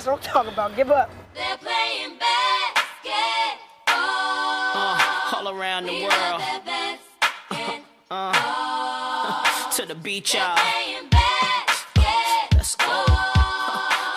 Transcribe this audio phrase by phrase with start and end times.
[0.00, 0.74] That's what I'm talking about.
[0.76, 1.10] Give up.
[1.34, 3.60] They're playing basketball.
[3.86, 6.40] Uh, all around the We world.
[6.64, 7.84] basketball.
[8.10, 10.56] Uh, to the beach, y'all.
[10.56, 12.48] Playing basketball.
[12.54, 12.86] Let's go.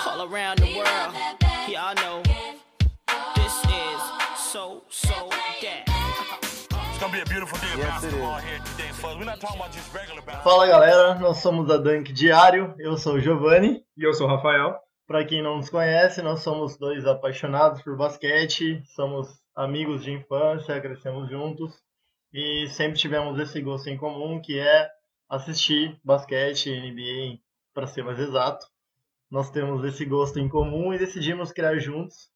[0.08, 1.14] all around the world.
[1.68, 2.24] Y'all know
[3.36, 4.02] this is
[4.40, 5.28] so, so
[5.64, 5.84] that.
[6.92, 8.44] It's gonna be a beautiful day of Yes, it basketball is.
[8.46, 9.18] here today, folks.
[9.20, 10.60] We're not talking about just regular basketball.
[10.60, 13.84] Fala galera, nós somos a Dunk Diário, eu sou o Giovanni.
[13.98, 14.80] E eu sou o Rafael.
[15.14, 20.82] Para quem não nos conhece, nós somos dois apaixonados por basquete, somos amigos de infância,
[20.82, 21.80] crescemos juntos
[22.34, 24.90] e sempre tivemos esse gosto em comum que é
[25.30, 27.40] assistir basquete, NBA,
[27.76, 28.66] para ser mais exato.
[29.30, 32.32] Nós temos esse gosto em comum e decidimos criar juntos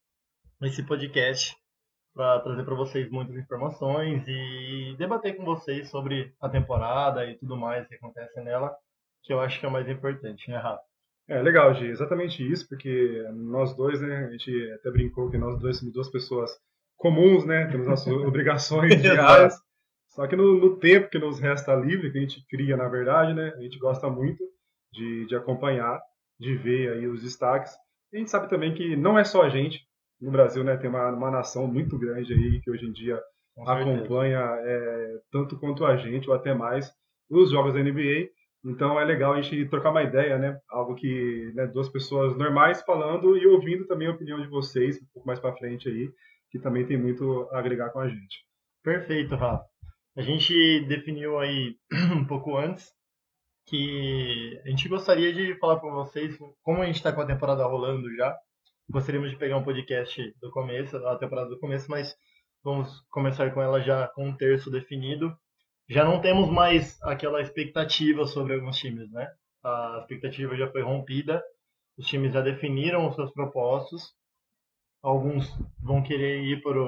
[0.62, 1.58] esse podcast
[2.14, 7.58] para trazer para vocês muitas informações e debater com vocês sobre a temporada e tudo
[7.58, 8.72] mais que acontece nela,
[9.24, 10.87] que eu acho que é o mais importante, né, Rafa?
[11.30, 15.60] É legal, Gi, exatamente isso, porque nós dois, né, a gente até brincou que nós
[15.60, 16.52] dois somos duas pessoas
[16.96, 19.56] comuns, né, temos nossas obrigações diárias,
[20.10, 23.34] só que no, no tempo que nos resta livre, que a gente cria, na verdade,
[23.34, 24.44] né, a gente gosta muito
[24.94, 26.02] de, de acompanhar,
[26.40, 27.74] de ver aí os destaques.
[28.14, 29.82] A gente sabe também que não é só a gente,
[30.22, 33.22] no Brasil, né, tem uma, uma nação muito grande aí que hoje em dia
[33.66, 36.92] acompanha é, tanto quanto a gente, ou até mais,
[37.30, 38.30] os jogos da NBA.
[38.68, 40.60] Então é legal a gente trocar uma ideia, né?
[40.70, 45.06] Algo que né, duas pessoas normais falando e ouvindo também a opinião de vocês, um
[45.14, 46.12] pouco mais para frente aí,
[46.52, 48.46] que também tem muito a agregar com a gente.
[48.84, 49.64] Perfeito, Rafa.
[50.18, 51.78] A gente definiu aí
[52.14, 52.92] um pouco antes
[53.68, 57.66] que a gente gostaria de falar com vocês como a gente está com a temporada
[57.66, 58.36] rolando já.
[58.90, 62.14] Gostaríamos de pegar um podcast do começo, a temporada do começo, mas
[62.62, 65.34] vamos começar com ela já com um terço definido.
[65.90, 69.28] Já não temos mais aquela expectativa sobre alguns times, né?
[69.64, 71.44] A expectativa já foi rompida,
[71.98, 74.14] os times já definiram os seus propósitos.
[75.04, 75.50] Alguns
[75.82, 76.80] vão querer ir para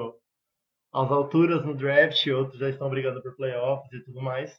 [0.92, 4.56] às alturas no draft, outros já estão brigando por playoffs e tudo mais.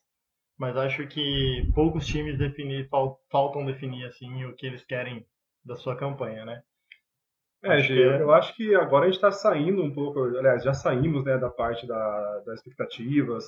[0.58, 5.26] Mas acho que poucos times definir, fal- faltam definir assim o que eles querem
[5.66, 6.64] da sua campanha, né?
[7.64, 8.20] É, Acho Gê, que é.
[8.20, 11.50] eu acho que agora a gente está saindo um pouco, aliás, já saímos né, da
[11.50, 13.46] parte da, das expectativas,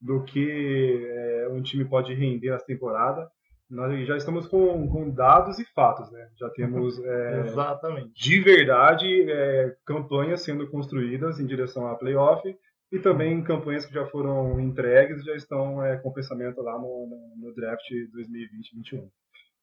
[0.00, 3.28] do que é, um time pode render nessa temporada.
[3.68, 6.28] Nós já estamos com, com dados e fatos, né?
[6.38, 8.12] Já temos é, Exatamente.
[8.14, 12.56] de verdade é, campanhas sendo construídas em direção a playoff
[12.92, 17.46] e também campanhas que já foram entregues já estão é, com pensamento lá no, no,
[17.48, 17.82] no draft
[18.14, 19.08] 2020-21.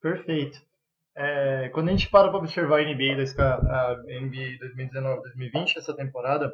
[0.02, 0.58] Perfeito.
[1.16, 6.52] É, quando a gente para para observar a NBA, ca- a NBA 2019-2020, essa temporada,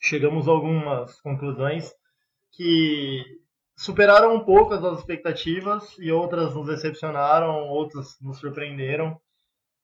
[0.00, 1.92] chegamos a algumas conclusões
[2.52, 3.22] que
[3.76, 9.16] superaram um pouco as nossas expectativas e outras nos decepcionaram, outras nos surpreenderam.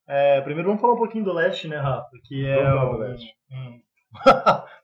[0.06, 2.08] É, primeiro vamos falar um pouquinho do leste, né, Rafa?
[2.24, 3.34] Que é Vamos falar do leste.
[3.52, 3.80] um-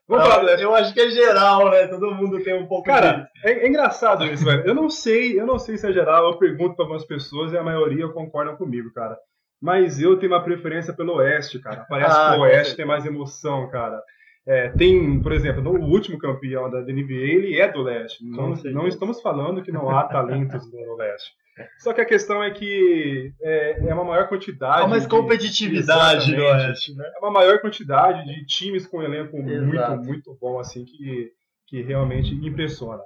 [0.07, 0.61] Vamos falar do leste.
[0.63, 1.87] Eu acho que é geral, né?
[1.87, 4.63] Todo mundo tem um pouco Cara, é, é engraçado isso, velho.
[4.65, 7.57] Eu não sei, eu não sei se é geral, eu pergunto para algumas pessoas e
[7.57, 9.17] a maioria concordam comigo, cara.
[9.59, 11.85] Mas eu tenho uma preferência pelo Oeste, cara.
[11.89, 13.99] Parece Ah, que o Oeste tem mais emoção, cara.
[14.47, 18.23] É, tem, por exemplo, no último campeão da NBA, ele é do Leste.
[18.23, 18.75] Não, certeza.
[18.75, 21.31] não estamos falando que não há talentos no Leste.
[21.79, 24.83] Só que a questão é que é, é uma maior quantidade.
[24.83, 26.67] Há mais de- competitividade no Exatamente.
[26.67, 27.11] Oeste, né?
[27.15, 30.03] é uma maior quantidade de times com elenco muito, Exato.
[30.03, 31.31] muito bom, assim, que,
[31.67, 33.01] que realmente impressiona.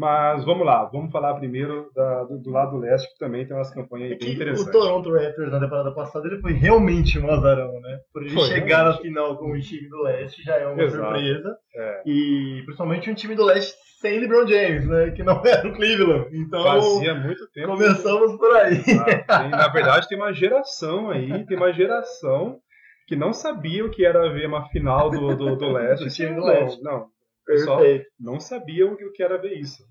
[0.00, 3.70] Mas vamos lá, vamos falar primeiro da- do, do lado leste, que também tem umas
[3.74, 4.72] campanhas É bem que o interessantes.
[4.72, 7.98] Toronto Raptors na temporada passada ele foi realmente um azarão, né?
[8.12, 9.02] Por ele Foi, chegar na realmente.
[9.02, 11.04] final com o time do leste já é uma Exato.
[11.04, 11.56] surpresa.
[11.76, 15.10] É, E principalmente um time do leste sem LeBron James, né?
[15.10, 16.28] Que não era o Cleveland.
[16.34, 17.68] Então fazia muito tempo.
[17.68, 18.80] começamos por aí.
[19.28, 22.58] Ah, tem- na verdade, tem uma geração aí, tem uma geração
[23.06, 26.04] que não sabia o que era ver uma final do, do, do leste.
[26.06, 26.80] Do time do leste.
[26.82, 27.06] Não,
[27.44, 28.06] pessoal Perfeito.
[28.18, 29.82] não sabia o que era ver isso.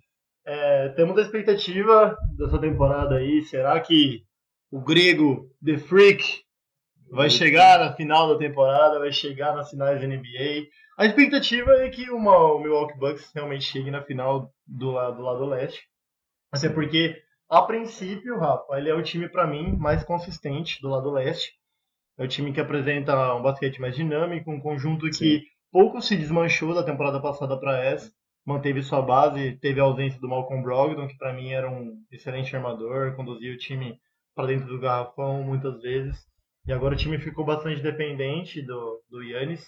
[0.51, 3.43] É, temos a expectativa dessa temporada aí.
[3.43, 4.23] Será que
[4.71, 6.41] o grego The Freak
[7.11, 10.67] vai chegar na final da temporada, vai chegar nas finais da NBA?
[10.97, 15.21] A expectativa é que uma, o Milwaukee Bucks realmente chegue na final do, la- do
[15.21, 15.83] lado leste.
[16.51, 17.15] Até porque,
[17.47, 21.53] a princípio, Rafa, ele é o time, para mim, mais consistente do lado leste.
[22.17, 26.73] É o time que apresenta um basquete mais dinâmico, um conjunto que pouco se desmanchou
[26.73, 28.11] da temporada passada para essa
[28.49, 32.55] manteve sua base, teve a ausência do Malcolm Brogdon, que para mim era um excelente
[32.55, 33.99] armador, conduzia o time
[34.33, 36.25] para dentro do garrafão muitas vezes.
[36.65, 39.63] E agora o time ficou bastante dependente do, do Yannis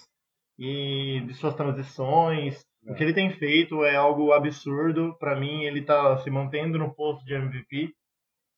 [0.58, 2.60] e de suas transições.
[2.84, 5.16] O que ele tem feito é algo absurdo.
[5.16, 7.94] Para mim, ele está se mantendo no posto de MVP.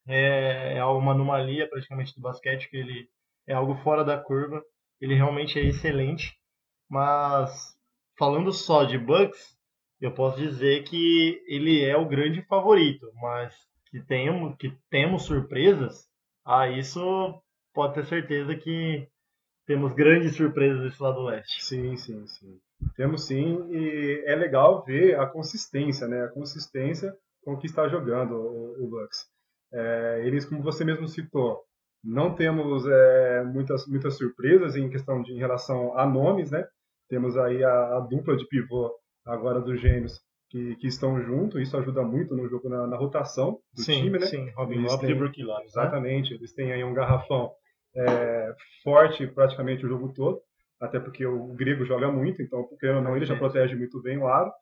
[0.06, 3.08] É, é uma anomalia praticamente do basquete, que ele
[3.46, 4.62] é algo fora da curva.
[5.00, 6.34] ele realmente é excelente.
[6.88, 7.74] Mas
[8.18, 9.53] falando só de Bucks,
[10.06, 13.54] eu posso dizer que ele é o grande favorito, mas
[13.90, 16.06] que temos, que temos surpresas,
[16.44, 17.40] ah, isso
[17.72, 19.08] pode ter certeza que
[19.66, 21.64] temos grandes surpresas desse lado leste.
[21.64, 22.58] Sim, sim, sim.
[22.96, 26.24] Temos sim, e é legal ver a consistência, né?
[26.24, 29.26] A consistência com que está jogando o, o Bucks.
[29.72, 31.62] É, eles, como você mesmo citou,
[32.02, 36.66] não temos é, muitas, muitas surpresas em questão de em relação a nomes, né?
[37.08, 38.92] Temos aí a, a dupla de pivô
[39.26, 43.58] agora dos gêmeos que, que estão juntos, isso ajuda muito no jogo, na, na rotação
[43.74, 44.26] do sim, time, né?
[44.26, 45.74] sim, Robin Lopes e Brook Lopes.
[45.74, 45.82] né?
[45.82, 47.50] Exatamente, eles têm aí um garrafão
[47.96, 50.40] é, forte praticamente o jogo todo,
[50.80, 54.18] até porque o grego joga muito, então, querendo ou não, ele já protege muito bem
[54.18, 54.52] o aro.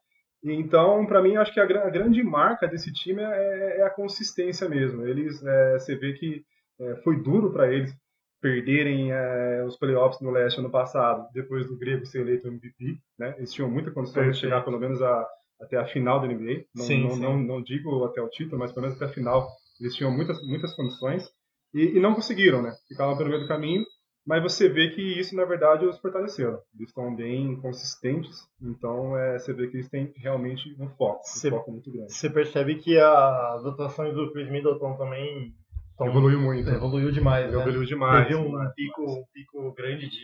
[0.43, 4.69] E, Então, para mim, acho que a grande marca desse time é, é a consistência
[4.69, 5.07] mesmo.
[5.07, 6.43] Eles, é, você vê que
[6.81, 7.95] é, foi duro para eles
[8.43, 13.35] perderem é, os playoffs no leste ano passado, depois do grego ser eleito MVP, né?
[13.39, 14.41] Eles tinham muita condição de Perfeito.
[14.41, 15.27] chegar pelo menos a,
[15.61, 16.65] até a final da NBA.
[16.75, 17.21] Não, Sim, não, sim.
[17.21, 19.49] Não, não digo até o título, mas pelo menos até a final.
[19.81, 21.31] Eles tinham muitas, muitas condições
[21.73, 22.73] e, e não conseguiram, né?
[22.89, 23.85] Ficaram pelo meio do caminho.
[24.25, 26.61] Mas você vê que isso, na verdade, os fortaleceram.
[26.77, 31.51] Eles estão bem consistentes, então é, você vê que eles têm realmente um foco, um
[31.51, 32.13] foco muito grande.
[32.13, 35.53] Você percebe que as atuações do Chris Middleton também
[35.97, 36.69] tão- Evoluiu muito.
[36.69, 37.59] evoluiu demais, né?
[37.61, 38.27] Evoluiu demais.
[38.29, 40.21] Teve um pico, um pico grande de,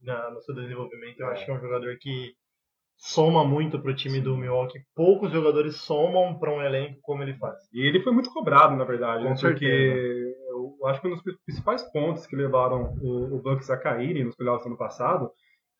[0.00, 1.20] na, no seu desenvolvimento.
[1.20, 2.32] Eu acho que é um jogador que
[2.96, 4.78] soma muito pro time do Milwaukee.
[4.94, 7.58] Poucos jogadores somam para um elenco como ele faz.
[7.72, 9.36] E ele foi muito cobrado, na verdade, Com né?
[9.36, 9.58] certeza.
[9.60, 14.24] Porque eu acho que um dos principais pontos que levaram o, o Bucks a caírem
[14.24, 15.30] nos playoffs ano passado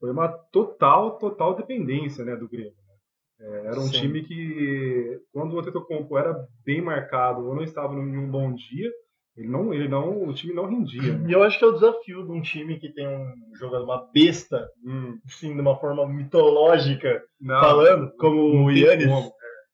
[0.01, 2.73] foi uma total, total dependência né, do Grêmio.
[2.73, 3.47] né?
[3.47, 4.01] É, era um Sim.
[4.01, 6.35] time que, quando o Antetokounmpo era
[6.65, 8.91] bem marcado ou não estava em um bom dia,
[9.37, 11.21] ele não, ele não, o time não rendia.
[11.27, 14.07] E eu acho que é o desafio de um time que tem um jogador, uma
[14.13, 19.07] besta, Hum, assim, de uma forma mitológica, não, falando, como o Yannis.
[19.07, 19.31] como.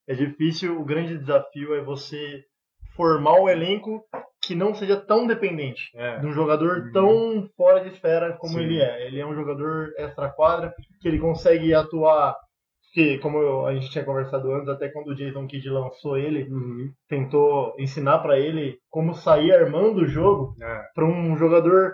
[0.06, 2.42] É difícil, o grande desafio é você
[2.96, 4.02] formar um elenco
[4.42, 6.18] que não seja tão dependente É.
[6.20, 6.92] de um jogador Uhum.
[6.92, 8.60] tão fora de esfera como Sim.
[8.60, 9.06] ele é.
[9.06, 12.34] Ele é um jogador extra-quadra, que ele consegue atuar,
[12.92, 16.44] que como eu- a gente tinha conversado antes, até quando o Jason Kidd lançou ele,
[16.50, 16.90] Uhum.
[17.08, 21.92] tentou ensinar pra ele como sair armando o jogo É, para um jogador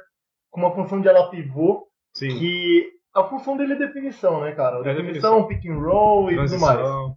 [0.50, 2.28] com uma função de ala pivô, sim.
[2.38, 4.78] que a função dele é definição, né, cara?
[4.88, 6.60] É definição, pick and roll e tudo mais.
[6.78, 7.14] Transição.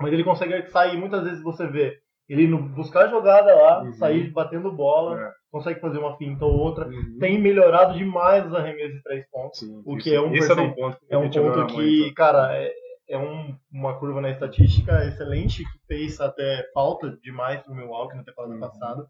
[0.00, 1.98] Mas ele consegue sair, muitas vezes você vê
[2.28, 3.92] ele buscar a jogada lá, Uhum.
[3.94, 5.30] sair batendo bola, É.
[5.50, 6.86] consegue fazer uma finta ou outra.
[6.86, 7.16] Uhum.
[7.18, 9.58] Tem melhorado demais os arremessos de três pontos.
[9.58, 12.14] Sim, o isso- que é um percent- um ponto É um ponto que, muito.
[12.14, 12.70] cara, é,
[13.08, 18.24] é um- uma curva na estatística excelente, que fez até falta demais no Milwaukee na
[18.24, 18.60] temporada Uhum.
[18.60, 19.06] passada.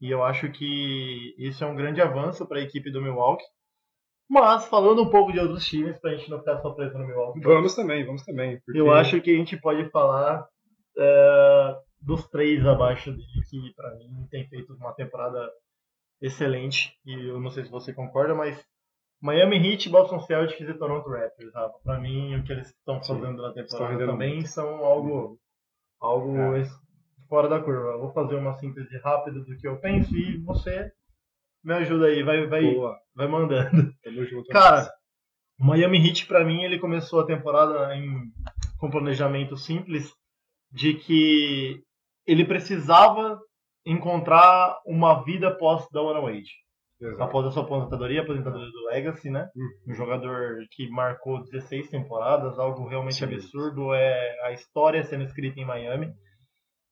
[0.00, 3.44] E eu acho que isso é um grande avanço para a equipe do Milwaukee.
[4.28, 7.40] Mas, falando um pouco de outros times, pra gente não ficar só preso no Milwaukee,
[7.40, 8.58] Vamos também, vamos também.
[8.64, 10.46] porque- eu acho que a gente pode falar
[10.96, 15.50] é, dos três abaixo dele, que pra mim tem feito uma temporada
[16.20, 16.94] excelente.
[17.04, 18.62] E eu não sei se você concorda, mas
[19.22, 21.78] Miami Heat, Boston Celtics e Toronto Raptors, Rafa.
[21.84, 24.48] Pra mim, o que eles estão Sim, fazendo na temporada também muito.
[24.48, 25.38] são algo,
[26.00, 26.64] algo É.
[27.28, 27.92] fora da curva.
[27.92, 30.90] Eu vou fazer uma síntese rápida do que eu penso e você
[31.64, 33.92] me ajuda aí, vai, vai, Boa, vai mandando.
[34.02, 34.48] tamo junto.
[34.48, 34.90] Cara,
[35.60, 38.24] o Miami Heat pra mim ele começou a temporada em,
[38.78, 40.12] com planejamento simples
[40.72, 41.80] de que
[42.26, 43.38] ele precisava
[43.86, 46.50] encontrar uma vida pós da One Wade.
[47.02, 47.22] Exato.
[47.22, 49.50] Após a sua aposentadoria, a aposentadoria do Legacy, né?
[49.56, 49.92] Uhum.
[49.92, 53.24] Um jogador que marcou 16 temporadas, algo realmente Sim.
[53.24, 56.14] absurdo é a história sendo escrita em Miami.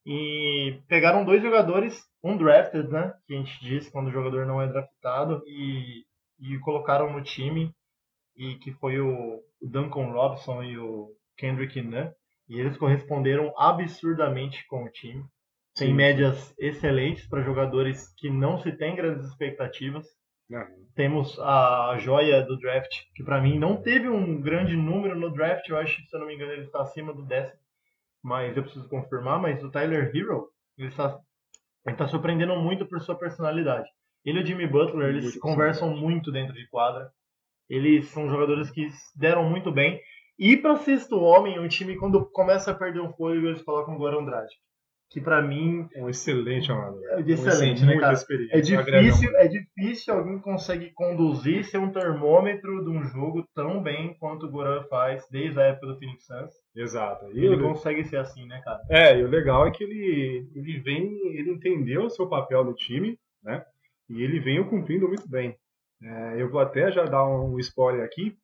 [0.04, 3.14] E pegaram dois jogadores, um drafted, né?
[3.24, 6.04] Que a gente diz quando o jogador não é draftado, e,
[6.40, 7.72] e colocaram no time,
[8.36, 12.10] e que foi o, o Duncan Robson e o Kendrick Nunn.
[12.48, 15.24] E eles corresponderam absurdamente com o time.
[15.76, 15.94] Tem Sim.
[15.94, 20.06] médias excelentes para jogadores que não se tem grandes expectativas.
[20.48, 25.32] Não, temos a joia do draft, que pra mim não teve um grande número no
[25.32, 27.60] draft, eu acho que, se eu não me engano, ele está acima do décimo,
[28.22, 31.18] mas eu preciso confirmar, mas o Tyler Hero, ele está,
[31.86, 33.88] ele está surpreendendo muito por sua personalidade.
[34.24, 37.10] Ele e o Jimmy Butler, eles Muito conversam muito dentro de quadra,
[37.68, 40.00] eles são jogadores que deram muito bem,
[40.38, 43.98] e para sexto homem, um time quando começa a perder um fôlego, eles colocam o
[43.98, 44.24] Goran
[45.10, 47.02] que pra mim um excelente amador.
[47.08, 48.12] é Um excelente, né, cara?
[48.12, 53.44] experiência, É agrega difícil, é difícil alguém consegue conduzir, ser um termômetro de um jogo
[53.54, 56.52] tão bem quanto o Goran faz desde a época do Phoenix Suns.
[56.76, 57.26] Exato.
[57.32, 58.80] E ele ele- consegue ser assim, né, cara?
[58.88, 62.72] É, e o legal é que ele, ele vem, ele entendeu o seu papel no
[62.74, 63.64] time, né?
[64.08, 65.56] E ele vem o cumprindo muito bem.
[66.02, 68.36] É, eu vou até já dar um spoiler aqui,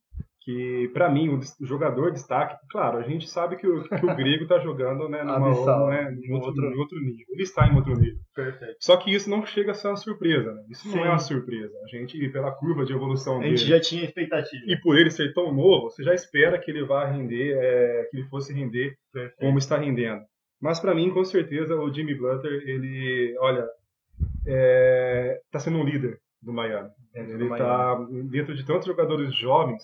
[0.47, 4.47] que pra mim o jogador destaque, claro, a gente sabe que o, que o grego
[4.47, 5.41] tá jogando né, numa,
[5.91, 7.26] né, em, outro, outro- em outro nível.
[7.31, 8.21] Ele está em outro nível.
[8.33, 8.76] Perfeito.
[8.79, 10.62] Só que isso não chega a ser uma surpresa, né?
[10.71, 10.97] Isso Sim.
[10.99, 11.75] não é uma surpresa.
[11.85, 14.62] A gente, pela curva de evolução A dele, gente já tinha expectativa.
[14.69, 18.17] e por ele ser tão novo, você já espera que ele vá render, é, que
[18.17, 18.95] ele fosse render
[19.41, 20.23] como está rendendo.
[20.62, 23.67] Mas para mim, com certeza, o Jimmy Butler, ele, olha,
[24.47, 26.88] está sendo um líder do Miami.
[27.12, 28.05] Dentro do Ele Miami.
[28.05, 29.83] está dentro de tantos jogadores jovens,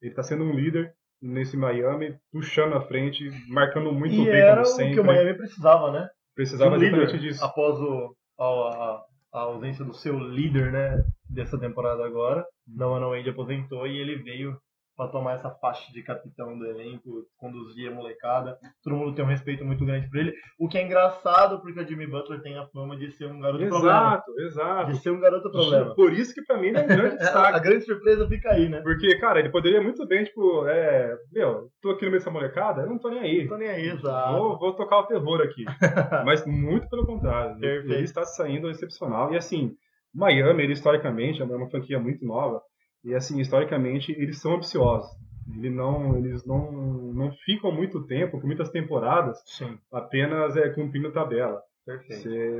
[0.00, 0.92] ele está sendo um líder
[1.22, 4.94] nesse Miami, puxando à frente, marcando muito e bem era como o sempre.
[4.94, 6.08] que o Miami precisava, né?
[6.34, 7.44] Precisava De um líder exatamente disso.
[7.44, 12.44] após o, a, a- a ausência do seu líder, né, dessa temporada agora.
[12.66, 14.58] Não Wade aposentou e ele veio
[14.96, 18.58] para tomar essa faixa de capitão do elenco, conduzir a molecada.
[18.82, 20.34] Todo mundo tem um respeito muito grande por ele.
[20.58, 23.66] O que é engraçado porque o Jimmy Butler tem a fama de ser um garoto
[23.66, 23.96] problema.
[23.96, 24.92] Exato, exato.
[24.92, 25.94] De ser um garoto problema.
[25.94, 27.60] Por isso que para mim ele é um grande A destaque.
[27.60, 28.80] grande surpresa fica aí, né?
[28.82, 32.82] Porque, cara, ele poderia muito bem, tipo, é, meu, tô aqui no meio dessa molecada,
[32.82, 33.40] eu não tô nem aí.
[33.42, 34.32] Não tô nem aí, exato.
[34.36, 35.64] Vou, vou tocar o terror aqui.
[36.24, 37.58] Mas muito pelo contrário.
[37.58, 37.92] Perfeito.
[37.92, 39.32] Ele está saindo excepcional.
[39.32, 39.72] E assim,
[40.14, 42.60] Miami, ele historicamente é uma franquia muito nova.
[43.04, 45.10] E assim, historicamente, eles são ambiciosos.
[45.56, 46.70] Ele não, eles não,
[47.12, 51.60] não ficam muito tempo, por muitas temporadas, Sim, apenas é, cumprindo tabela.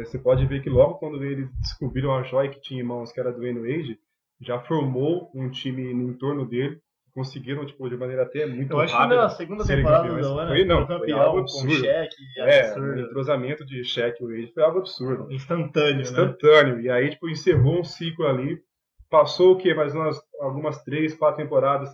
[0.05, 3.21] Você pode ver que logo quando eles descobriram a joia que tinha em mãos, que
[3.21, 3.97] era do Wayne
[4.41, 6.81] já formou um time em torno dele.
[7.13, 9.23] Conseguiram, tipo, de maneira até muito Eu acho que rápida.
[9.23, 10.27] na segunda temporada campeões.
[10.27, 11.75] do ano, Foi, não, foi foi campeão algo com absurdo.
[11.75, 15.33] cheque, É, o entrosamento de Shaq e Wade foi algo absurdo.
[15.33, 16.03] instantâneo, né?
[16.03, 16.81] Instantâneo.
[16.81, 18.61] E aí, tipo, encerrou um ciclo ali.
[19.11, 19.75] Passou o quê?
[19.75, 21.91] Mais umas, algumas três, quatro temporadas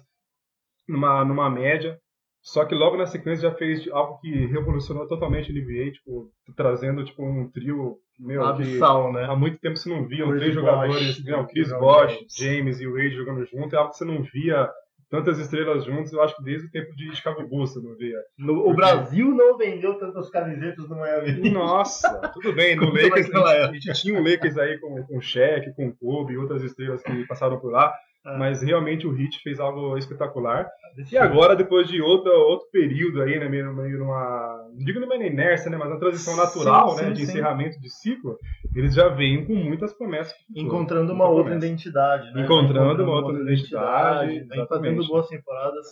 [0.86, 1.98] numa, numa média.
[2.42, 7.04] Só que logo na sequência já fez algo que revolucionou totalmente a NBA, tipo, trazendo
[7.04, 9.24] tipo, um trio meu, que Abissal, né?
[9.24, 12.80] há muito tempo você não via, Chris três jogadores, né, o Chris Bosh, James.
[12.80, 14.70] E o Wade jogando junto, é algo que você não via
[15.10, 18.18] tantas estrelas juntos, eu acho que desde o tempo de você não via.
[18.38, 21.50] No- o Brasil não vendeu tantas camisetas no Miami.
[21.50, 22.76] Nossa, tudo bem.
[22.76, 25.88] No Como Lakers, naquela a gente, tinha o Lakers aí com, com o Shaq, com
[25.88, 27.92] o Kobe outras estrelas que passaram por lá.
[28.26, 28.36] Ah.
[28.36, 30.68] Mas realmente o Heat fez algo espetacular.
[31.12, 34.68] E agora, depois de outro, outro período aí, né, meio, meio numa.
[34.74, 35.76] Não digo numa inércia, né?
[35.76, 37.10] Mas uma transição Sim, natural, sim, né?
[37.10, 37.22] De sim.
[37.22, 38.36] encerramento de ciclo,
[38.74, 40.32] eles já vêm com muitas promessas.
[40.32, 40.66] pro futuro.
[40.66, 41.66] Encontrando uma outra promessa.
[41.66, 42.42] identidade, né?
[42.42, 45.86] Encontrando uma outra identidade, Vem fazendo boas temporadas.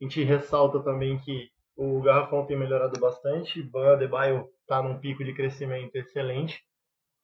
[0.00, 3.60] A gente ressalta também que o Garrafão tem melhorado bastante.
[3.62, 6.60] Ban Adebayo tá num pico de crescimento excelente.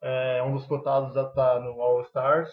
[0.02, 2.50] É um dos cotados a estar no All Stars.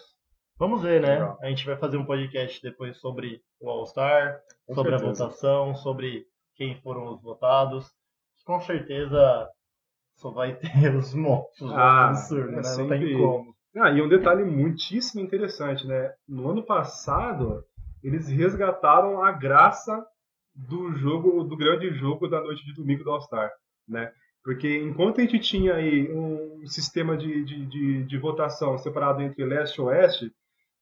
[0.58, 1.10] Vamos ver, né?
[1.14, 1.38] Legal.
[1.40, 5.24] A gente vai fazer um podcast depois sobre o All Star, Com sobre a certeza.
[5.24, 7.86] votação, sobre quem foram os votados.
[8.44, 9.48] Com certeza
[10.16, 11.70] só vai ter os monstros.
[11.72, 12.56] Ah, absurdo, é né?
[12.56, 13.54] Não sempre- tem como.
[13.76, 16.12] Ah, e um detalhe muitíssimo interessante, né?
[16.26, 17.62] No ano passado,
[18.02, 20.04] eles resgataram a graça
[20.54, 23.48] do jogo, do grande jogo da noite de domingo do All-Star,
[23.86, 24.10] né?
[24.42, 29.44] Porque enquanto a gente tinha aí um sistema de, de, de, de votação separado entre
[29.44, 30.32] leste e oeste,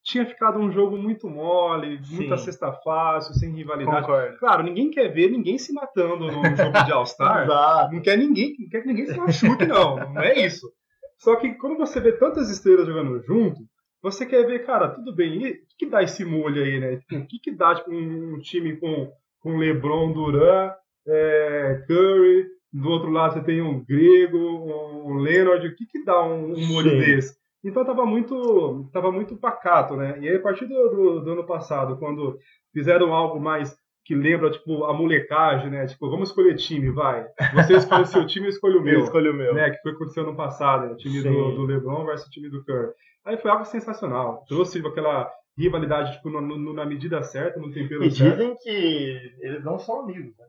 [0.06, 2.44] tinha ficado um jogo muito mole, muita Sim.
[2.44, 4.06] cesta fácil, sem rivalidade.
[4.06, 4.38] Concordo.
[4.38, 7.90] Claro, ninguém quer ver ninguém se matando num jogo de All-Star.
[7.92, 9.96] Não quer ninguém, não quer que ninguém se machuque, não.
[10.14, 10.70] Não é isso.
[11.18, 13.60] Só que quando você vê tantas estrelas jogando junto,
[14.00, 16.96] você quer ver, cara, tudo bem, e o que, que dá esse molho aí, né?
[16.98, 19.10] Tipo, o que, que dá tipo, um, um time com,
[19.40, 20.70] com LeBron, Duran,
[21.04, 26.22] é, Curry, do outro lado você tem um Grego, um Leonard, o que, que dá
[26.22, 26.98] um, um molho Sim.
[26.98, 27.45] desse?
[27.66, 30.18] Então tava muito, tava muito pacato, né?
[30.20, 32.38] E aí a partir do, do, do ano passado, quando
[32.72, 35.84] fizeram algo mais que lembra, tipo, a molecagem, né?
[35.86, 37.26] Tipo, vamos escolher time, vai.
[37.54, 38.94] Você escolhe o seu time, eu escolho o meu.
[38.94, 39.52] Eu escolho o meu.
[39.52, 41.32] Né, que foi o que aconteceu no passado, né, o time Sim.
[41.32, 42.92] do, do LeBron versus o time do Curry.
[43.24, 44.44] Aí foi algo sensacional.
[44.48, 48.30] Trouxe aquela rivalidade tipo, no- no- na medida certa, no tempero E certo.
[48.36, 50.44] dizem que eles não são amigos, né?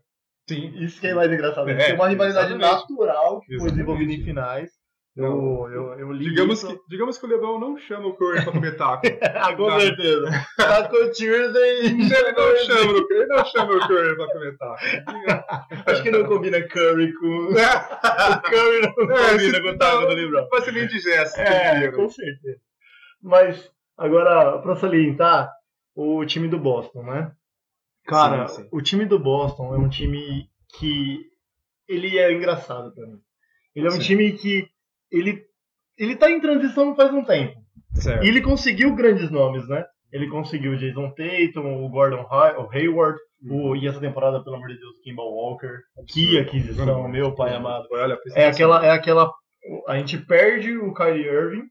[0.47, 0.73] Sim.
[0.83, 1.67] Isso que é mais engraçado.
[1.69, 2.89] É, uma rivalidade exatamente.
[2.91, 4.69] natural que foi desenvolvida em finais.
[5.17, 6.67] Eu, eu, eu li Digamos isso.
[6.67, 9.01] que, digamos que o LeBron não chama o Curry pra comer taco.
[9.35, 9.79] Ah, com Não.
[9.79, 10.29] certeza.
[10.55, 11.79] Taco Tuesday.
[11.87, 14.79] ele não chama ele não chama o Curry pra comer taco.
[15.89, 17.47] Acho que não combina curry com.
[17.47, 20.47] o curry não É, combina com o taco do LeBron.
[20.49, 21.39] Vai ser meio indigesto.
[21.39, 22.59] É, com certeza.
[23.21, 25.51] Mas, agora, pra salientar,
[25.95, 27.31] o time do Boston, né?
[28.05, 28.69] Cara, Sim, sim.
[28.71, 30.47] o time do Boston é um time
[30.77, 31.25] que
[31.89, 33.19] ele é engraçado pra mim.
[33.75, 33.99] Ele é um Sim.
[33.99, 34.67] time que
[35.11, 35.41] ele
[35.97, 37.53] ele tá em transição faz um tempo.
[37.95, 38.23] Certo.
[38.23, 39.83] E ele conseguiu grandes nomes, né?
[40.11, 43.17] Ele conseguiu o Jason Tatum, o Gordon Hay- o Hayward,
[43.49, 45.79] o, e essa temporada, pelo amor de Deus, o Kimball Walker.
[46.07, 47.85] Que aquisição, meu pai amado.
[47.91, 49.31] Olha, É aquela, é aquela.
[49.87, 51.63] A gente perde o Kyrie Irving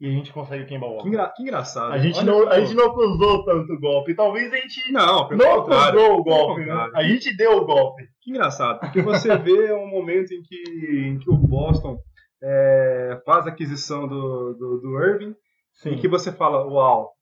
[0.00, 1.08] e a gente consegue o Kemba Que, Walker.
[1.08, 1.92] engra- que engraçado.
[1.92, 4.14] A gente, Olha não, que- a gente não acusou tanto o golpe.
[4.14, 6.90] Talvez a gente Não, pelo não acusou o golpe, né?
[6.94, 8.04] A gente deu o golpe.
[8.22, 11.96] Que engraçado, porque você vê um momento em que, em que o Boston
[12.42, 15.34] é, faz a aquisição do, do, do Irving
[15.74, 17.12] Sim, e que você fala, uau,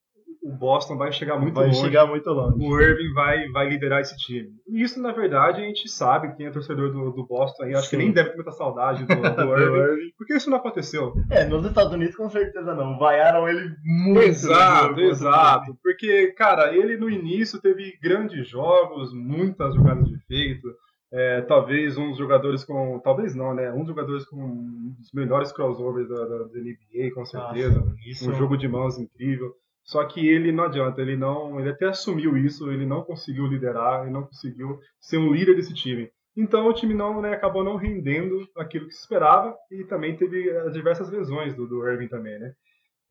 [0.43, 1.81] o Boston vai chegar muito vai longe.
[1.81, 2.57] chegar muito longe.
[2.65, 4.49] o Irving vai, vai liderar esse time.
[4.69, 7.91] E isso, na verdade, a gente sabe, quem é torcedor do, do Boston aí, acho
[7.91, 8.03] que Sim.
[8.05, 10.13] nem deve ter muita saudade do, do Irving, Irving.
[10.17, 11.13] porque isso não aconteceu.
[11.31, 12.99] É, nos Estados Unidos com certeza não.
[12.99, 14.23] Vaiaram ele muito.
[14.27, 15.77] Exato, exato.
[15.83, 20.69] Porque, cara, ele no início teve grandes jogos, muitas jogadas de efeito.
[21.11, 22.99] É, talvez um dos jogadores com.
[23.01, 23.73] Talvez não, né?
[23.73, 27.81] Um dos jogadores com um dos melhores crossovers da, da, da NBA, com certeza.
[27.81, 29.53] Nossa, isso um jogo de mãos incrível.
[29.85, 31.59] Só que ele não adianta, ele não.
[31.59, 35.73] Ele até assumiu isso, ele não conseguiu liderar, ele não conseguiu ser um líder desse
[35.73, 36.11] time.
[36.37, 40.51] Então o time não, né, acabou não rendendo aquilo que se esperava e também teve
[40.59, 42.53] as diversas lesões do, do Irving também, né?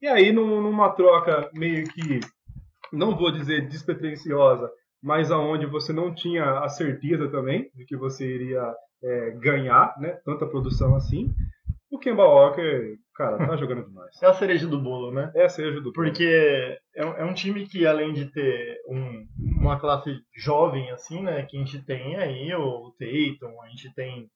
[0.02, 2.20] E aí, num- numa troca meio que,
[2.94, 4.70] não vou dizer despretensiosa,
[5.02, 8.74] mas aonde você não tinha a certeza também de que você iria
[9.04, 11.30] é, ganhar, né, tanta produção assim,
[11.90, 14.12] o Kemba Walker, cara, tá jogando demais.
[14.22, 15.32] É a cereja do bolo, né?
[15.36, 15.94] É a cereja do bolo.
[15.94, 19.26] Porque é, um- é um time que, além de ter um-
[19.62, 21.44] uma classe jovem, assim, né?
[21.46, 24.28] Que a gente tem aí o Tatum, a gente tem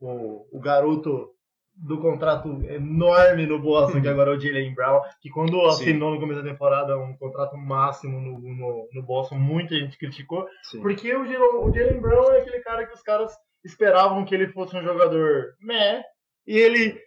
[0.00, 1.28] o, o garoto
[1.74, 5.68] do contrato enorme no Boston, que agora é o Jalen Brown, que quando Sim.
[5.68, 10.46] assinou no começo da temporada um contrato máximo no, no, no Boston, muita gente criticou,
[10.64, 10.80] Sim.
[10.82, 13.32] porque o Jalen, Brown é aquele cara que os caras
[13.64, 16.02] esperavam que ele fosse um jogador meh,
[16.46, 17.00] e ele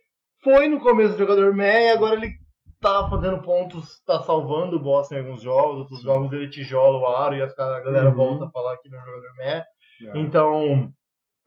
[0.43, 2.33] foi no começo do jogador meh, e agora ele
[2.81, 7.07] tá fazendo pontos, tá salvando o Boston em alguns jogos, outros jogos ele tijola o
[7.07, 8.15] aro e a galera Uhum.
[8.15, 9.65] volta a falar que ele é um jogador meh.
[10.07, 10.19] É.
[10.19, 10.93] Então,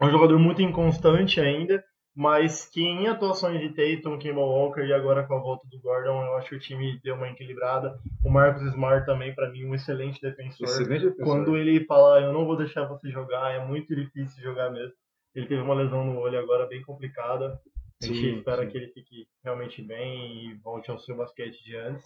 [0.01, 1.83] é um jogador muito inconstante ainda,
[2.19, 6.21] mas que em atuações de Tatum, Kemba Walker e agora com a volta do Gordon,
[6.25, 7.97] eu acho que o time deu uma equilibrada.
[8.25, 10.67] O Marcus Smart também, para mim, um excelente defensor.
[10.67, 11.25] Excelente defensor.
[11.25, 14.95] Quando ele fala, eu não vou deixar você jogar, é muito difícil jogar mesmo.
[15.33, 17.57] Ele teve uma lesão no olho agora bem complicada.
[18.03, 18.69] A gente Sim, espera sim.
[18.69, 22.05] que ele fique realmente bem e volte ao seu basquete de antes.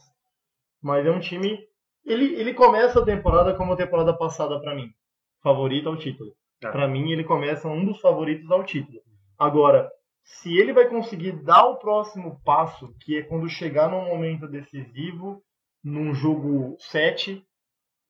[0.83, 1.59] Mas é um time.
[2.05, 4.93] Ele, ele começa a temporada como a temporada passada para mim.
[5.43, 6.35] Favorito ao título.
[6.63, 6.71] É.
[6.71, 9.01] Para mim, ele começa um dos favoritos ao título.
[9.39, 9.91] Agora,
[10.25, 15.43] se ele vai conseguir dar o próximo passo, que é quando chegar num momento decisivo,
[15.85, 17.45] num jogo 7,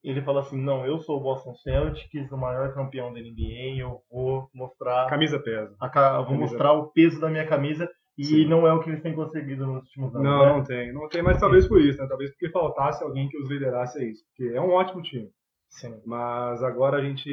[0.04, 4.00] ele fala assim: não, eu sou o Boston Celtics, o maior campeão da NBA, eu
[4.10, 5.74] vou mostrar A camisa pesa.
[5.80, 5.86] a
[6.18, 6.40] vou Camisa.
[6.40, 8.46] mostrar o peso da minha camisa e Sim.
[8.46, 10.26] não é o que eles têm conseguido nos últimos anos.
[10.28, 10.52] Não, né?
[10.52, 10.92] não tem.
[10.92, 12.06] Não tem, mas talvez por isso, né?
[12.06, 14.22] Talvez porque faltasse alguém que os liderasse a isso.
[14.26, 15.30] Porque é um ótimo time.
[15.70, 15.94] Sim.
[16.04, 17.30] Mas agora a gente.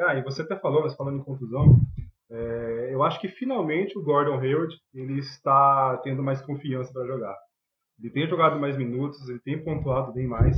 [0.00, 1.80] Ah, e você até falou, mas falando em contusão,
[2.32, 7.36] é, eu acho que finalmente o Gordon Hayward ele está tendo mais confiança para jogar.
[8.00, 10.56] Ele tem jogado mais minutos, ele tem pontuado bem mais.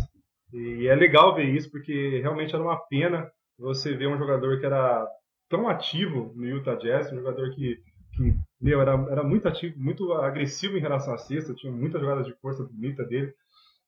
[0.52, 4.66] E é legal ver isso, porque realmente era uma pena você ver um jogador que
[4.66, 5.04] era
[5.48, 7.76] tão ativo no Utah Jazz, um jogador que,
[8.14, 12.24] que meu, era, era muito ativo, muito agressivo em relação à cesta, tinha muitas jogadas
[12.24, 13.34] de força bonita dele.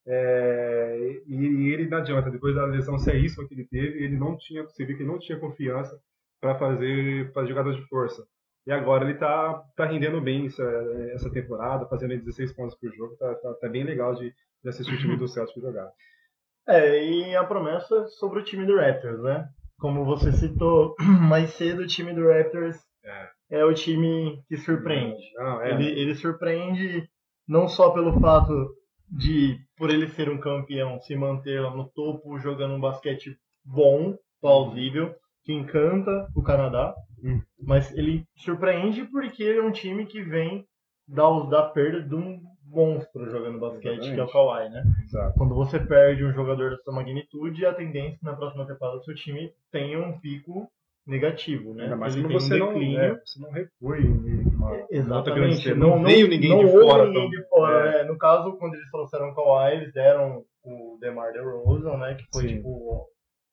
[0.08, 4.36] É, e, e ele não adianta, depois da lesão seríssima que ele teve, ele não
[4.36, 5.96] tinha, você viu que ele não tinha confiança
[6.40, 8.26] para fazer, fazer jogadas de força.
[8.66, 10.64] E agora ele tá, tá rendendo bem essa,
[11.12, 14.68] essa temporada, fazendo aí 16 pontos por jogo, tá, tá, tá bem legal de, de
[14.68, 15.88] assistir o time do Celtics jogar.
[16.68, 19.48] É, e a promessa sobre o time do Raptors, né?
[19.78, 20.96] Como você citou
[21.28, 22.76] mais cedo, o time do Raptors
[23.50, 25.22] é, o time que surpreende.
[25.34, 27.08] Não, é, Ele, ele surpreende
[27.46, 28.52] não só pelo fato
[29.08, 34.16] de, por ele ser um campeão, se manter lá no topo, jogando um basquete bom,
[34.40, 35.14] plausível,
[35.46, 37.40] que encanta o Canadá, Hum.
[37.58, 40.66] mas ele surpreende porque ele é um time que vem
[41.08, 44.32] da, da perda de um monstro jogando basquete, que é o Exatamente.
[44.32, 44.82] Kawhi, né?
[45.04, 45.34] exato.
[45.38, 49.02] Quando você perde um jogador dessa magnitude, a tendência é que na próxima temporada o
[49.04, 50.68] seu time tenha um pico
[51.06, 51.84] negativo, né?
[51.84, 55.54] Ainda mais quando você um não, é, você não que uma, Exatamente.
[55.58, 55.78] estrela.
[55.78, 57.06] Não, veio ninguém não de fora.
[57.06, 58.02] ninguém tão- de fora, é.
[58.02, 58.10] né?
[58.10, 62.14] No caso, quando eles trouxeram o Kawhi, eles deram o DeMar DeRozan, né?
[62.14, 62.56] Que foi Sim.
[62.56, 63.06] tipo,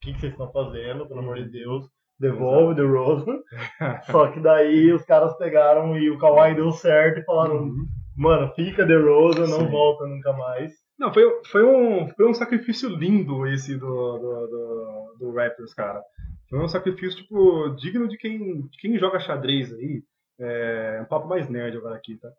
[0.04, 1.86] que, que vocês estão fazendo, pelo amor de Deus?
[2.20, 3.39] Devolve o DeRozan.
[4.12, 7.86] Só que daí os caras pegaram e o Kawhi deu certo e falaram, Uhum.
[8.16, 9.72] mano, fica DeRozan, não Sim.
[9.72, 10.72] volta nunca mais.
[10.98, 16.02] Não, foi, foi, um, foi um sacrifício lindo esse do, do, do, do Raptors, cara.
[16.50, 20.04] Foi um sacrifício, tipo, digno de quem, de quem joga xadrez aí.
[20.39, 22.30] É um papo mais nerd agora aqui, tá?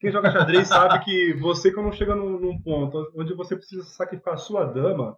[0.00, 4.34] Quem joga xadrez sabe que você, quando chega num, num ponto onde você precisa sacrificar
[4.34, 5.16] a sua dama,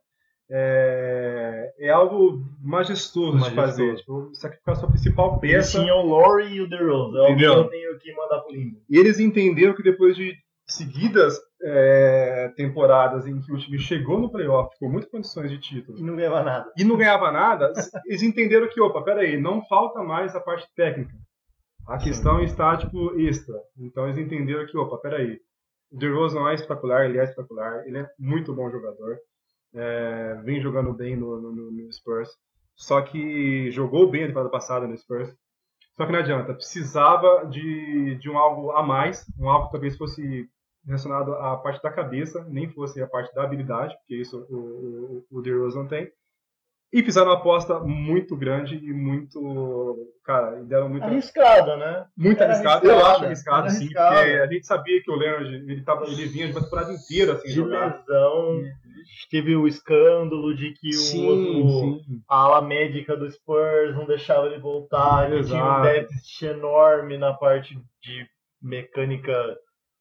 [0.50, 3.54] é, é algo majestoso, de Majestoso.
[3.66, 3.94] fazer.
[3.96, 5.80] Tipo, sacrificar a sua principal Eles peça.
[5.80, 7.18] tinham o Laurie e o DeRozan.
[7.20, 7.54] Alguém Entendeu?
[7.54, 8.80] eu tenho que mandar pro limbo.
[8.88, 10.34] E eles entenderam que depois de
[10.68, 15.96] seguidas é, temporadas em que o time chegou no playoff com muitas condições de título
[15.98, 16.72] E não ganhava nada.
[16.76, 17.72] e não ganhava nada,
[18.06, 21.14] eles entenderam que, opa, peraí, não falta mais a parte técnica.
[21.88, 23.54] A questão está, tipo, extra.
[23.78, 25.38] Então eles entenderam que, opa, peraí,
[25.92, 29.16] o DeRozan é espetacular, ele é espetacular, ele é muito bom jogador,
[29.76, 32.30] é, vem jogando bem no, no- no- Spurs,
[32.74, 35.32] só que jogou bem a temporada passada no Spurs,
[35.96, 39.96] só que não adianta, precisava de, de um algo a mais, um algo que talvez
[39.96, 40.48] fosse
[40.84, 45.38] relacionado à parte da cabeça, nem fosse a parte da habilidade, porque isso o, o,
[45.38, 46.10] o DeRozan tem.
[46.92, 50.08] E fizeram uma aposta muito grande e muito.
[50.24, 52.06] Cara, e deram muita, Arriscada, né?
[52.16, 52.86] muito era arriscado.
[52.86, 56.46] Eu acho arriscado, sim, porque a gente sabia que o Leonard ele, tava, ele vinha
[56.46, 57.98] de uma temporada inteira sem De jogar.
[57.98, 58.62] lesão.
[59.30, 64.58] Teve o escândalo de que o, o- a ala médica do Spurs não deixava ele
[64.58, 68.26] voltar, que tinha um déficit enorme na parte de
[68.62, 69.32] mecânica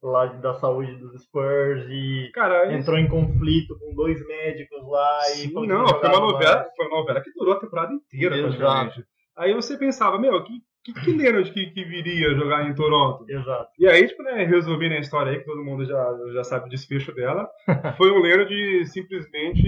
[0.02, 5.18] lá da saúde dos Spurs e Cara, isso- entrou em conflito com dois médicos lá
[5.32, 6.74] e Sim, que não, foi uma jogava novela, mais.
[6.76, 9.02] foi uma novela que durou a temporada inteira, Exato.
[9.36, 10.52] Aí você pensava, meu, que,
[10.84, 13.24] que, que Leonard que, que viria jogar em Toronto?
[13.28, 13.70] Exato.
[13.78, 16.70] E aí, tipo, né, resumindo a história aí, que todo mundo já, já sabe o
[16.70, 17.46] desfecho dela,
[17.98, 19.62] foi um Leonard simplesmente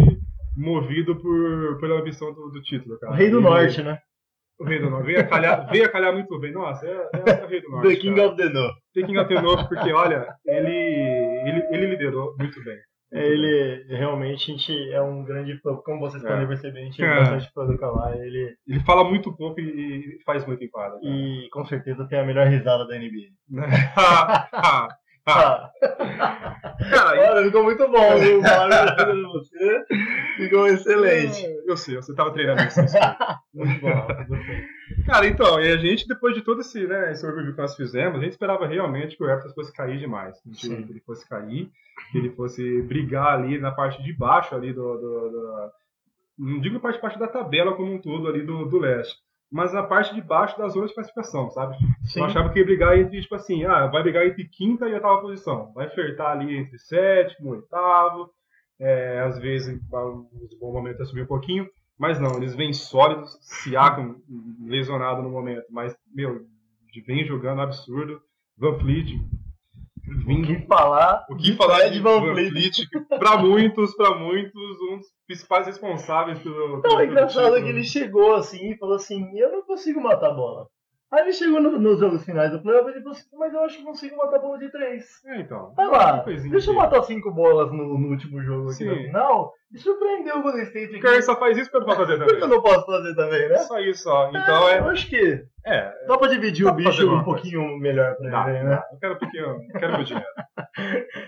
[0.57, 3.13] movido por, pela ambição do, do título, cara.
[3.13, 3.99] O Rei do E- Norte, né?
[4.59, 5.07] O Rei do Norte.
[5.07, 6.53] Veio a calhar, veio a calhar muito bem.
[6.53, 6.91] Nossa, é,
[7.41, 7.89] é o Rei do Norte.
[7.89, 8.29] The King cara.
[8.29, 8.75] of the North.
[8.95, 10.75] The King of the North, porque, olha, ele,
[11.49, 12.77] ele, ele liderou muito bem.
[13.11, 16.29] É, Ele realmente a gente é um grande fã, como vocês É.
[16.29, 17.15] podem perceber, a gente é, É.
[17.21, 18.19] bastante fã do Kawhi.
[18.19, 19.65] Ele, Ele fala muito pouco e
[20.19, 21.01] e faz muito em quadra.
[21.01, 21.11] cara.
[21.11, 23.29] e com certeza tem a melhor risada da NBA.
[25.29, 25.71] Ah.
[26.91, 28.41] Cara, Olha, ficou muito bom, viu?
[28.43, 29.85] De você.
[30.37, 31.45] Ficou excelente.
[31.67, 32.81] Eu sei, você tava treinando isso.
[33.53, 34.07] Muito bom.
[35.07, 38.19] Cara, então, e a gente, depois de todo esse, né, esse overview que nós fizemos,
[38.19, 40.37] a gente esperava realmente que o Raptors fosse cair demais.
[40.87, 41.69] Que ele fosse cair,
[42.13, 44.97] que ele fosse brigar ali na parte de baixo ali do.
[44.97, 45.71] do- do-
[46.39, 49.17] não digo parte de baixo da tabela como um todo ali do, do leste.
[49.51, 51.77] Mas a parte de baixo da zona de classificação, sabe?
[52.05, 52.21] Sim.
[52.21, 55.21] Eu achava que ia brigar entre, tipo assim, ah, vai brigar entre quinta e oitava
[55.21, 55.73] posição.
[55.73, 58.31] Vai flertar ali entre sétimo, oitavo.
[58.79, 60.29] É, às vezes, em um
[60.61, 61.69] bom momento, vai subir um pouquinho.
[61.99, 64.17] Mas não, eles vêm sólidos, Siakam
[64.61, 65.65] lesionado no momento.
[65.71, 66.43] Mas, meu,
[67.07, 68.21] vem jogando absurdo.
[68.57, 69.19] Van Fleet
[70.09, 71.27] O vindo que falar?
[71.29, 72.21] o que falar Fred de Van?
[72.21, 76.69] Fleet, para muitos, para muitos, um dos principais responsáveis pelo.
[76.69, 77.65] Não, pelo o engraçado é título.
[77.65, 80.67] que ele chegou assim e falou assim: eu não consigo matar a bola.
[81.11, 83.79] Aí ele chegou no- nos jogos finais do playoff e falou assim: mas eu acho
[83.79, 85.07] que consigo matar bola de três.
[85.27, 85.73] É, então.
[85.75, 86.73] Vai lá, deixa eu aqui.
[86.75, 88.89] matar cinco bolas no, no último jogo aqui Sim.
[88.91, 89.53] no final.
[89.73, 91.01] E surpreendeu o Golden State O aqui.
[91.01, 92.57] Curry só faz isso porque eu não posso fazer Por que eu também.
[92.57, 93.59] não posso fazer também, né?
[93.59, 94.29] Só isso, só.
[94.29, 94.91] Então eu é.
[94.91, 97.25] acho que É, dá pra dividir Dá o bicho um coisa.
[97.25, 98.71] pouquinho melhor pra Dá, ele, né?
[98.77, 98.85] dá.
[98.93, 100.27] Eu quero um pouquinho, eu quero meu dinheiro.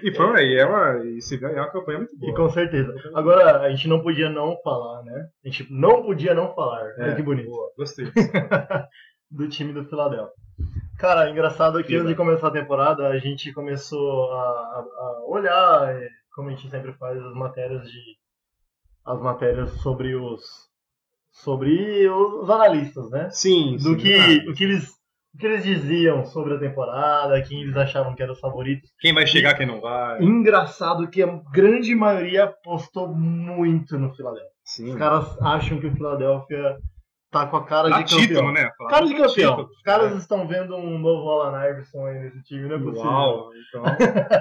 [0.02, 2.34] E foi aí, é uma, e se é uma campanha muito E boa.
[2.34, 2.94] com certeza.
[3.14, 5.26] Agora, a gente não podia não falar, né?
[5.44, 6.82] A gente não podia não falar.
[6.98, 7.48] Olha É, que bonito.
[7.50, 8.30] Boa, gostei disso.
[9.30, 10.32] do time do Philadelphia.
[10.98, 12.00] Cara, engraçado que Fila.
[12.00, 16.52] antes de começar a temporada, a gente começou a, a- a olhar, eh, como a
[16.52, 18.00] gente sempre faz, as matérias de.
[19.06, 20.42] as matérias sobre os.
[21.32, 23.30] sobre os analistas, né?
[23.30, 24.90] Sim, Do sim, que, o, que eles,
[25.34, 28.90] o que eles diziam sobre a temporada, quem eles achavam que eram os favoritos.
[29.00, 30.22] Quem vai chegar, quem não vai.
[30.22, 34.50] Engraçado que a grande maioria apostou muito no Philadelphia.
[34.64, 34.90] Sim.
[34.90, 36.76] Os caras acham que o Philadelphia
[37.30, 38.28] tá com a cara Dá de campeão.
[38.28, 38.70] título, né?
[38.76, 39.50] Falar Cara de campeão.
[39.56, 39.68] título.
[39.70, 43.10] Os caras estão vendo um novo Alan Iverson aí nesse time, não é possível.
[43.10, 43.82] Uau, então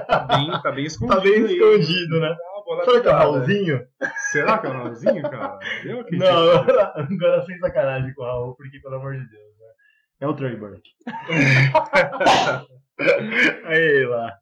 [0.07, 1.15] tá bem, tá bem escondido.
[1.17, 1.53] Tá bem aí.
[1.57, 2.35] escondido, né?
[2.65, 3.15] Bola Será que é o.
[3.15, 3.81] Raulzinho?
[4.31, 5.57] Será que é o Raulzinho, cara?
[5.85, 6.23] Eu acredito.
[6.23, 9.65] Não, agora, agora sem sacanagem com o Raul, porque pelo amor de Deus, né?
[10.21, 10.81] É o Trey Burke.
[13.65, 14.33] aí lá.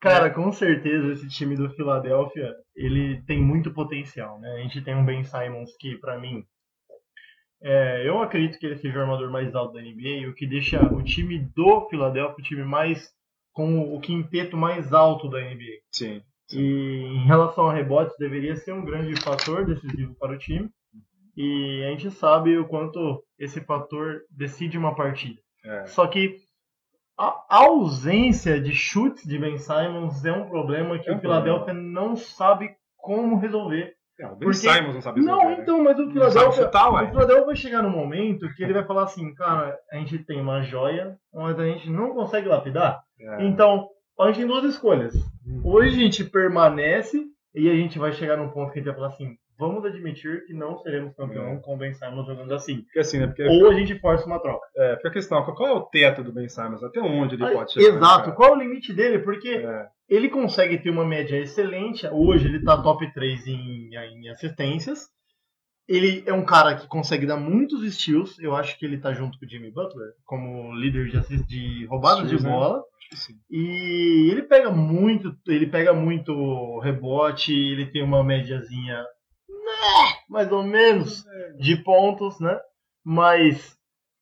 [0.00, 4.52] Cara, com certeza esse time do Philadelphia, ele tem muito potencial, né?
[4.54, 6.44] A gente tem um Ben Simons que, pra mim,
[7.62, 10.82] é, eu acredito que ele seja o armador mais alto da NBA, o que deixa
[10.92, 13.10] o time do Philadelphia o time mais
[13.52, 15.78] com o quinteto mais alto da NBA.
[15.92, 16.22] Sim.
[16.52, 20.68] E em relação a rebotes, deveria ser um grande fator decisivo para o time.
[21.36, 25.40] E a gente sabe o quanto esse fator decide uma partida.
[25.64, 25.86] É.
[25.86, 26.36] Só que
[27.16, 32.16] a ausência de chutes de Ben Simons é um problema que É o Philadelphia não
[32.16, 33.94] sabe como resolver.
[34.20, 35.62] É, o Ben Porque- Simons não sabe Não, resolver, né?
[35.62, 39.34] então, mas o Philadelphia, o Philadelphia vai chegar no momento que ele vai falar assim,
[39.34, 43.02] cara, a gente tem uma joia, mas a gente não consegue lapidar.
[43.18, 43.44] É.
[43.46, 43.88] Então,
[44.20, 45.14] a gente tem duas escolhas.
[45.64, 48.94] Hoje a gente permanece e a gente vai chegar num ponto que a gente vai
[48.94, 51.56] falar assim, vamos admitir que não seremos campeão É.
[51.60, 52.82] com o Ben Simons jogando assim.
[52.82, 53.26] Porque assim, né?
[53.28, 54.66] Porque Ou a gente força uma troca.
[54.76, 56.82] é, fica a questão, qual é o teto do Ben Simons?
[56.82, 57.88] Até onde ele Aí, pode chegar?
[57.96, 58.24] Exato.
[58.24, 58.32] cara?
[58.36, 59.20] Qual é o limite dele?
[59.20, 59.86] Porque É.
[60.08, 62.06] ele consegue ter uma média excelente.
[62.08, 65.08] Hoje ele tá top 3 em, em assistências.
[65.88, 68.38] Ele é um cara que consegue dar muitos steals.
[68.38, 71.86] Eu acho que ele tá junto com o Jimmy Butler como líder de, assist, de
[71.86, 72.48] roubadas de né?
[72.50, 72.82] bola.
[73.10, 73.34] Que sim.
[73.50, 79.04] E ele pega muito, ele pega muito rebote, ele tem uma médiazinha,
[79.64, 81.24] né, mais ou menos,
[81.58, 82.58] de pontos, né?
[83.04, 83.76] Mas,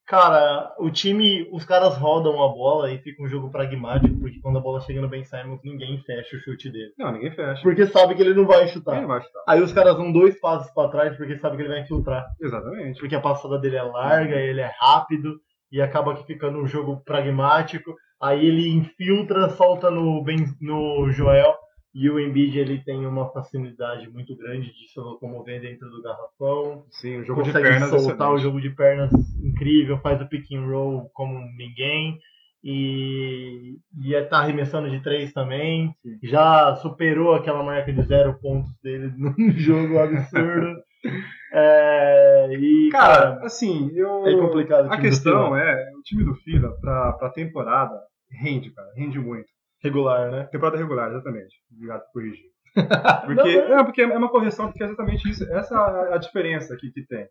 [0.06, 4.58] cara, o time, os caras rodam a bola e fica um jogo pragmático, porque quando
[4.58, 6.92] a bola chega no Ben Simons, ninguém fecha o chute dele.
[6.98, 7.62] Não, ninguém fecha.
[7.62, 9.06] Porque sabe que ele não vai chutar.
[9.06, 9.42] vai chutar.
[9.46, 12.26] Aí os caras vão dois passos pra trás porque sabe que ele vai infiltrar.
[12.40, 12.98] Exatamente.
[12.98, 15.38] Porque a passada dele é larga, ele é rápido
[15.70, 17.94] e acaba ficando um jogo pragmático.
[18.20, 21.54] Aí ele infiltra, solta no, ben, no Joel
[21.94, 26.84] e o Embiid ele tem uma facilidade muito grande de se locomover dentro do garrafão.
[26.90, 28.42] Sim, o jogo de consegue pernas soltar o excelente.
[28.42, 29.10] jogo de pernas
[29.42, 32.18] incrível, faz o pick and roll como ninguém.
[32.62, 35.94] E, e é- tá arremessando de três também.
[36.02, 36.18] Sim.
[36.28, 40.76] Já superou aquela marca de zero pontos dele num jogo absurdo.
[41.52, 44.24] É, e, Cara, cara, assim, eu.
[44.26, 44.86] é complicado.
[44.86, 47.98] o A questão é, o time do Fila, pra, pra temporada,
[48.30, 49.48] rende, cara, rende muito.
[49.82, 50.44] Regular, né?
[50.52, 51.54] Temporada regular, exatamente.
[51.74, 52.50] Obrigado por corrigir.
[52.76, 52.84] Não,
[53.26, 53.78] Porque, não.
[53.80, 55.44] é, porque é uma correção, porque é exatamente isso.
[55.52, 57.26] Essa é a diferença aqui que tem.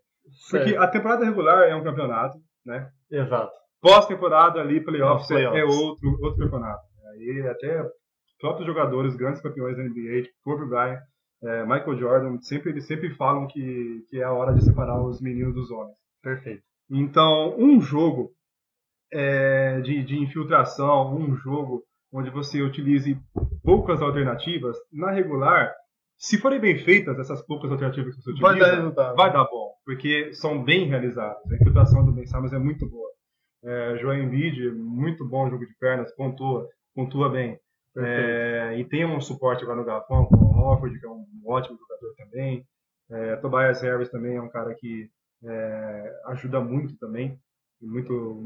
[0.50, 0.82] Porque Certo.
[0.82, 2.90] a temporada regular é um campeonato, né?
[3.10, 3.50] Exato.
[3.80, 5.58] Pós-temporada ali, playoffs, playoffs.
[5.58, 6.82] é outro, outro campeonato.
[7.12, 7.82] Aí até
[8.38, 11.00] próprios jogadores, grandes campeões da NBA, tipo Kobe Bryant,
[11.42, 15.20] é, Michael Jordan, sempre, eles sempre falam que, que é a hora de separar os
[15.22, 15.96] meninos dos homens.
[16.22, 16.62] Perfeito.
[16.90, 18.30] Então, um jogo
[19.12, 21.82] é, de, de infiltração, um jogo
[22.12, 23.16] onde você utilize
[23.62, 25.72] poucas alternativas, na regular,
[26.16, 29.16] se forem bem feitas essas poucas alternativas que você utiliza, Vai dar resultado.
[29.16, 31.38] vai dar bom, porque são bem realizadas.
[31.50, 33.08] A infiltração do Ben Simmons é muito boa.
[33.62, 37.58] É, Joel Embiid, muito bom jogo de pernas, pontua, pontua bem.
[37.96, 41.78] É, e tem um suporte agora no garrafão com o Horford, que é um ótimo
[41.78, 42.64] jogador também.
[43.10, 45.10] É, Tobias Harris também é um cara que
[45.44, 47.38] é, ajuda muito também.
[47.82, 48.42] Muito,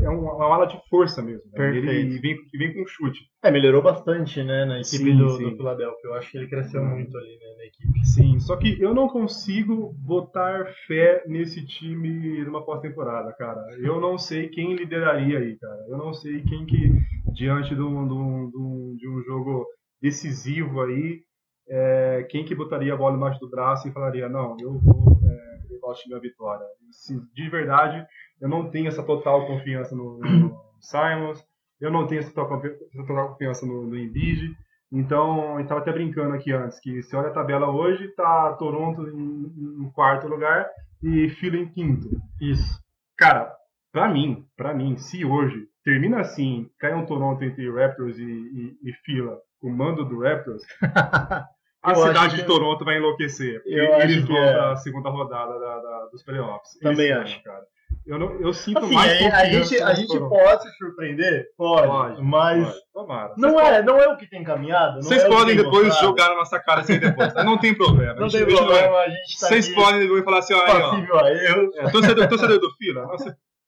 [0.00, 1.42] é uma, uma ala de força mesmo.
[1.52, 1.76] né?
[1.76, 3.20] Ele vem, vem com chute.
[3.42, 5.50] É, melhorou bastante, né, na equipe Sim, do, sim.
[5.50, 6.00] do Philadelphia.
[6.04, 6.88] Eu acho que ele cresceu Hum.
[6.90, 8.06] muito ali né, na equipe.
[8.06, 13.60] Sim, só que eu não consigo botar fé nesse time numa pós-temporada, cara.
[13.78, 15.84] Eu não sei quem lideraria aí, cara.
[15.88, 16.92] Eu não sei quem que,
[17.32, 19.66] diante de um, de um, de um, jogo
[20.00, 21.20] decisivo aí,
[21.68, 25.72] é, quem que botaria a bola embaixo do braço e falaria, não, eu vou é,
[25.72, 26.64] levar o time à vitória.
[26.90, 28.06] Se, de verdade,
[28.40, 31.44] eu não tenho essa total confiança no, no Simons,
[31.80, 32.60] eu não tenho essa total,
[33.06, 34.54] total confiança no, no Embiid.
[34.90, 38.54] Então, a gente tava até brincando aqui antes, que se olha a tabela hoje, tá
[38.54, 40.66] Toronto em, em quarto lugar
[41.02, 42.08] e Philly em quinto.
[42.40, 42.82] Isso.
[43.16, 43.52] Cara,
[43.92, 48.78] pra mim, pra mim, se hoje termina assim, cai um Toronto entre Raptors e, e,
[48.82, 50.62] e Fila, o mando do Raptors,
[51.82, 53.62] a cidade de Toronto vai enlouquecer.
[53.66, 54.52] Eu eles vão é.
[54.52, 56.78] pra segunda rodada da- da- dos playoffs.
[56.80, 57.42] Também ano, acho.
[57.42, 57.62] cara.
[58.08, 61.46] Eu, não, eu sinto Assim, mais a, a confiança gente, a gente pode se surpreender?
[61.58, 61.86] Pode.
[61.86, 62.78] Pode, mas pode.
[62.94, 63.34] Tomara.
[63.36, 65.02] não é, não é o que tem caminhado.
[65.02, 66.06] Vocês é podem depois mostrado.
[66.06, 67.34] jogar na nossa cara assim depois.
[67.34, 67.44] tá?
[67.44, 68.14] Não tem problema.
[68.14, 70.80] Não A tem a problema, a gente tá Vocês podem depois falar assim, olha aí,
[70.82, 70.90] ó.
[70.90, 71.70] passível a erro.
[71.76, 73.06] É, torcedor, torcedor do Fila,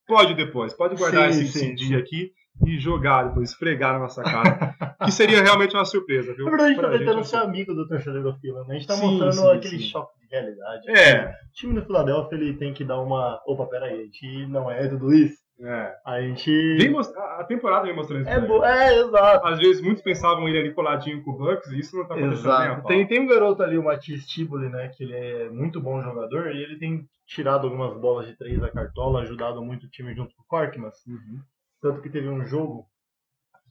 [0.09, 2.33] pode depois, pode guardar Sim, esse, sim, esse dia aqui
[2.67, 4.75] e jogar depois, esfregar na nossa cara.
[5.05, 6.45] que seria realmente uma surpresa, viu?
[6.45, 7.31] Na verdade, a gente tá tentando assim.
[7.31, 8.75] ser amigo do torcedor do Fila, né?
[8.75, 9.89] A gente tá Sim, mostrando sim, aquele sim.
[9.89, 10.91] choque de realidade.
[10.91, 11.31] É.
[11.31, 13.41] O time do Philadelphia, ele tem que dar uma...
[13.47, 15.39] Opa, peraí, a gente não é tudo isso.
[15.63, 15.95] É.
[16.07, 16.51] A gente...
[16.79, 18.31] Vem most- a temporada vem mostrando isso.
[18.31, 18.65] É, bo...
[18.65, 19.47] é, exato.
[19.47, 22.47] Às vezes muitos pensavam ele ali coladinho com o Bucks e isso não tá acontecendo
[22.47, 22.87] nem a Exato.
[22.87, 24.89] Tem, tem um garoto ali, o Matias Tiboli, né?
[24.97, 28.71] Que ele é muito bom jogador e ele tem tirado algumas bolas de três da
[28.71, 30.95] cartola, ajudado muito o time junto com o Korkmaz.
[31.07, 31.41] Uhum.
[31.81, 32.87] Tanto que teve um jogo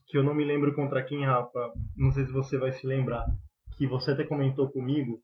[0.06, 1.72] que eu não me lembro contra quem, Rafa.
[1.96, 3.24] Não sei se você vai se lembrar.
[3.76, 5.20] Que você até comentou comigo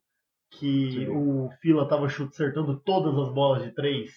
[0.51, 1.07] que Sim.
[1.09, 4.11] o Fila tava acertando todas as bolas de três.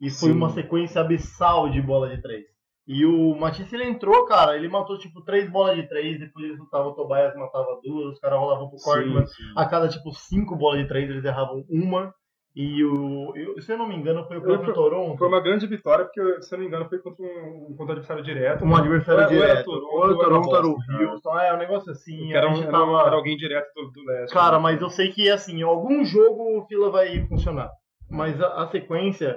[0.00, 0.36] E foi Sim.
[0.36, 2.44] uma sequência abissal de bola de três.
[2.86, 6.56] E o Matisse ele entrou, cara, ele matou tipo três bolas de três, depois ele
[6.56, 8.78] soltava o Tobias, matava duas, os caras rolavam pro.
[8.78, 9.52] Sim, sim.
[9.56, 12.12] A cada tipo cinco bolas de três eles erravam uma.
[12.54, 13.32] E o.
[13.34, 15.16] eu- se eu não me engano, foi o Foi- Toronto.
[15.16, 17.90] Foi uma grande vitória, porque, se eu não me engano, foi contra um, contra um
[17.92, 18.64] adversário direto.
[18.64, 19.64] Um adversário Ou era- direto.
[19.64, 21.10] Toronto, Ou era Toronto, era o.
[21.12, 21.38] Houston.
[21.40, 22.32] É, um negócio assim.
[22.32, 24.34] Era, um- tava- era alguém direto do, do leste.
[24.34, 24.62] Cara, né?
[24.64, 27.70] mas eu sei que assim, em algum jogo o Fila vai funcionar.
[28.10, 29.34] Mas a, a sequência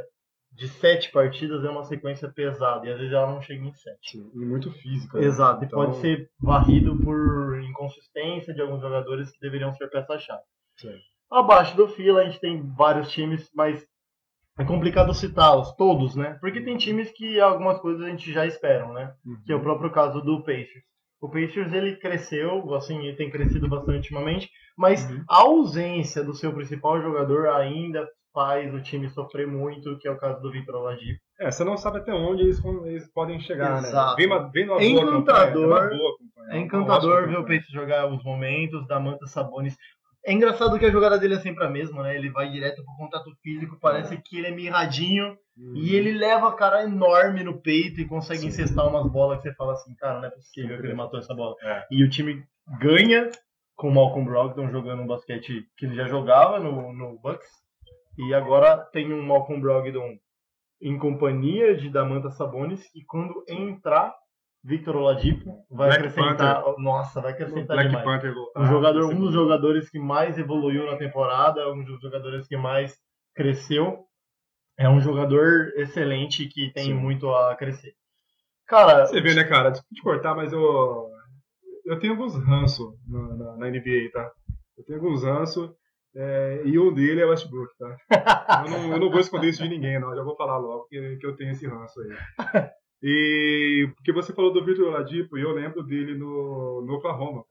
[0.51, 2.85] de sete partidas é uma sequência pesada.
[2.85, 4.17] E às vezes ela não chega em sete.
[4.33, 5.17] E muito física.
[5.19, 5.25] né?
[5.25, 5.63] Exato.
[5.63, 10.41] E Então, pode ser varrido por inconsistência de alguns jogadores que deveriam ser peça-chave.
[10.77, 10.97] Sim.
[11.31, 13.85] Abaixo do Fila a gente tem vários times, mas
[14.57, 16.37] é complicado citá-los, todos, né?
[16.39, 19.13] Porque tem times que algumas coisas a gente já esperam, né?
[19.25, 19.37] Uhum.
[19.45, 20.83] que é o próprio caso do Pacers.
[21.21, 25.23] O Pacers ele cresceu, assim, ele tem crescido bastante ultimamente, mas Uhum.
[25.29, 30.17] a ausência do seu principal jogador ainda faz o time sofrer muito, que é o
[30.17, 31.19] caso do Victor Oladipo.
[31.39, 34.21] É, você não sabe até onde eles, eles podem chegar, Exato.
[34.21, 34.27] né?
[34.27, 35.83] Vem vem uma É boa encantador.
[35.83, 36.15] é boa
[36.49, 37.43] É encantador ver o.
[37.43, 39.77] Pacers jogar os momentos da Manta Sabonis.
[40.25, 42.15] É engraçado que a jogada dele é sempre a mesma, né?
[42.15, 45.73] Ele vai direto pro contato físico, parece que ele é mirradinho Uhum.
[45.73, 48.47] e ele leva a cara enorme no peito e consegue Sim.
[48.47, 51.33] encestar umas bolas que você fala assim, cara, não é possível que ele matou essa
[51.33, 51.55] bola.
[51.61, 51.85] É.
[51.89, 52.43] E o time
[52.79, 53.29] ganha
[53.75, 57.47] com o Malcolm Brogdon jogando um basquete que ele já jogava no, no Bucks.
[58.17, 60.17] E agora tem um Malcolm Brogdon
[60.81, 64.13] em companhia de Damanta Sabonis e quando entrar
[64.65, 68.03] Victor Oladipo vai Black acrescentar, nossa, vai acrescentar Black demais.
[68.03, 68.61] Panther voltar.
[68.61, 72.97] Um jogador, um dos jogadores que mais evoluiu na temporada, um dos jogadores que mais
[73.35, 73.99] cresceu.
[74.77, 76.93] É um jogador excelente que tem Sim.
[76.95, 77.93] muito a crescer.
[78.67, 79.69] Cara, Você vê, né, cara?
[79.69, 81.11] Desculpa te cortar, mas eu.
[81.85, 84.31] Eu tenho alguns ranço na, na, na NBA, tá?
[84.75, 85.75] Eu tenho alguns ranço.
[86.15, 87.95] é, e um dele é o Westbrook, tá?
[88.65, 90.15] Eu não, eu não vou esconder isso de ninguém, não.
[90.15, 92.09] Já vou falar logo que, que eu tenho esse ranço aí.
[93.07, 97.43] E porque você falou do Victor Oladipo, e eu lembro dele no, no Oklahoma.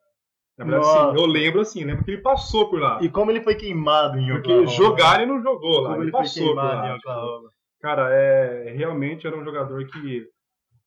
[0.59, 0.87] Na verdade,
[1.17, 2.99] sim, eu lembro assim, lembro que ele passou por lá.
[3.03, 4.67] e como ele foi queimado em Porque Oklahoma.
[4.77, 6.89] jogar ele não jogou lá, Como ele ele foi passou por queimado lá.
[6.89, 7.49] em Oklahoma.
[7.81, 10.27] Cara, é, realmente era um jogador que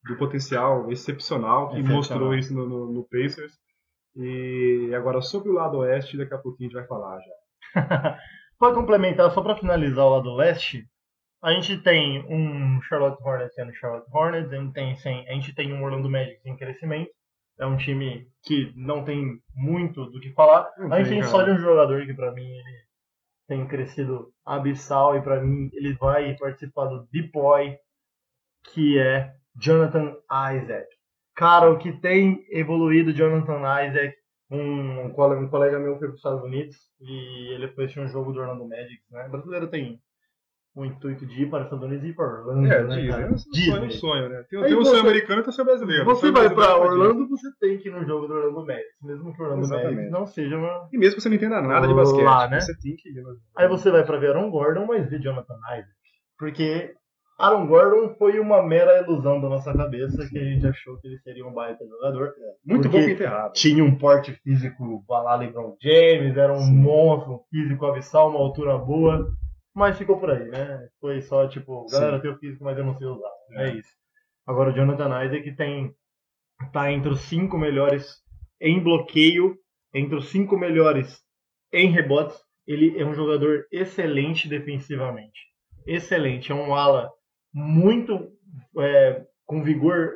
[0.06, 1.98] do potencial excepcional, que Excepcional.
[1.98, 3.54] mostrou isso no, no- no Pacers.
[4.16, 7.74] E agora sobre o lado oeste, daqui a pouquinho a gente vai falar já.
[8.60, 10.84] Para complementar, só para finalizar o lado leste,
[11.42, 15.54] a gente tem um Charlotte Hornets sendo Charlotte Hornets, a gente tem, sem- a gente
[15.54, 17.12] tem um Orlando Magic em crescimento.
[17.60, 20.70] É um time que não tem muito do que falar.
[20.78, 22.78] Não a gente tem, só de um jogador que para mim ele
[23.48, 27.76] tem crescido abissal e para mim ele vai participar do Deep Boy,
[28.74, 30.16] que é Jonathan
[30.56, 30.88] Isaac.
[31.36, 34.16] Cara, o que tem evoluído Jonathan Isaac,
[34.52, 38.08] um, colega- um colega meu foi para os Estados Unidos e ele foi assistir um
[38.08, 39.26] jogo do Orlando Magic, né?
[39.28, 40.00] O brasileiro tem
[40.78, 43.10] o intuito de ir para Estados Unidos e ir para Orlando, É, né, Disney.
[43.10, 44.44] É um sonho, sonho, né?
[44.50, 46.06] Tem, tem um você- sonho americano e tem um sonho brasileiro.
[46.06, 46.88] Você vai para é Disney.
[46.88, 49.68] Orlando, você tem que ir no jogo do Orlando Magic, mesmo que o Orlando.
[49.68, 50.88] Magic não seja uma...
[50.94, 52.60] E mesmo que você não entenda nada de Lá, basquete, né?
[52.62, 53.24] você tem que ir.
[53.58, 55.90] Aí você vai para ver Aaron Gordon, mas vê Jonathan Isaac.
[56.38, 56.94] Porque
[57.40, 61.18] Aaron Gordon foi uma mera ilusão da nossa cabeça que a gente achou que ele
[61.20, 62.32] seria um baita jogador.
[62.66, 63.54] Muito pouco enterrado.
[63.54, 66.76] Tinha um porte físico lá LeBron James, era um Sim.
[66.78, 69.28] monstro um físico abissal, uma altura boa.
[69.78, 70.88] Mas ficou por aí, né?
[71.00, 73.30] Foi só tipo, galera, eu tenho físico, mas eu não sei usar.
[73.52, 73.74] É, É.
[73.76, 73.92] isso.
[74.48, 75.94] Agora o Jonathan Isaac tem
[76.74, 78.16] tá entre os cinco melhores
[78.60, 79.56] em bloqueio,
[79.94, 81.22] entre os cinco melhores
[81.72, 82.36] em rebotes.
[82.66, 85.40] Ele é um jogador excelente defensivamente.
[85.86, 86.52] Excelente.
[86.52, 87.12] É um ala
[87.54, 88.32] muito
[88.80, 90.12] é, com vigor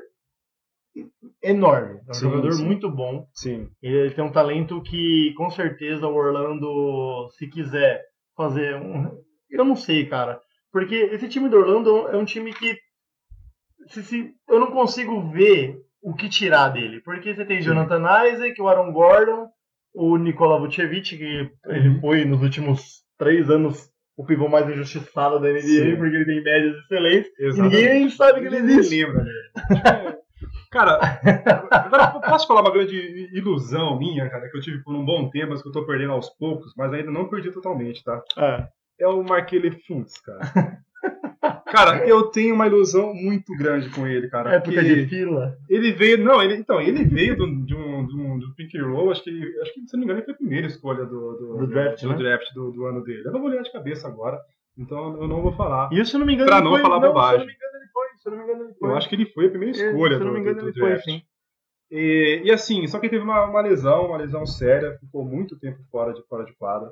[1.44, 2.00] enorme.
[2.08, 2.66] É um Sim, jogador sim.
[2.66, 3.28] muito bom.
[3.34, 3.70] Sim.
[3.82, 8.04] Ele tem um talento que, com certeza, o Orlando, se quiser
[8.36, 9.22] fazer um.
[9.52, 10.40] Eu não sei, cara.
[10.72, 12.78] Porque esse time do Orlando é um time que.
[13.88, 17.02] Se, se- eu não consigo ver o que tirar dele.
[17.02, 19.48] Porque você tem Jonathan Isaac, o Aaron Gordon,
[19.94, 25.50] o Nikola Vucevic, que ele foi nos últimos três anos o pivô mais injustiçado da
[25.50, 25.96] NBA, Sim.
[25.98, 27.32] porque ele tem médias excelentes.
[27.40, 27.76] E Exatamente.
[27.82, 29.04] ninguém sabe que ele existe.
[29.04, 30.16] lembra, né?
[30.72, 31.00] Cara,
[32.30, 32.96] posso falar uma grande
[33.34, 36.14] ilusão minha, cara, que eu tive por um bom tempo, mas que eu tô perdendo
[36.14, 38.22] aos poucos, mas ainda não perdi totalmente, tá?
[38.38, 38.68] É.
[39.02, 40.40] É o Marquele Funtz, cara.
[41.66, 44.56] Cara, eu tenho uma ilusão muito grande com ele, cara.
[44.56, 45.58] Época porque de fila.
[45.70, 49.10] Ele veio, não, ele, então, ele veio do, de um, de um, do Pink Roll,
[49.10, 51.58] acho que, acho que, se não me engano, ele foi a primeira escolha do, do,
[51.60, 52.16] Do draft, do, né?
[52.18, 53.24] draft do, do ano dele.
[53.26, 54.38] Eu não vou olhar de cabeça agora,
[54.78, 55.90] então eu não vou falar.
[55.94, 57.48] E se não me engano, Pra ele não foi, falar não, bobagem.
[57.48, 58.08] Se eu não me engano, ele foi.
[58.18, 58.90] Se eu não me engano, ele foi.
[58.90, 60.62] Eu acho que ele foi a primeira É, escolha se não do, me engano, do,
[60.64, 61.06] do ele foi, draft.
[61.06, 61.22] sim.
[61.90, 65.58] E, e assim, só que ele teve uma, uma lesão, uma lesão séria, ficou muito
[65.58, 66.92] tempo fora de, fora de quadra.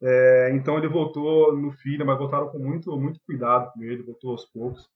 [0.00, 4.32] É, então ele voltou no filho, mas voltaram com muito, muito cuidado com ele, voltou
[4.32, 4.88] aos poucos.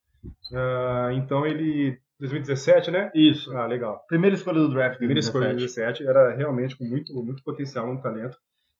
[0.55, 1.99] Ah, então ele.
[2.21, 3.11] 2017, né?
[3.15, 3.51] Isso.
[3.57, 4.05] Ah, legal.
[4.07, 4.97] Primeira escolha do draft.
[4.97, 8.37] Primeira escolha de 2017, era realmente com muito, muito potencial, muito talento.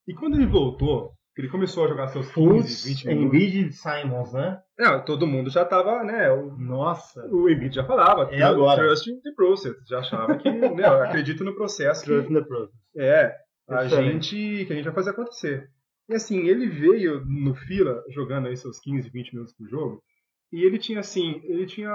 [0.07, 3.27] E quando ele voltou, ele começou a jogar seus 15, Fultz, 20 minutos.
[3.27, 4.61] Embiid e Simons, né?
[4.79, 6.31] É, todo mundo já tava, né?
[6.31, 7.27] O, Nossa.
[7.33, 8.33] o Embiid já falava.
[8.33, 8.81] É agora.
[8.81, 9.77] Trust in the process.
[9.89, 10.87] Já achava que, né?
[10.87, 12.05] Acredito no processo.
[12.05, 12.77] Trust in the process.
[12.97, 13.35] É,
[13.69, 14.37] a Excelente.
[14.37, 15.69] gente, que a gente vai fazer acontecer.
[16.09, 20.03] E assim, ele veio no fila, jogando aí seus 15, 20 minutos por jogo,
[20.53, 21.91] e ele tinha assim, ele tinha,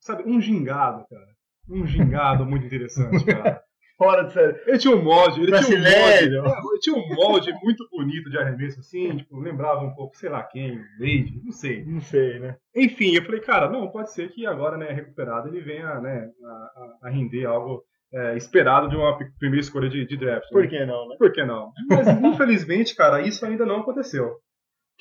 [0.00, 1.26] sabe, um gingado, cara.
[1.68, 3.60] Um gingado muito interessante, cara.
[3.96, 4.58] Fora de série.
[4.66, 5.90] Ele tinha um molde, ele tinha um molde,
[6.30, 6.46] Brasileiro.
[6.46, 10.30] é, ele tinha um molde muito bonito de arremesso, assim, tipo, lembrava um pouco, sei
[10.30, 11.84] lá quem, Wade, não sei.
[11.84, 12.56] Não sei, né?
[12.74, 16.96] Enfim, eu falei, cara, não, pode ser que agora, né, recuperado, ele venha, né, a-
[17.02, 20.44] a render algo é, esperado de uma primeira escolha de, de draft.
[20.44, 20.48] né?
[20.52, 21.16] Por que não, né?
[21.18, 21.70] Por que não?
[21.88, 24.36] Mas infelizmente, cara, isso ainda não aconteceu.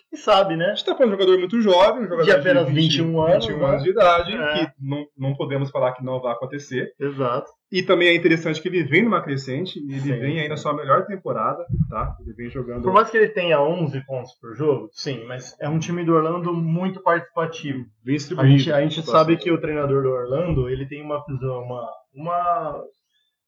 [0.10, 0.66] Quem sabe, né?
[0.66, 3.46] A gente tá falando de um jogador muito jovem, um jogador De apenas 21 anos,
[3.46, 3.66] 21 né?
[3.70, 4.66] anos de idade, É.
[4.66, 6.92] que não, não podemos falar que não vai acontecer.
[7.00, 7.52] Exato.
[7.72, 10.74] E também é interessante que ele vem numa crescente, ele Sim, vem aí na sua
[10.74, 12.16] melhor temporada, tá?
[12.22, 12.82] Ele vem jogando.
[12.82, 16.16] Por mais que ele tenha 11 pontos por jogo, sim, mas é um time do
[16.16, 17.86] Orlando muito participativo.
[18.04, 19.14] Bem A gente, a gente Situação.
[19.20, 22.84] sabe que o treinador do Orlando, ele tem uma, visão- uma, uma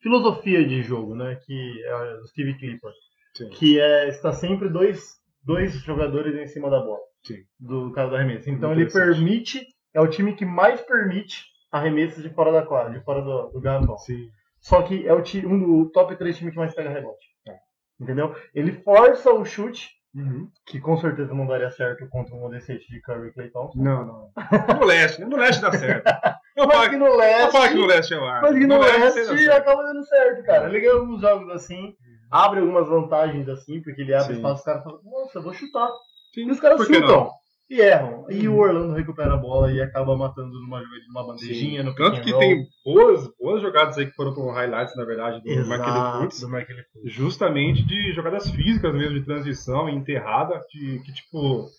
[0.01, 1.38] filosofia de jogo, né?
[1.45, 2.95] Que é o Steve Clifford.
[3.36, 3.49] Sim.
[3.49, 5.01] Que é está sempre dois,
[5.43, 6.99] dois jogadores em cima da bola.
[7.24, 7.38] Sim.
[7.59, 8.49] Do caso do arremesso.
[8.49, 13.03] Então ele permite, é o time que mais permite arremessos de fora da quadra, de
[13.05, 13.97] fora do, do garrafão.
[13.99, 14.28] Sim.
[14.59, 17.26] Só que é o, ti- um do top 3 time que mais pega rebote.
[17.47, 17.53] É.
[17.99, 18.36] Entendeu?
[18.53, 20.49] Ele força o chute, Uhum.
[20.66, 23.82] que com certeza não daria certo contra um Odessete de Curry e Clay Thompson.
[23.82, 24.32] Não, não.
[24.78, 25.22] No leste?
[25.24, 26.03] No leste dá certo.
[26.55, 28.41] Eu Mas que que, no eu leste, falo que no leste é o ar.
[28.41, 29.51] mas que no, dá leste certo.
[29.51, 30.67] acaba dando certo, cara.
[30.69, 31.93] Ele ganha alguns jogos assim,
[32.29, 34.39] abre algumas vantagens assim, porque ele abre Sim.
[34.39, 35.89] espaço, os caras falam, nossa, eu vou chutar.
[36.33, 37.29] Sim, E os caras que chutam.
[37.69, 38.25] E erram.
[38.29, 38.55] E Uhum.
[38.55, 42.31] o Orlando recupera a bola e acaba matando numa, numa bandejinha, no pick Tanto que
[42.31, 42.39] roll.
[42.41, 46.41] tem boas, boas jogadas aí que foram com highlights, na verdade, do Exato, Fultz.
[46.41, 47.13] do Marquinhos Fultz.
[47.13, 51.69] justamente de jogadas físicas mesmo, de transição e enterrada, de, que, tipo,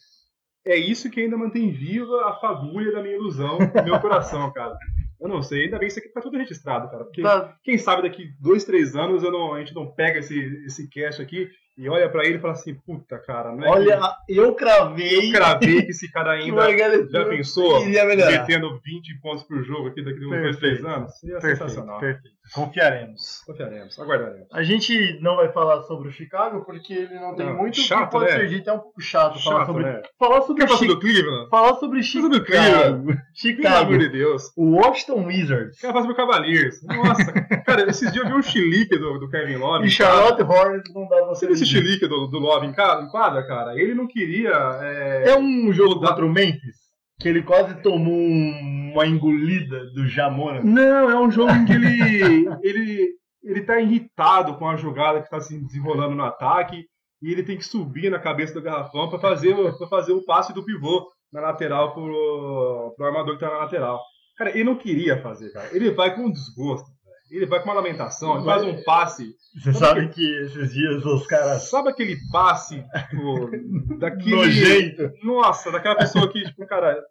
[0.65, 4.77] é isso que ainda mantém viva a fagulha da minha ilusão no meu coração, cara.
[5.21, 7.79] Eu não sei, ainda bem que isso aqui tá tudo registrado, cara, porque Tá, quem
[7.79, 10.37] sabe daqui dois, três anos eu não, a gente não pega esse,
[10.67, 14.01] esse cast aqui e olha pra ele e fala assim, puta, cara, não é olha,
[14.27, 19.45] que eu cravei eu cravei que esse cara ainda Marquinhos já pensou metendo 20 pontos
[19.45, 20.83] por jogo aqui daqui a uns dois, Perfeito.
[20.83, 21.19] três anos?
[21.19, 21.99] Seria Perfeito, sensacional.
[22.01, 22.33] perfeito.
[22.55, 23.43] Confiaremos.
[23.47, 24.49] Confiaremos, aguardaremos.
[24.53, 28.07] A gente não vai falar sobre o Chicago porque ele não tem Não, muito chato,
[28.07, 28.39] que pode né?
[28.41, 28.69] ser dito.
[28.69, 29.85] É um pouco chato, falar Chato, sobre.
[29.85, 30.03] né?
[30.19, 31.49] Falar sobre Quer falar Chi- do Cleveland?
[31.51, 33.05] Falar sobre sobre o Chicago.
[33.07, 33.77] Pelo Chicago.
[33.87, 34.53] amor de Deus.
[34.57, 35.81] O Washington Wizards.
[35.81, 36.83] Quer falar sobre o Cavaliers?
[36.83, 37.33] Nossa,
[37.65, 39.87] cara, esses dias eu vi um chilique do, do Kevin Love.
[39.87, 43.47] E Charlotte Hornets não dá Você esse chilique do, do Love em ca- em quadra,
[43.47, 43.79] cara?
[43.81, 44.51] Ele não queria.
[44.83, 46.83] é, É um jogo Mudar- contra o Memphis
[47.21, 50.61] que ele quase tomou um- uma engolida do Jamona.
[50.63, 51.87] Não, é um jogo em que ele,
[52.63, 53.09] ele,
[53.45, 56.85] ele tá irritado com a jogada que está se desenrolando no ataque
[57.23, 60.53] e ele tem que subir na cabeça do garrafão para fazer, pra fazer o passe
[60.53, 64.01] do pivô na lateral pro, pro armador que tá na lateral.
[64.37, 65.69] Cara, ele não queria fazer, cara.
[65.73, 66.89] Ele vai com um desgosto.
[67.35, 69.35] Ele vai com uma lamentação, ele faz um passe.
[69.57, 73.51] Você sabe que esses dias os caras Sabe aquele passe, tipo,
[73.99, 74.37] daquele.
[74.37, 75.11] nojento.
[75.25, 77.03] Nossa, daquela pessoa que, tipo, cara,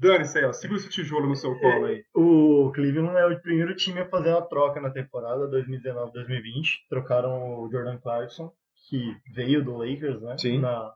[0.00, 2.02] dane-se aí, ó, segura esse tijolo no seu colo aí.
[2.14, 6.78] O Cleveland é o primeiro time a fazer uma troca na temporada 2019-2020.
[6.88, 8.50] Trocaram o Jordan Clarkson,
[8.88, 10.36] que veio do Lakers, né?
[10.38, 10.58] Sim.
[10.60, 10.92] Na,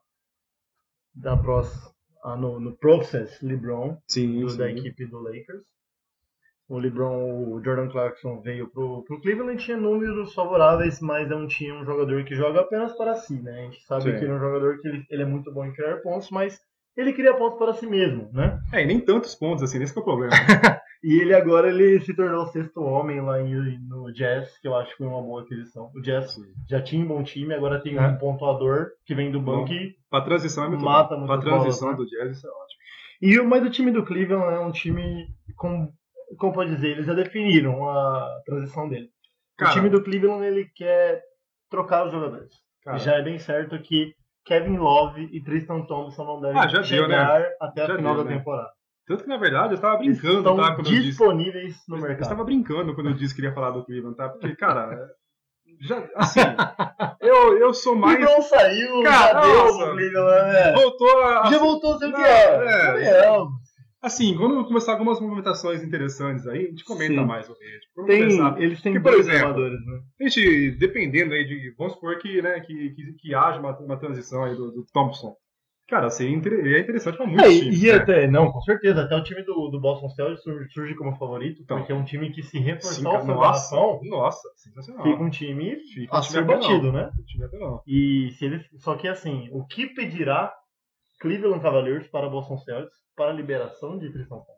[1.14, 1.70] da pros,
[2.24, 5.62] ah, no, no Process LeBron, Sim, do- da equipe do Lakers.
[6.68, 11.74] O LeBron, o Jordan Clarkson veio pro, pro Cleveland, tinha números favoráveis, mas não tinha
[11.74, 13.52] um jogador que joga apenas para si, né?
[13.52, 14.10] A gente sabe Sim.
[14.18, 16.58] que ele é um jogador que ele, ele é muito bom em criar pontos, mas
[16.96, 18.58] ele cria pontos para si mesmo, né?
[18.72, 20.32] É, e nem tantos pontos assim, esse que é o problema.
[21.06, 24.74] E ele agora ele se tornou o sexto homem lá em- no Jazz, que eu
[24.74, 25.90] acho que foi uma boa aquisição.
[25.94, 26.34] O Jazz
[26.66, 28.00] já tinha um bom time, agora tem É.
[28.00, 29.74] um pontuador que vem do banco Bom.
[29.74, 31.26] e Pra transição é muito Mata bom.
[31.26, 32.80] Pra transição bolas, do Jazz, isso é ótimo.
[33.20, 35.92] E o, mas o time do Cleveland é um time com,
[36.38, 39.08] como pode dizer, eles já definiram a transição dele.
[39.56, 41.22] Cara, o time do Cleveland ele quer
[41.70, 42.50] trocar os jogadores.
[42.82, 44.12] cara, Já é bem certo que
[44.44, 47.14] Kevin Love e Tristan Thompson não devem Ah, já deu, né?
[47.16, 48.36] chegar até a Já final deu, da né?
[48.38, 48.70] temporada.
[49.06, 50.74] Tanto que, na verdade, eu tava Eles brincando, estão tá?
[50.74, 51.06] Quando eu disse.
[51.08, 52.22] disponíveis no Eu mercado.
[52.22, 54.28] estava brincando quando eu disse que queria falar do Cleveland, tá?
[54.30, 55.08] Porque, cara,
[55.80, 56.40] já, assim,
[57.20, 58.18] eu, eu sou mais.
[58.18, 60.72] LeBron saiu, Cara, já deu Cleveland, né?
[60.72, 61.50] Voltou a.
[61.50, 63.00] Já voltou a ser o que Não, era.
[63.02, 63.26] é.
[63.28, 63.48] Não,
[64.04, 67.26] Assim, quando começar algumas movimentações interessantes aí, a gente comenta Sim.
[67.26, 67.56] mais isso.
[67.96, 68.60] Vamos Tem, começar.
[68.60, 70.00] eles têm Que, por dois exemplo, jogadores, né?
[70.20, 71.74] A gente, dependendo aí de.
[71.78, 75.34] Vamos supor que, né, que, que, que haja uma, uma transição aí do, do Thompson.
[75.88, 77.82] Cara, seria é interessante pra muitos É, times.
[77.82, 77.92] e né?
[77.92, 81.60] até, não, com certeza, até o time do, do Boston Celtics surge, surge como favorito,
[81.62, 81.76] Então.
[81.76, 85.02] porque é um time que se reforçar o nossa, nossa, sensacional.
[85.04, 86.92] fica um time Fica a um ser time batido, apelão.
[86.92, 87.10] né?
[87.18, 87.80] Um time.
[87.86, 90.50] E se ele, só que assim, o que pedirá
[91.24, 94.52] Cleveland Cavaliers para Boston Celtics para a liberação de Tristan Thompson?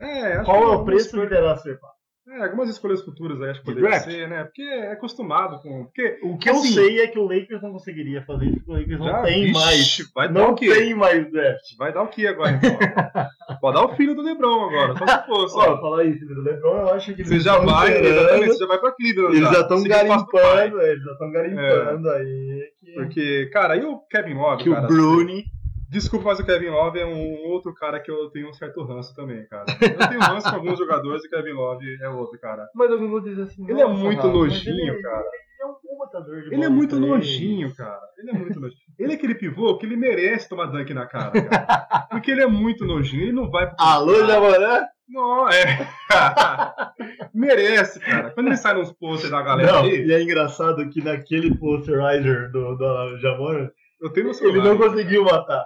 [0.00, 1.92] É, acho Qual que é o preço que escolhas- deverá ser pago?
[2.28, 4.44] É, algumas escolhas futuras aí acho que De poderia ser, né?
[4.44, 5.84] Porque é acostumado com.
[5.86, 8.70] Porque, O que eu assim, sei é que o Lakers não conseguiria fazer isso, porque
[8.70, 9.98] o Lakers não já, tem vixe, mais.
[10.14, 10.72] Vai dar Não o quê?
[10.72, 11.64] tem mais draft.
[11.76, 12.78] Vai dar o quê agora, então?
[13.60, 15.56] Pode dar o filho do Lebron agora, só se fosse.
[15.58, 15.80] Ó, ó.
[15.80, 18.92] falar isso do LeBron, eu acho que Você já vai, exatamente, você já vai pra
[18.92, 19.36] Cleveland.
[19.36, 22.72] Eles já estão o garimpando, eles já estão garimpando aí.
[22.78, 24.86] Que, Porque, cara, e o Kevin Love, que o cara?
[24.86, 25.44] Bruni
[25.92, 29.14] Desculpa, mas o Kevin Love é um outro cara que eu tenho um certo ranço
[29.14, 29.66] também, cara.
[29.80, 32.66] Eu tenho ranço com alguns jogadores e o Kevin Love é outro, cara.
[32.74, 33.62] Mas alguns vão dizer assim.
[33.68, 35.20] Ele é "Nossa, muito mas nojinho, ele- cara.
[35.24, 37.08] Ele é um bom matador de Ele bola é muito três.
[37.10, 38.00] nojinho, cara.
[38.18, 38.80] Ele é muito nojinho.
[38.98, 42.06] Ele é aquele pivô que ele merece tomar dunk na cara, cara.
[42.10, 43.22] Porque ele é muito nojinho.
[43.24, 43.76] Ele não vai pro.
[43.78, 44.86] Alô, Jamaré?
[45.08, 45.86] Não, é.
[47.34, 48.30] merece, cara.
[48.30, 52.50] Quando ele sai nos posters da galera Não, aí, e é engraçado que naquele posterizer
[52.50, 53.70] do, do Jamora,
[54.00, 55.64] eu tenho no ele não conseguiu matar.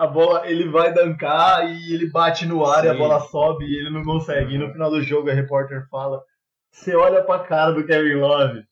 [0.00, 2.98] A bola, ele vai dancar e ele bate no ar e a Sim.
[2.98, 4.54] bola sobe e ele não consegue.
[4.54, 6.22] E no final do jogo a repórter fala:
[6.70, 8.64] Você olha pra cara do Kevin Love.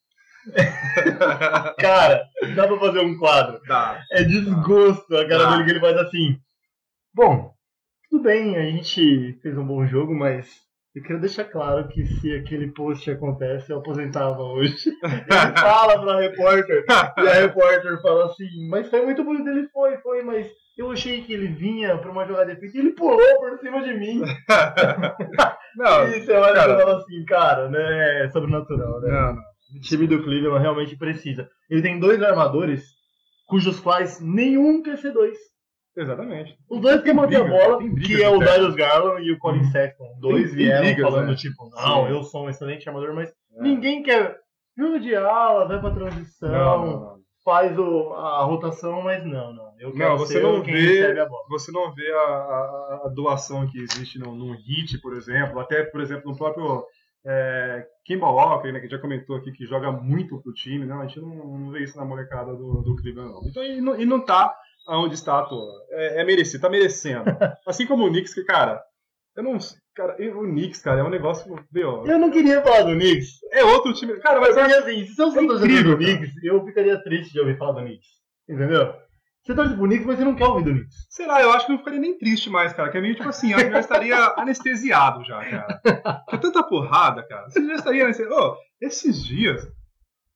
[1.78, 2.24] Cara,
[2.56, 3.60] dá pra fazer um quadro.
[3.68, 4.02] Dá.
[4.10, 6.40] É desgosto a cara dele que ele faz assim.
[7.14, 7.52] Bom,
[8.08, 10.48] tudo bem, a gente fez um bom jogo, mas
[10.96, 14.90] eu quero deixar claro que se aquele post acontece, eu aposentava hoje.
[15.04, 16.84] Ele fala pra repórter,
[17.18, 21.22] e a repórter fala assim, mas foi muito bonito, ele foi, foi, mas eu achei
[21.22, 24.20] que ele vinha pra uma jogada efeita e ele pulou por cima de mim.
[25.76, 26.72] Não, e você olha cara.
[26.74, 29.08] e fala assim, cara, né, é sobrenatural, né?
[29.12, 29.42] não, não.
[29.76, 31.48] O time do Cleveland realmente precisa.
[31.70, 32.82] Ele tem dois armadores,
[33.46, 35.36] cujos quais nenhum quer ser dois.
[35.96, 36.56] Exatamente.
[36.70, 38.38] Os dois querem manter a bola, briga que é o.
[38.38, 40.04] Darius Garland e o Colin Sexton.
[40.20, 41.34] Dois tem vieram brigas, falando né?
[41.36, 42.12] tipo, não, Sim.
[42.12, 43.62] eu sou um excelente armador, mas É.
[43.62, 44.36] ninguém quer.
[44.76, 47.16] Jogo de ala, vai pra transição, Não, não, não.
[47.44, 49.67] faz o- a rotação, mas não, não.
[49.80, 51.26] Eu Não, você não vê- a.
[51.48, 55.82] Você não vê a, a- a doação que existe no, num hit, por exemplo, até,
[55.84, 56.84] por exemplo, no próprio
[57.26, 61.06] é, Kimball Walker, né, que já comentou aqui que joga muito pro time, não, a
[61.06, 63.40] gente não, não vê isso na molecada do, do Cleveland, não.
[63.48, 64.54] Então ele não, ele não tá
[64.86, 65.72] aonde está à toa.
[65.90, 67.24] É, é merecido, tá merecendo.
[67.66, 68.82] Assim como o Knicks, que, cara,
[69.36, 69.58] eu não.
[69.94, 71.52] Cara, o Knicks, cara, é um negócio.
[71.72, 73.38] Meu, Eu não queria falar do Knicks.
[73.52, 74.16] é outro time.
[74.20, 77.40] Cara, mas Porque assim, se eu sou É incrível, do Knicks, eu ficaria triste de
[77.40, 78.08] ouvir falar do Knicks.
[78.48, 78.94] Entendeu?
[79.44, 80.94] Você torce pro Knicks, mas você não quer ouvir do Knicks.
[81.10, 82.90] Sei lá, eu acho que eu não ficaria nem triste mais, cara.
[82.90, 85.80] Que é meio tipo assim, eu já estaria anestesiado já, cara.
[86.28, 87.48] Que é tanta porrada, cara.
[87.48, 88.34] Você já estaria anestesiado.
[88.34, 89.66] Ô, esses dias,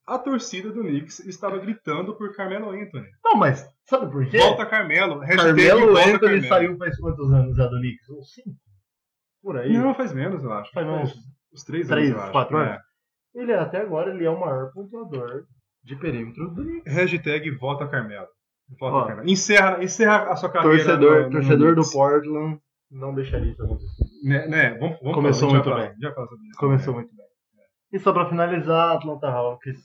[0.06, 3.06] a torcida do Knicks estava gritando por Carmelo Anthony.
[3.22, 4.38] Não, mas sabe por quê?
[4.38, 5.20] Volta Carmelo.
[5.20, 6.48] Carmelo volta Anthony Carmelo.
[6.48, 8.08] saiu faz quantos anos já do Knicks?
[8.08, 8.56] Uns cinco?
[9.42, 9.72] Por aí.
[9.76, 10.70] Não, faz menos, eu acho.
[10.72, 11.14] Faz uns
[11.52, 12.32] uns três, três, anos, eu acho.
[12.32, 12.68] quatro É.
[12.70, 12.82] anos?
[13.34, 15.44] Ele até agora ele é o maior pontuador
[15.84, 16.92] de perímetro do Knicks.
[16.94, 18.26] Hashtag volta Carmelo.
[18.80, 19.22] Volta Ó.
[19.24, 20.76] Encerra, encerra a sua carreira.
[20.76, 21.92] Torcedor, no- no torcedor do Knicks.
[21.92, 22.60] Portland
[22.90, 24.04] não deixaria isso acontecer.
[24.24, 24.78] Né, né?
[24.78, 25.96] Vamos, vamos Começou falar, muito vai bem.
[26.00, 26.58] Já fala sobre isso.
[26.58, 27.26] Começou muito bem.
[27.92, 29.78] E só pra finalizar, Atlanta Hawks,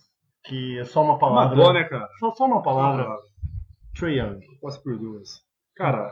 [0.46, 1.56] que é só uma Uma palavra.
[1.56, 2.08] dó, né, cara?
[2.20, 3.06] Só, só uma palavra.
[3.06, 3.18] Uma
[3.98, 4.40] Trae Young.
[4.62, 5.46] Posso por duas.
[5.76, 6.12] Cara,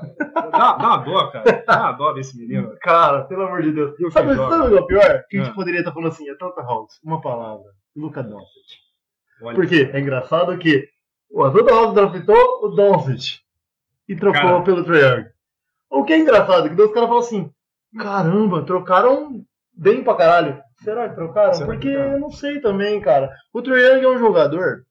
[0.52, 1.64] dá, dá uma dó, cara.
[1.66, 2.76] Dá uma dó desse menino.
[2.82, 4.00] Cara, pelo amor de Deus.
[4.00, 4.36] Eu Sabe, o
[4.70, 5.24] que é o pior?
[5.30, 5.56] Que a gente Ah.
[5.56, 7.64] poderia estar falando assim, Atlanta Hawks, uma palavra.
[7.96, 8.46] Luca Doncic.
[9.56, 10.88] Porque é engraçado que
[11.30, 13.40] o Atlanta Hawks draftou o Doncic
[14.08, 15.26] e trocou pelo Trae Young.
[15.90, 17.52] O que é engraçado, que os caras falam assim,
[17.98, 20.62] caramba, trocaram bem pra caralho.
[20.84, 21.54] Será que trocaram?
[21.54, 23.32] Será que Porque eu não sei também, cara.
[23.54, 24.86] O Trae Young é um jogador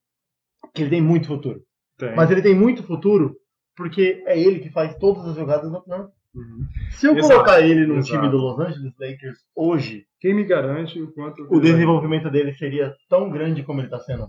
[0.74, 1.60] que ele tem muito futuro.
[1.98, 2.14] tem.
[2.14, 3.36] Mas ele tem muito futuro
[3.76, 6.10] porque é ele que faz todas as jogadas do Atlanta.
[6.34, 6.66] Uhum.
[6.92, 8.12] Se eu Exato, colocar ele no exato.
[8.12, 11.46] time do Los Angeles Lakers hoje, Quem me garante o quanto.
[11.48, 14.28] o desenvolvimento dele seria tão grande como ele está sendo.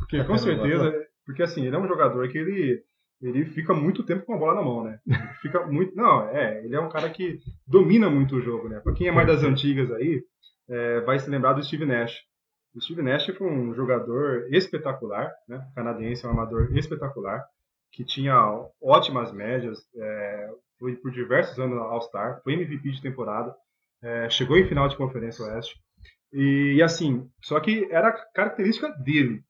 [0.00, 0.92] Porque, com certeza.
[1.24, 2.82] Porque assim, ele é um jogador que ele.
[3.22, 4.98] Ele fica muito tempo com a bola na mão, né?
[5.06, 5.94] Ele Fica muito.
[5.96, 6.64] Não, é.
[6.64, 8.80] Ele é um cara que domina muito o jogo, né?
[8.80, 10.22] Pra quem é mais das antigas aí,
[10.68, 12.22] é, vai se lembrar do Steve Nash.
[12.74, 15.64] O Steve Nash foi um jogador espetacular, né?
[15.74, 17.44] Canadense, um amador espetacular,
[17.92, 18.36] que tinha
[18.82, 23.54] ótimas médias, é, foi por diversos anos All-Star, foi MVP de temporada,
[24.02, 25.76] é, chegou em final de Conferência Oeste.
[26.32, 29.44] E, assim, só que era característica dele.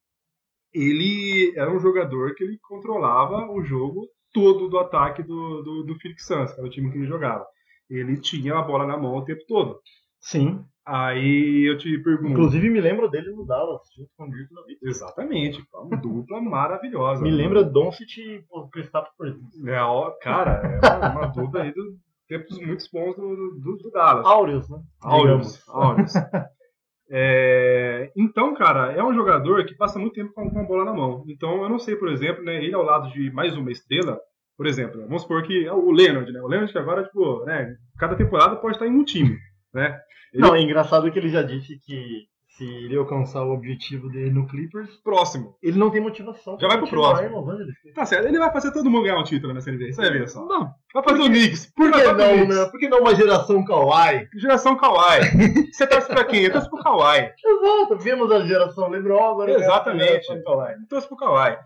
[0.75, 5.95] Ele era um jogador que ele controlava o jogo todo do ataque do, do, do
[6.01, 7.47] Phoenix Suns, que era o time que ele jogava.
[7.89, 9.79] Ele tinha a bola na mão o tempo todo.
[10.21, 10.65] Sim.
[10.87, 12.33] Aí eu te pergunto.
[12.33, 14.51] Inclusive me lembro dele no Dallas, junto com o Dirk.
[14.83, 17.23] Exatamente, uma dupla maravilhosa.
[17.23, 19.65] Me lembra Doncic e Kristaps Porzingis.
[19.67, 21.95] É, ó, cara, é uma, dupla aí dos
[22.29, 24.27] tempos muito bons do, do, do Dallas.
[24.27, 24.79] Áureos, né?
[25.01, 26.13] Áureos, áureos.
[27.11, 31.25] É, então, cara, é um jogador que passa muito tempo com, a bola na mão.
[31.29, 34.19] Então, eu não sei, por exemplo, né, ele ao lado de mais uma estrela,
[34.57, 36.41] por exemplo, vamos supor que é o Leonard, né?
[36.41, 39.37] O Leonard que agora, tipo, né, cada temporada pode estar em um time,
[39.73, 39.99] né?
[40.33, 42.25] Ele Não, é engraçado que ele já disse que
[42.57, 45.57] se ele alcançar o objetivo dele no Clippers, próximo.
[45.63, 46.57] ele não tem motivação.
[46.61, 47.41] Já vai pro próximo.
[47.41, 47.75] Los Angeles.
[47.95, 50.29] Tá certo, ele vai fazer todo mundo ganhar um título nessa NBA, você vai ver
[50.29, 50.45] só.
[50.47, 51.73] Não, Vai fazer o Knicks.
[51.75, 52.57] por que não, Knicks.
[52.57, 52.65] né?
[52.67, 54.29] Por que não uma geração Kawhi?
[54.37, 55.71] Geração Kawhi.
[55.73, 56.45] Você torce pra quem?
[56.45, 57.33] Eu torço pro Kawhi.
[57.45, 60.05] Exato, vimos a geração LeBron, agora Exatamente.
[60.05, 60.73] a geração Kawhi.
[60.75, 61.57] Eu torço pro Kawhi.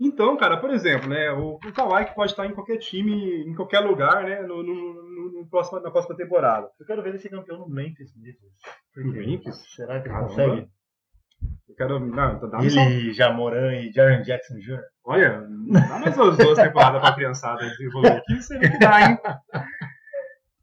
[0.00, 3.54] Então, cara, por exemplo, né, o, o Kawhi que pode estar em qualquer time, em
[3.54, 6.68] qualquer lugar, né, no, no, no- no próximo, na próxima temporada.
[6.80, 8.40] Eu quero ver ele ser campeão no Memphis mesmo.
[8.96, 9.12] No?
[9.12, 9.56] Memphis?
[9.74, 10.28] Será que ele Caramba.
[10.28, 10.68] consegue?
[11.68, 14.80] Eu quero, não, então dá mais só- Ele, Jamoran e Jaron Jackson Jr.
[15.04, 15.40] olha,
[15.88, 19.18] dá mais umas duas temporadas pra criançada desenvolver aqui, vê que dá, hein?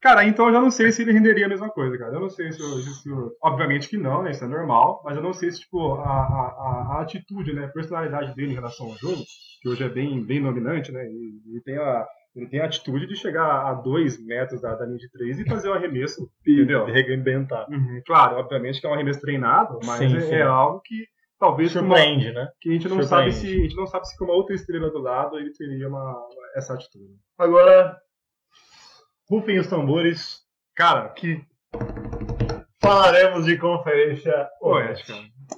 [0.01, 2.13] Cara, então eu já não sei se ele renderia a mesma coisa, cara.
[2.13, 4.31] Eu não sei se, eu- se eu- obviamente que não, né?
[4.31, 7.65] Isso é normal, mas eu não sei se, tipo, a, a, a- atitude, né?
[7.65, 9.21] A personalidade dele em relação ao jogo,
[9.61, 11.05] que hoje é bem, bem dominante, né?
[11.05, 14.85] Ele, ele tem a, ele tem a atitude de chegar a dois metros da, da
[14.85, 16.85] linha de três e fazer o arremesso, entendeu?
[16.85, 17.67] Arrebentar.
[17.69, 20.35] Uhum, Claro, obviamente que é um arremesso treinado, mas Sim, é, sim.
[20.35, 21.05] é algo que
[21.39, 22.47] talvez uma- Surpreende, né?
[22.61, 24.89] que a gente não sabe se a gente não sabe se com uma outra estrela
[24.91, 27.15] do lado ele teria uma- essa atitude.
[27.37, 27.97] Agora,
[29.29, 31.43] rufem os tambores Cara, que
[32.81, 35.13] falaremos de conferência poética.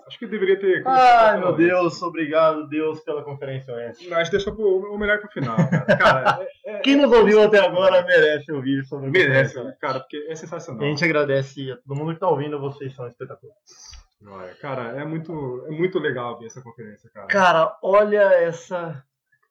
[0.07, 0.83] Acho que deveria ter.
[0.87, 4.07] Ai, meu Deus, obrigado, Deus, pela conferência oeste.
[4.09, 5.97] Mas deixa pro, o melhor pro final, cara.
[5.97, 9.79] Cara, é- é- Quem nos ouviu até agora merece ouvir sobre a merece, oeste.
[9.79, 10.81] cara, porque é sensacional.
[10.83, 13.61] E a gente agradece a todo mundo que tá ouvindo, vocês são espetaculares.
[14.25, 17.27] Olha, Cara, é muito, é muito legal ver essa conferência, cara.
[17.27, 19.03] Cara, olha essa.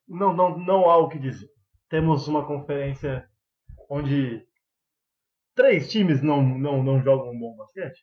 [0.08, 1.48] Não, não, não há o que dizer.
[1.88, 3.24] Temos uma conferência
[3.90, 4.42] onde
[5.60, 8.00] três times não, não, não jogam um bom basquete.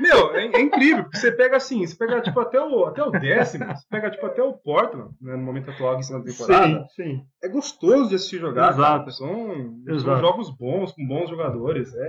[0.00, 3.10] Meu, é, é incrível, porque você pega assim, você pega tipo até o, até o
[3.10, 6.84] décimo, você pega tipo até o Portland, né, no momento atual em cima da temporada.
[6.94, 7.22] sim.
[7.42, 8.70] é gostoso de assistir jogar.
[8.72, 8.98] Exato.
[9.04, 9.10] cara.
[9.10, 9.28] São,
[9.84, 10.20] são Exato.
[10.20, 11.94] jogos bons, com bons jogadores.
[11.94, 12.00] É,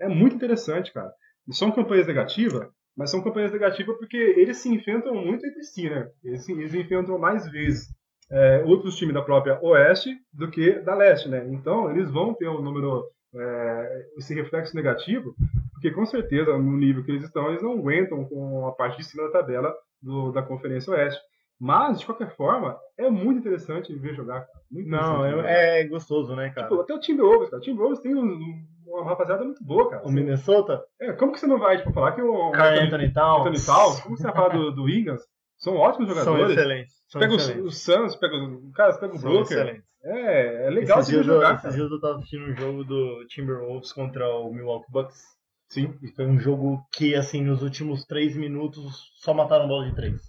[0.00, 1.10] é, é muito interessante, cara.
[1.48, 5.88] E são campanhas negativas, mas são campanhas negativas porque eles se enfrentam muito entre si,
[5.88, 6.08] né?
[6.22, 7.88] Eles, se- eles enfrentam mais vezes
[8.30, 11.46] é, outros times da própria Oeste do que da Leste, né?
[11.50, 13.04] Então, eles vão ter um número,
[13.34, 15.34] é, esse reflexo negativo,
[15.72, 19.04] porque com certeza, no nível que eles estão, eles não aguentam com a parte de
[19.04, 21.20] cima da tabela do- da Conferência Oeste.
[21.60, 24.44] Mas, de qualquer forma, é muito interessante ver jogar.
[24.70, 26.66] Muito Não, é, é gostoso, né, cara?
[26.68, 27.60] Tipo, até o Timberwolves, cara.
[27.60, 30.02] O Timberwolves tem um- uma rapaziada muito boa, cara.
[30.04, 33.40] O Minnesota, É, como que você não vai tipo, falar que o Carl Anthony Towns,
[33.46, 35.22] Anthony Towns, como você vai falar do, do Wiggins?
[35.62, 36.56] São ótimos são jogadores.
[36.56, 36.94] excelentes.
[37.08, 37.64] São Pega excelentes.
[37.64, 39.84] os Suns, pega os cara, pega o São excelentes.
[40.04, 43.92] É, é legal esses de jogar, esses dias eu tava assistindo um jogo do Timberwolves
[43.92, 45.20] contra o Milwaukee Bucks.
[45.68, 45.94] Sim.
[46.02, 50.20] E foi um jogo que, assim, nos últimos três minutos só mataram bola de três.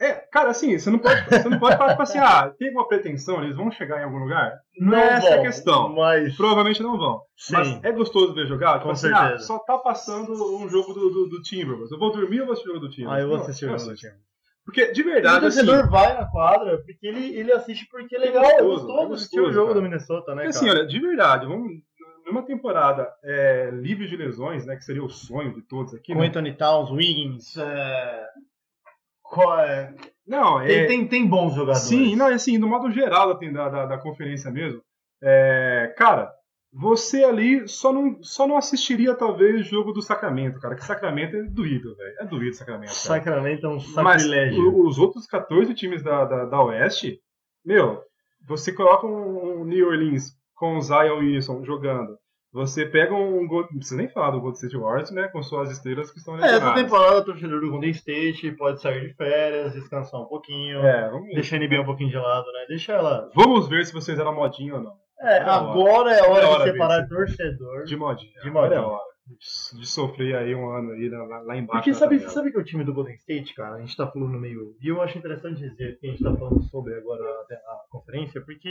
[0.00, 2.88] É, cara, assim, você não pode, você não pode falar, tipo assim, ah, tem alguma
[2.88, 4.52] pretensão, eles vão chegar em algum lugar?
[4.80, 5.94] Não é essa a questão.
[5.94, 7.20] Mas, Provavelmente não vão.
[7.36, 8.74] sim, Mas é gostoso ver jogar?
[8.78, 9.44] Tipo Com assim, ah, certeza.
[9.46, 11.92] só tá passando um jogo do, do, do Timberwolves.
[11.92, 13.16] Eu vou dormir ou vou assistir o jogo do Timberwolves?
[13.18, 14.08] aí eu vou Não, assistir o jogo do assisto.
[14.70, 15.64] Porque, de O verdade, assim...
[15.66, 19.14] torcedor vai na quadra porque ele, ele assiste porque é legal, é gostoso, gostoso, é
[19.14, 19.74] assistir o gostoso, jogo cara.
[19.80, 20.78] do Minnesota, né, Porque assim, cara?
[20.78, 21.72] olha, de verdade, vamos,
[22.24, 26.20] numa temporada é, livre de lesões, né, que seria o sonho de todos aqui, Com
[26.20, 26.28] né?
[26.28, 28.26] Anthony Towns, Wiggins, é...
[29.22, 29.92] qual é-
[30.26, 30.66] Não, é...
[30.68, 31.80] Tem, tem, tem bons jogadores.
[31.88, 34.80] Sim, não, é assim, no modo geral da, da, da, da conferência mesmo,
[35.22, 36.32] é, cara,
[36.72, 41.36] você ali só não, só não assistiria, talvez, o jogo do Sacramento, cara, que Sacramento
[41.36, 42.94] é doído, velho, é doído Sacramento, cara.
[43.00, 44.72] Sacramento é um Mas sacrilégio.
[44.72, 47.18] o- os outros 14 times da, da, da Oeste,
[47.64, 48.00] meu,
[48.46, 52.16] você coloca um, um New Orleans com o Zion Wilson jogando.
[52.52, 53.46] Você pega um.
[53.46, 55.28] Gold- Não precisa nem falar do Golden State Warriors, né?
[55.28, 56.82] Com suas estrelas que estão É, essa lesionadas.
[56.82, 61.28] temporada o torcedor do Golden State pode sair de férias, descansar um pouquinho, É, vamos,
[61.32, 62.64] deixar a NBA um pouquinho de lado, né?
[62.68, 63.30] Deixa ela.
[63.36, 64.92] vamos ver se vocês eram modinha ou não.
[65.20, 67.14] É, É agora é hora, É hora de separar disso.
[67.14, 67.84] torcedor.
[67.84, 68.40] De modinha.
[68.42, 68.78] De modinha.
[68.78, 69.10] é hora.
[69.78, 71.70] De, sofrer aí um ano aí lá, lá embaixo.
[71.84, 74.74] Porque sabe, sabe que o time do Golden State, cara, a gente tá falando meio.
[74.80, 78.40] E eu acho interessante dizer que a gente tá falando sobre agora a, a conferência,
[78.44, 78.68] porque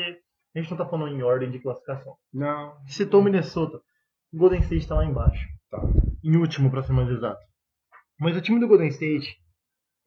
[0.55, 2.15] a gente não tá falando em ordem de classificação.
[2.33, 2.75] Não.
[2.87, 3.77] Citou o Minnesota.
[4.33, 5.47] O Golden State tá lá embaixo.
[5.71, 5.81] Tá.
[6.23, 7.39] Em último, pra ser mais exato.
[8.19, 9.37] Mas o time do Golden State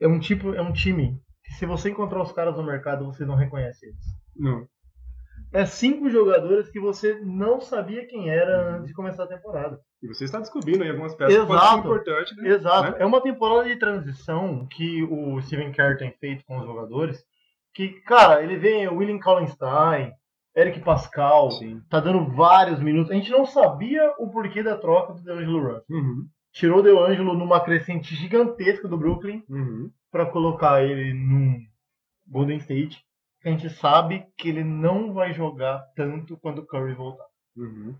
[0.00, 3.24] é um tipo, é um time que se você encontrar os caras no mercado, você
[3.24, 4.04] não reconhece eles.
[4.36, 4.66] Não.
[5.52, 9.78] É cinco jogadores que você não sabia quem era antes de começar a temporada.
[10.02, 11.78] E você está descobrindo aí algumas peças Exato.
[11.78, 12.48] importantes, né?
[12.48, 12.92] Exato.
[12.92, 12.96] Né?
[13.00, 17.22] É uma temporada de transição que o Steven Kerr tem feito com os jogadores.
[17.74, 20.12] Que, cara, ele vem o William Kallenstein,
[20.56, 21.80] Eric Pascal, Sim.
[21.88, 23.10] tá dando vários minutos.
[23.10, 25.84] A gente não sabia o porquê da troca do DeAngelo Russell.
[25.90, 26.26] Uhum.
[26.52, 29.90] Tirou o DeAngelo numa crescente gigantesca do Brooklyn Uhum.
[30.10, 31.58] pra colocar ele num
[32.26, 33.02] Golden State.
[33.42, 37.26] Que a gente sabe que ele não vai jogar tanto quando o Curry voltar.
[37.56, 37.96] Uhum.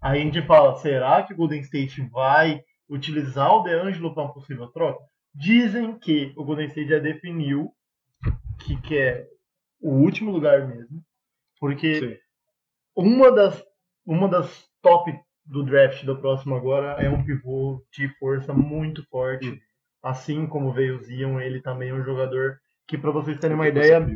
[0.00, 4.32] Aí a gente fala, será que o Golden State vai utilizar o DeAngelo para uma
[4.32, 5.02] possível troca?
[5.34, 7.72] Dizem que o Golden State já definiu
[8.60, 9.28] que quer
[9.80, 11.02] o último lugar mesmo,
[11.60, 12.16] porque Sim.
[12.96, 13.64] uma das,
[14.06, 15.12] uma das top
[15.44, 19.50] do draft do próximo agora é um pivô de força muito forte.
[19.50, 19.58] Hum.
[20.02, 23.68] Assim como veio o Zion, ele também é um jogador que, para vocês terem uma
[23.68, 24.06] ideia,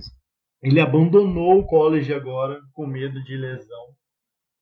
[0.62, 3.86] Ele abandonou o college agora com medo de lesão.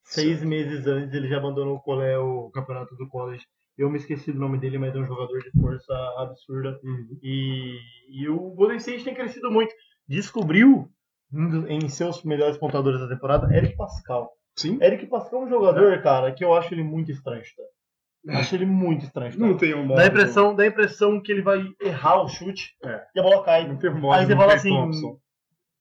[0.04, 3.44] Seis meses antes ele já abandonou o, cole- o campeonato do college.
[3.78, 6.78] Eu me esqueci do nome dele, mas é um jogador de força absurda.
[7.22, 7.76] E,
[8.10, 9.72] e o Golden State tem crescido muito.
[10.08, 10.88] Descobriu
[11.68, 14.30] em seus melhores pontuadores da temporada Eric Pascal.
[14.56, 14.78] Sim.
[14.82, 17.42] Eric Pascal é um jogador, cara, que eu acho ele muito estranho.
[18.26, 18.38] Tá?
[18.38, 19.32] Acho ele muito estranho.
[19.32, 19.38] Tá?
[19.38, 19.96] Não tem um modo.
[19.98, 23.02] Dá a impressão, dá impressão que ele vai errar o chute É.
[23.14, 23.66] e a bola cai.
[23.68, 24.14] Não tem um modo.
[24.18, 25.18] Aí você não fala assim, Thompson.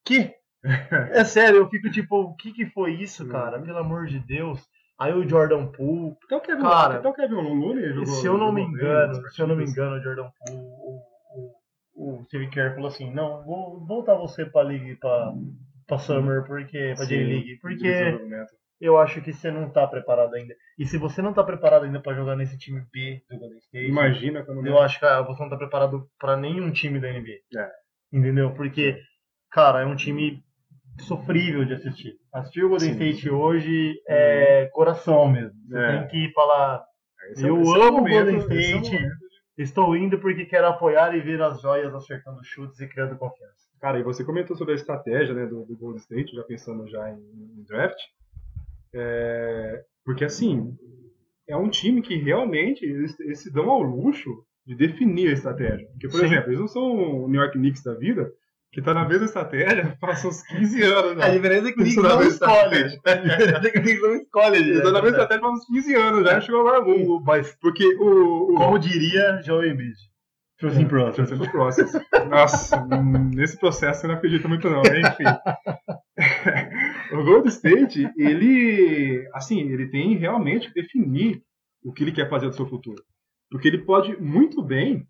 [1.13, 3.29] É sério, eu fico tipo, o que que foi isso, Uhum.
[3.29, 3.61] cara?
[3.61, 4.61] Pelo amor de Deus.
[4.99, 8.05] Aí o Jordan Poole, Até o Kevin, Cara, até o Kevin Looney jogou.
[8.07, 10.61] se eu não me bem engano, nas se eu não me engano, o Jordan Poole,
[10.61, 10.99] o,
[11.95, 15.31] o, o Steve Kerr falou assim, não, vou voltar você pra League, pra,
[15.87, 18.19] pra Summer, porque, pra J-League, porque
[18.81, 20.53] eu acho que você não tá preparado ainda.
[20.77, 23.87] E se você não tá preparado ainda pra jogar nesse time B do Golden State,
[23.87, 27.39] Imagina quando eu acho que ah, você não tá preparado pra nenhum time da NBA.
[27.57, 27.69] É.
[28.11, 28.53] Entendeu?
[28.53, 28.99] Porque,
[29.51, 30.43] cara, é um time
[31.01, 32.13] sofrível de assistir.
[32.33, 32.95] Assistir o Golden Sim.
[33.09, 35.53] State hoje é coração mesmo.
[35.67, 35.97] Você É.
[35.99, 36.83] tem que falar,
[37.31, 38.91] Esse é- eu esse é amo o Golden é State.
[38.93, 39.19] momento.
[39.57, 43.67] estou indo porque quero apoiar e ver as joias acertando chutes e criando confiança.
[43.81, 47.09] Cara, e você comentou sobre a estratégia né, do, do Golden State, já pensando já
[47.11, 47.97] em, em draft.
[48.93, 50.73] É, porque assim,
[51.47, 54.29] é um time que realmente eles, eles se dão ao luxo
[54.65, 55.87] de definir a estratégia.
[55.91, 56.25] Porque, por Sim.
[56.27, 58.31] exemplo, eles não são o New York Knicks da vida,
[58.71, 61.25] que tá na mesma estratégia faz uns 15 anos já.
[61.25, 62.99] A diferença é que o Knicks na não escolhe.
[63.05, 64.57] A diferença é que o Knicks não escolhe.
[64.57, 66.81] Eles estão na mesma estratégia faz uns 15 anos já, chegou agora.
[66.87, 68.53] O- Mas, Porque o.
[68.53, 69.95] o como diria Joel Embiid,
[70.59, 71.27] Trusting Process.
[71.29, 71.91] Trusting Process.
[72.29, 74.99] Nossa, hum, nesse processo eu não acredito muito não, né?
[75.01, 75.23] enfim.
[77.15, 81.41] o Golden State, ele, assim, ele tem realmente que definir
[81.83, 83.01] o que ele quer fazer do seu futuro.
[83.49, 85.07] Porque ele pode muito bem,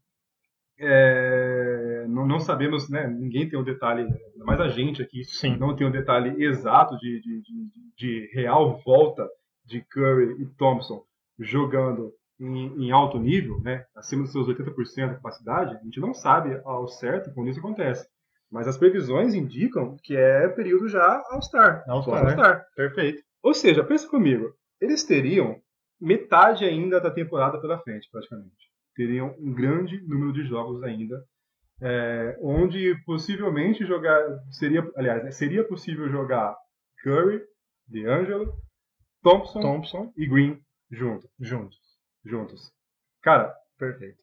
[0.80, 1.69] é,
[2.10, 5.58] não, não sabemos, né, ninguém tem um detalhe, ainda mais a gente aqui, Sim.
[5.58, 9.28] não tem um detalhe exato de, de, de, de real volta
[9.66, 11.04] de Curry e Thompson
[11.40, 16.14] jogando em, em alto nível, né, acima dos seus 80% de capacidade, a gente não
[16.14, 18.08] sabe ao certo quando isso acontece.
[18.52, 21.84] Mas as previsões indicam que é período já All-Star.
[21.88, 22.26] All-Star.
[22.26, 22.66] All-Star.
[22.76, 23.22] Perfeito.
[23.44, 24.52] Ou seja, pensa comigo,
[24.82, 25.62] eles teriam
[26.02, 28.70] metade ainda da temporada pela frente, praticamente.
[28.96, 31.24] Teriam um grande número de jogos ainda,
[31.82, 34.22] é, onde possivelmente jogar
[34.52, 36.56] seria, aliás, né, seria possível jogar
[37.04, 37.42] Curry,
[37.88, 38.54] DeAngelo,
[39.24, 40.60] Thompson, Thompson, e Green
[40.92, 41.78] junto, juntos.
[42.26, 42.72] juntos.
[43.22, 44.18] Cara, Perfeito.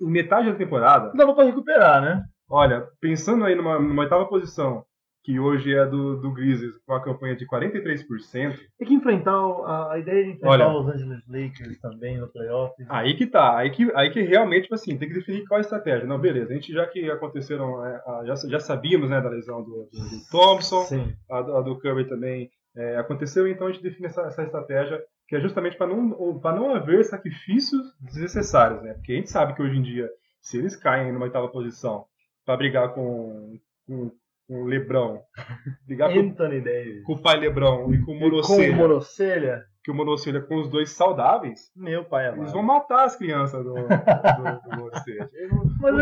[0.00, 2.24] em metade da temporada, Dava pra recuperar, né?
[2.48, 4.84] olha, pensando aí numa, numa oitava posição,
[5.24, 9.92] que hoje é do, do Grizzlies com a campanha de 43%, Tem que enfrentar a,
[9.94, 10.68] a ideia de enfrentar Olha.
[10.68, 12.86] os Angeles Lakers também no playoffs.
[12.90, 15.62] Aí que tá, aí que, aí que realmente, tipo assim, tem que definir qual a
[15.62, 16.06] estratégia.
[16.06, 19.88] Não, beleza, a gente já que aconteceram, é, já, já sabíamos, né, da lesão do,
[19.90, 21.12] do, do Thompson, Sim.
[21.30, 25.00] a, do- a do Curry também é, aconteceu, então a gente define essa, essa estratégia
[25.26, 28.92] que é justamente para não, pra não haver sacrifícios desnecessários, né?
[28.92, 30.10] Porque a gente sabe que hoje em dia,
[30.42, 32.04] se eles caem numa oitava posição
[32.44, 34.10] para brigar com, com,
[34.46, 35.22] com o Lebrão,
[35.88, 37.02] com, Anthony Davis.
[37.04, 40.56] com o pai Lebrão e com o Com o Monocelha, Monocelha, que o Monocelha com
[40.56, 42.42] os dois saudáveis, meu pai amado.
[42.42, 44.90] eles vão matar as crianças do, do, do.
[45.80, 45.94] Mas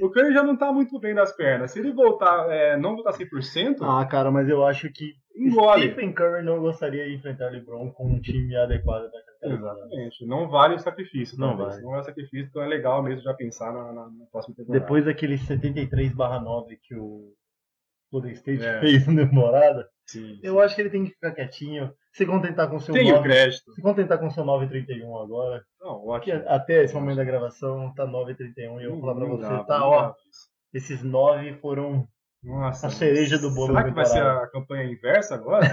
[0.00, 1.72] O Curry, o já não tá muito bem das pernas.
[1.72, 5.82] Se ele voltar, é, não voltar 100%, Ah, cara, mas eu acho que engole.
[5.90, 9.10] Stephen Curry não gostaria de enfrentar LeBron com um time adequado
[9.42, 9.68] LeBron.
[9.68, 10.26] Exatamente.
[10.26, 11.38] Não vale o sacrifício.
[11.38, 11.68] Não talvez.
[11.70, 11.82] vale.
[11.82, 14.80] Não é sacrifício, então é legal mesmo já pensar na, na, na próxima temporada.
[14.80, 17.32] Depois daquele 73/9 que o
[18.16, 18.80] Golden State É.
[18.80, 20.38] fez na temporada, Sim.
[20.42, 23.16] eu acho que ele tem que ficar quietinho, se contentar com o seu Tem o
[23.16, 23.72] 9, crédito.
[23.72, 25.62] se contentar com o seu 9,31 agora.
[25.80, 26.44] Não, Que ótimo.
[26.48, 29.86] até esse momento da gravação tá 9,31 e eu vou falar pra você, dá, tá,
[29.86, 30.14] ó,
[30.72, 32.06] esses 9 foram
[32.42, 35.66] Nossa, a cereja do bolo Será que vai ser a campanha inversa agora?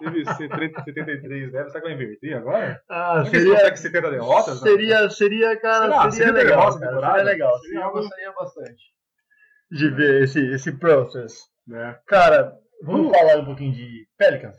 [0.00, 1.64] Teve 70, 73 né?
[1.68, 2.80] Será que vai inverter agora?
[2.88, 4.62] Ah, Será que eles seria, conseguem 70 derrotas?
[4.62, 4.70] né?
[4.70, 6.10] seria, seria, cara, Será?
[6.10, 8.82] seria, Seria legal, essa cara, seria legal, Seria seria, eu gostaria bastante
[9.72, 11.48] de ver esse, esse process.
[11.66, 11.98] Né?
[12.06, 12.52] Cara,
[12.82, 14.56] vamos falar um pouquinho de Pelicans?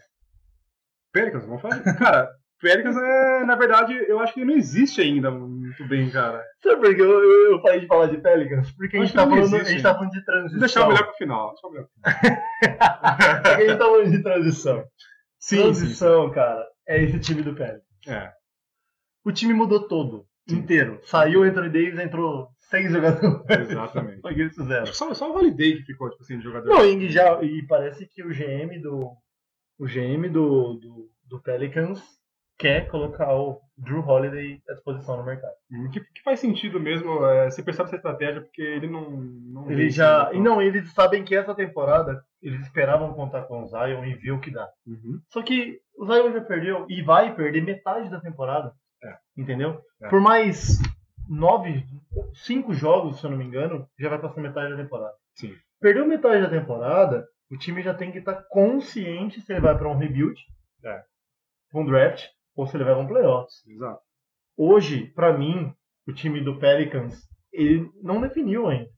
[1.11, 1.83] Pelicans, vamos fazer.
[1.97, 2.29] Cara,
[2.61, 6.43] Pelicans é, na verdade, eu acho que não existe ainda muito bem, cara.
[6.61, 8.71] Sabe por que eu, eu, eu parei de falar de Pelicans?
[8.73, 10.51] Porque a gente, tá falando, a existe gente tá falando de transição.
[10.51, 11.49] Vou deixar o melhor pro final.
[11.49, 13.41] Deixa o melhor pro final.
[13.41, 14.85] Porque a gente tá falando de transição.
[15.39, 17.81] Sim, transição, cara, é esse time do Pelicans.
[18.07, 18.31] É.
[19.25, 20.99] O time mudou todo, inteiro.
[21.03, 23.69] Saiu o Anthony Davis, entrou seis jogadores.
[23.69, 24.21] Exatamente.
[24.21, 24.85] Foi o que eles fizeram.
[24.87, 26.67] Só, só o Holiday que ficou, tipo assim, de jogador.
[26.69, 29.11] Não, e, já, e parece que o GM do.
[29.79, 32.01] O GM do, do, do Pelicans
[32.57, 35.53] quer colocar o Drew Holiday à disposição no mercado.
[35.71, 39.09] Hum, Que, que faz sentido mesmo, é, você percebe essa estratégia, porque ele não.
[39.09, 40.25] não Ele já.
[40.25, 40.35] né?
[40.35, 44.31] E não, eles sabem que essa temporada eles esperavam contar com o Zion e ver
[44.31, 44.67] o que dá.
[44.85, 45.19] Uhum.
[45.29, 48.71] Só que o Zion já perdeu e vai perder metade da temporada.
[49.03, 49.17] É.
[49.37, 49.79] Entendeu?
[50.01, 50.09] É.
[50.09, 50.79] Por mais
[51.29, 51.83] nove,
[52.33, 55.13] cinco jogos, se eu não me engano, já vai passar metade da temporada.
[55.35, 55.55] Sim.
[55.79, 59.89] Perdeu metade da temporada, o time já tem que estar consciente se ele vai para
[59.89, 60.39] um rebuild,
[60.83, 61.03] É.
[61.73, 62.25] um draft,
[62.55, 63.65] ou se ele vai para um playoffs.
[63.67, 64.01] Exato.
[64.57, 65.73] Hoje, pra mim,
[66.07, 67.17] o time do Pelicans,
[67.51, 68.89] ele não definiu ainda.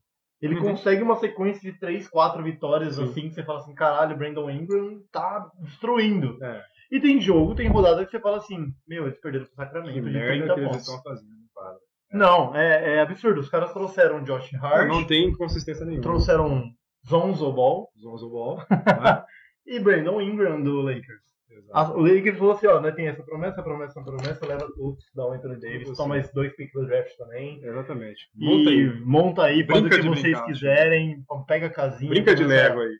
[0.42, 0.62] Ele Uhum.
[0.62, 3.04] consegue uma sequência de três, quatro vitórias Sim.
[3.04, 6.42] assim, que você fala assim, caralho, o Brandon Ingram tá destruindo.
[6.44, 6.62] É.
[6.94, 9.94] E tem jogo, tem rodada que você fala assim, meu, eles perderam pro Que Sacramento
[9.94, 11.80] de merda 30 que eles estão fazendo, quadro.
[12.12, 13.40] Não, é, é absurdo.
[13.40, 16.02] Os caras trouxeram Josh Hart, Não tem consistência nenhuma.
[16.02, 16.70] trouxeram
[17.08, 18.58] Zonzo Ball Zonzo Ball.
[18.70, 19.24] né?
[19.66, 21.24] e Brandon Ingram do Lakers.
[21.50, 21.76] Exato.
[21.92, 25.26] A- o Lakers falou assim, ó, né, tem essa promessa, promessa, promessa, leva tudo, dá
[25.26, 27.60] o Anthony Davis, Tudo toma dois picks do draft também.
[27.64, 28.20] Exatamente.
[28.36, 29.00] E Monta aí.
[29.04, 32.10] monta aí, faz o que vocês brincar, quiserem, pega a casinha.
[32.10, 32.94] Brinca de Lego aí.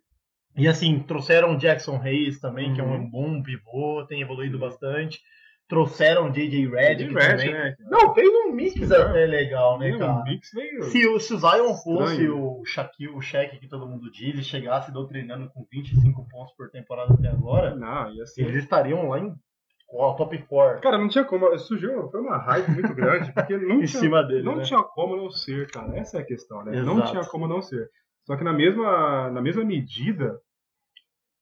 [0.57, 2.95] E assim, trouxeram Jackson Hayes também, que é Uhum.
[2.95, 5.21] um bom pivô, tem evoluído bastante.
[5.67, 7.53] Trouxeram JJ Redick Red, também.
[7.53, 7.75] né?
[7.91, 10.13] Não, fez um mix Sim, até legal, né, cara?
[10.13, 10.83] o Mix veio.
[10.85, 12.37] Se o, se o Zion fosse Estranho.
[12.61, 16.71] o Shaquille, o Shaq que todo mundo diz, e chegasse doutrinando com 25 pontos por
[16.71, 18.43] temporada até agora, Não, ser.
[18.43, 19.35] eles estariam lá em
[20.17, 21.59] top 4 Cara, não tinha como.
[21.59, 24.65] Surgiu, foi uma raiva muito grande, porque não em tinha, cima dele, não né?
[24.65, 25.97] tinha como não ser, cara.
[25.99, 26.73] Essa é a questão, né?
[26.83, 27.11] Não Exato.
[27.11, 27.89] tinha como não ser.
[28.25, 30.41] Só que na mesma, na mesma medida,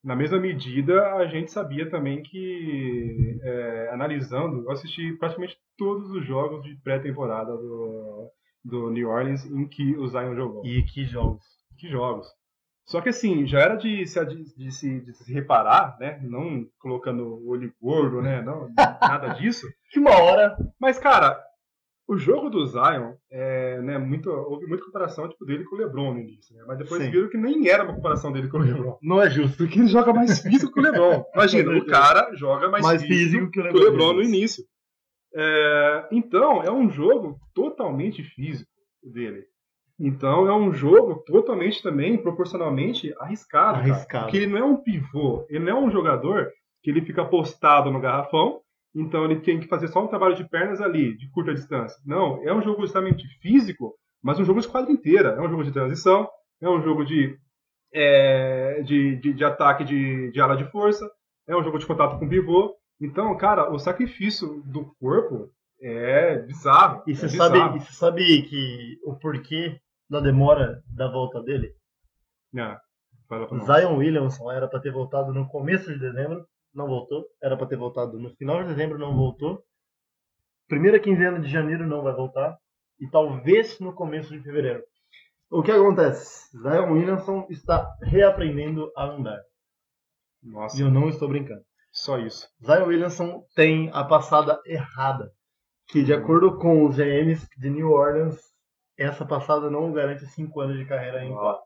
[0.02, 6.26] na mesma medida, a gente sabia também que, é, analisando, eu assisti praticamente todos os
[6.26, 8.28] jogos de pré-temporada do,
[8.64, 10.66] do New Orleans em que o Zion jogou.
[10.66, 11.44] E que jogos.
[11.78, 12.26] Que jogos.
[12.84, 16.18] Só que assim, já era de se, de se, de se reparar, né?
[16.20, 18.42] Não colocando o olho gordo, né?
[18.42, 19.66] Não, nada disso.
[19.92, 21.38] Que uma hora Mas, cara,
[22.09, 26.14] o jogo do Zion, é, né, muito, houve muita comparação tipo, dele com o LeBron
[26.14, 26.64] no início, né?
[26.66, 27.11] Mas depois Sim.
[27.11, 28.98] viram que nem era uma comparação dele com o LeBron.
[29.03, 29.57] não é justo.
[29.57, 31.24] Porque ele joga mais físico que o LeBron.
[31.34, 33.90] Imagina, o cara joga mais, Mais físico, físico que o que o LeBron.
[33.90, 34.64] LeBron no início.
[35.34, 38.70] É, então, é um jogo totalmente físico
[39.03, 39.44] dele.
[39.98, 43.78] Então, é um jogo totalmente também, proporcionalmente, arriscado.
[43.78, 43.92] cara.
[43.92, 44.24] Arriscado.
[44.24, 46.50] Porque ele não é um pivô, ele não é um jogador
[46.82, 48.61] que ele fica postado no garrafão,
[48.95, 51.99] então ele tem que fazer só um trabalho de pernas ali, de curta distância.
[52.05, 55.30] Não, é um jogo extremamente físico, mas um jogo de quadra inteira.
[55.30, 56.28] É um jogo de transição,
[56.61, 57.36] é um jogo de,
[57.93, 61.11] é, de, de, de ataque de, de ala de força,
[61.47, 62.74] é um jogo de contato com pivô.
[63.01, 67.03] Então, cara, o sacrifício do corpo é bizarro.
[67.07, 67.57] E é você bizarro.
[67.57, 71.72] sabe, e você sabe que o porquê da demora da volta dele?
[72.57, 72.76] É,
[73.28, 73.59] fala pra.
[73.59, 77.24] Zion Williamson era para ter voltado no começo de dezembro, não voltou.
[77.42, 79.62] Era para ter voltado no final de dezembro, não voltou.
[80.68, 82.56] Primeira quinzena de janeiro não vai voltar.
[83.00, 84.82] E talvez no começo de fevereiro.
[85.50, 86.56] O que acontece?
[86.56, 89.40] Zion Williamson está reaprendendo a andar.
[90.42, 91.62] Nossa, E eu não estou brincando.
[91.90, 92.48] só isso.
[92.64, 95.30] Zion Williamson tem a passada errada.
[95.88, 98.40] Que de acordo com os GMs de New Orleans,
[98.96, 101.40] essa passada não garante 5 anos de carreira em Uau.
[101.42, 101.62] quatro.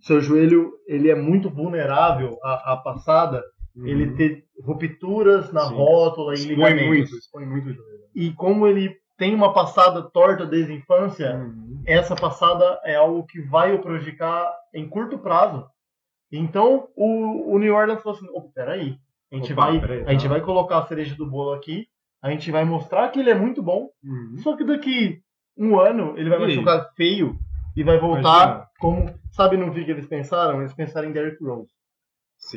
[0.00, 3.42] Seu joelho ele é muito vulnerável à, à passada,
[3.76, 5.74] ele ter rupturas na Sim.
[5.74, 6.86] rótula e ligamentos.
[6.86, 8.02] muito, expõe muito o joelho.
[8.14, 11.82] E como ele tem uma passada torta desde a infância, Uhum.
[11.86, 15.66] essa passada é algo que vai o prejudicar em curto prazo.
[16.30, 18.96] Então o, o New Orleans falou assim: "Opa, peraí,
[19.30, 20.28] a gente, Opa, vai, peraí, a gente tá.
[20.28, 21.86] vai colocar a cereja do bolo aqui,
[22.22, 24.36] a gente vai mostrar que ele é muito bom, Uhum.
[24.38, 25.20] só que daqui
[25.56, 27.36] um ano ele vai E machucar feio
[27.76, 28.66] e vai voltar Imagina.
[28.80, 29.22] como.
[29.30, 30.60] Sabe no que eles pensaram?
[30.60, 31.70] Eles pensaram em Derrick Rose.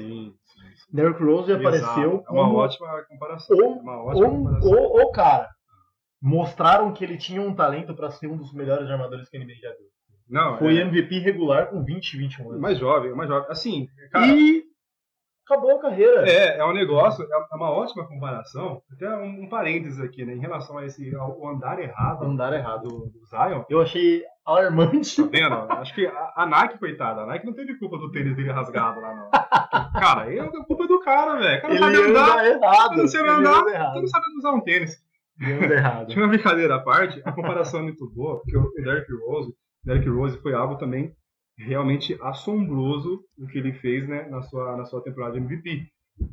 [0.01, 0.95] Sim, sim, sim.
[0.95, 2.01] Derrick Rose apareceu Exato.
[2.27, 3.57] É uma como ótima comparação.
[3.57, 4.71] o, é uma ótima o, comparação.
[4.71, 5.49] o, o cara.
[6.21, 9.53] Mostraram que ele tinha um talento para ser um dos melhores armadores que a NBA
[9.61, 9.87] já viu.
[10.27, 12.61] Não, Foi é, MVP regular com 20, 21 anos.
[12.61, 13.47] mais jovem, mais jovem.
[13.51, 14.63] Assim, cara, E
[15.45, 16.27] acabou a carreira.
[16.29, 18.81] é, é um negócio, é uma ótima comparação.
[18.91, 22.83] Até um, um parênteses aqui, né, em relação a esse ao andar errado Andar errado.
[22.83, 23.63] do, do Zion.
[23.69, 25.21] Eu achei alarmante.
[25.23, 25.55] Tá vendo?
[25.73, 28.99] Acho que a, a Nike, coitada, a Nike não teve culpa do tênis dele rasgado
[28.99, 29.29] lá, não.
[29.99, 31.57] Cara, aí é culpa do cara, velho.
[31.57, 32.97] O cara Ele não sabe andar, anda errado.
[32.97, 34.97] não sabe Ele andar, não sabe usar um tênis.
[35.39, 36.07] Ele errado.
[36.07, 40.09] Tinha uma brincadeira à parte, a comparação é muito boa, porque o Derrick Rose, Derrick
[40.09, 41.13] Rose foi algo também
[41.57, 45.87] realmente assombroso o que ele fez, né, na sua, na sua temporada de MVP.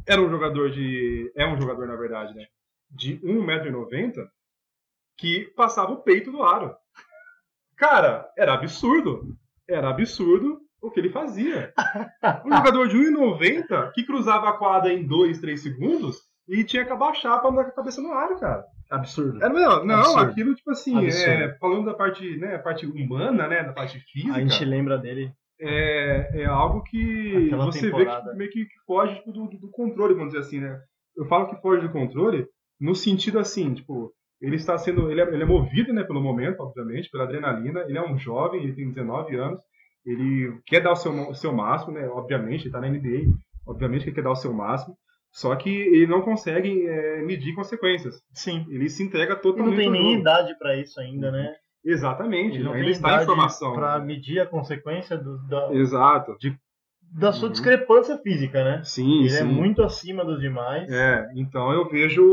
[0.06, 1.32] Era um jogador de.
[1.36, 2.46] É um jogador, na verdade, né?
[2.90, 4.28] De 1,90m
[5.18, 6.74] que passava o peito do aro.
[7.76, 9.36] Cara, era absurdo.
[9.68, 11.72] Era absurdo o que ele fazia.
[12.44, 16.18] Um jogador de 1,90m que cruzava a quadra em 2, 3 segundos
[16.48, 18.64] e tinha que abaixar pra andar com a cabeça no ar, cara.
[18.92, 19.42] Absurdo.
[19.42, 20.30] É, não, não Absurdo.
[20.30, 24.40] aquilo, tipo assim, é, falando da parte, né, parte humana, né, da parte física, A
[24.40, 25.32] gente lembra dele.
[25.60, 28.24] é, é algo que Aquela você temporada.
[28.24, 30.78] vê que meio que que foge tipo, do, do controle, vamos dizer assim, né?
[31.16, 32.46] Eu falo que foge do controle
[32.80, 36.60] no sentido assim, tipo, ele está sendo, ele é, ele é movido, né, pelo momento,
[36.60, 39.60] obviamente, pela adrenalina, ele é um jovem, ele tem 19 anos,
[40.04, 43.32] ele quer dar o seu, o seu máximo, né, obviamente, ele está na NBA,
[43.66, 44.96] obviamente que ele quer dar o seu máximo,
[45.32, 48.14] só que ele não consegue é, medir consequências.
[48.32, 48.64] Sim.
[48.68, 51.54] Ele se entrega totalmente não tem nem idade pra isso ainda, né?
[51.84, 53.72] Exatamente, Ele não ainda tem está em idade formação.
[53.74, 56.36] pra medir a consequência do- da, Exato.
[57.14, 57.52] da sua Uhum.
[57.52, 58.82] discrepância física, né?
[58.84, 59.40] Sim, Ele sim.
[59.40, 60.88] é muito acima dos demais.
[60.90, 62.24] É, então eu vejo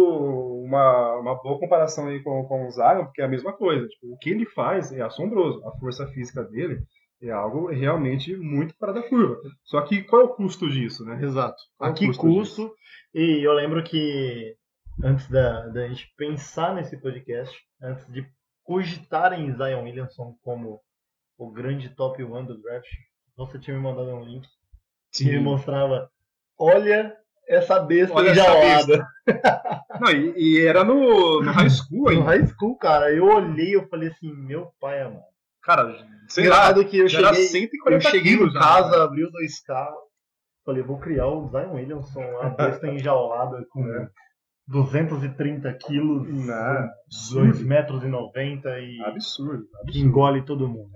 [0.63, 3.87] uma, uma boa comparação aí com, com o Zion, porque é a mesma coisa.
[3.87, 5.65] Tipo, o que ele faz é assombroso.
[5.67, 6.79] A força física dele
[7.21, 9.37] é algo realmente muito fora da curva.
[9.63, 11.21] Só que qual é o custo disso, né?
[11.21, 11.57] Exato.
[11.77, 12.75] Qual A o que custo custo?
[13.13, 14.55] E eu lembro que
[15.03, 18.25] antes da, da gente pensar nesse podcast, antes de
[18.63, 20.79] cogitar em Zion Williamson como
[21.37, 22.87] o grande top one do draft,
[23.35, 24.47] você tinha me mandado um link
[25.11, 26.09] que me mostrava,
[26.57, 27.15] olha
[27.47, 29.07] essa besta Olha essa enjaulada.
[29.99, 32.23] Não, e, e era no, no high school No ainda.
[32.25, 35.23] high school, cara, eu olhei eu falei assim, meu pai amado.
[35.75, 35.95] Cara,
[36.27, 39.03] sei lá, Engraçado que eu já cheguei, 140 eu cheguei em já, casa, cara.
[39.03, 39.87] abri o 2K,
[40.65, 42.49] falei, vou criar o Zion Williamson, a
[42.81, 44.07] besta enjaulada com É.
[44.67, 46.89] 230 quilos, Não,
[47.33, 49.63] 2 metros e 90 e Absurdo.
[49.67, 50.07] que absurdo.
[50.07, 50.89] engole todo mundo.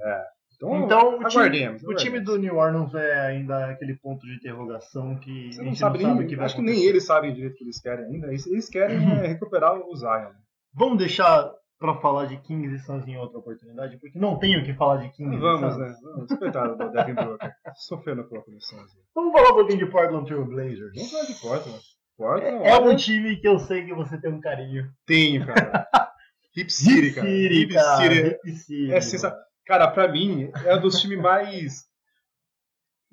[0.55, 5.17] Então, Então, o time, o time do New Orleans é ainda aquele ponto de interrogação
[5.17, 6.79] que Você a não gente sabe não sabe nem, o que acho que acontecer.
[6.79, 8.27] nem eles sabem direito o que eles querem ainda.
[8.27, 10.31] Eles, querem é, recuperar o Zion.
[10.75, 11.51] Vamos deixar
[11.83, 15.01] pra falar de Kings e Suns em outra oportunidade, porque não tenho o que falar
[15.01, 15.77] de Kings Vamos, e Suns.
[15.79, 15.95] né?
[16.01, 17.51] Vamos, coitado do Devin Booker.
[17.75, 18.89] Sofrendo nesse Suns.
[19.13, 20.93] Vamos falar um pouquinho de Portland Trail Blazers.
[20.95, 21.79] Vamos falar de Portland.
[22.17, 24.89] Portland, É olha, um time que eu sei que você tem um carinho.
[25.05, 25.85] tenho, cara.
[26.55, 27.27] Hip City, cara.
[27.29, 27.97] Hip cara.
[27.97, 28.27] City.
[28.45, 29.37] Hip City, É sensacional.
[29.65, 31.83] Cara, pra mim, é um dos times mais.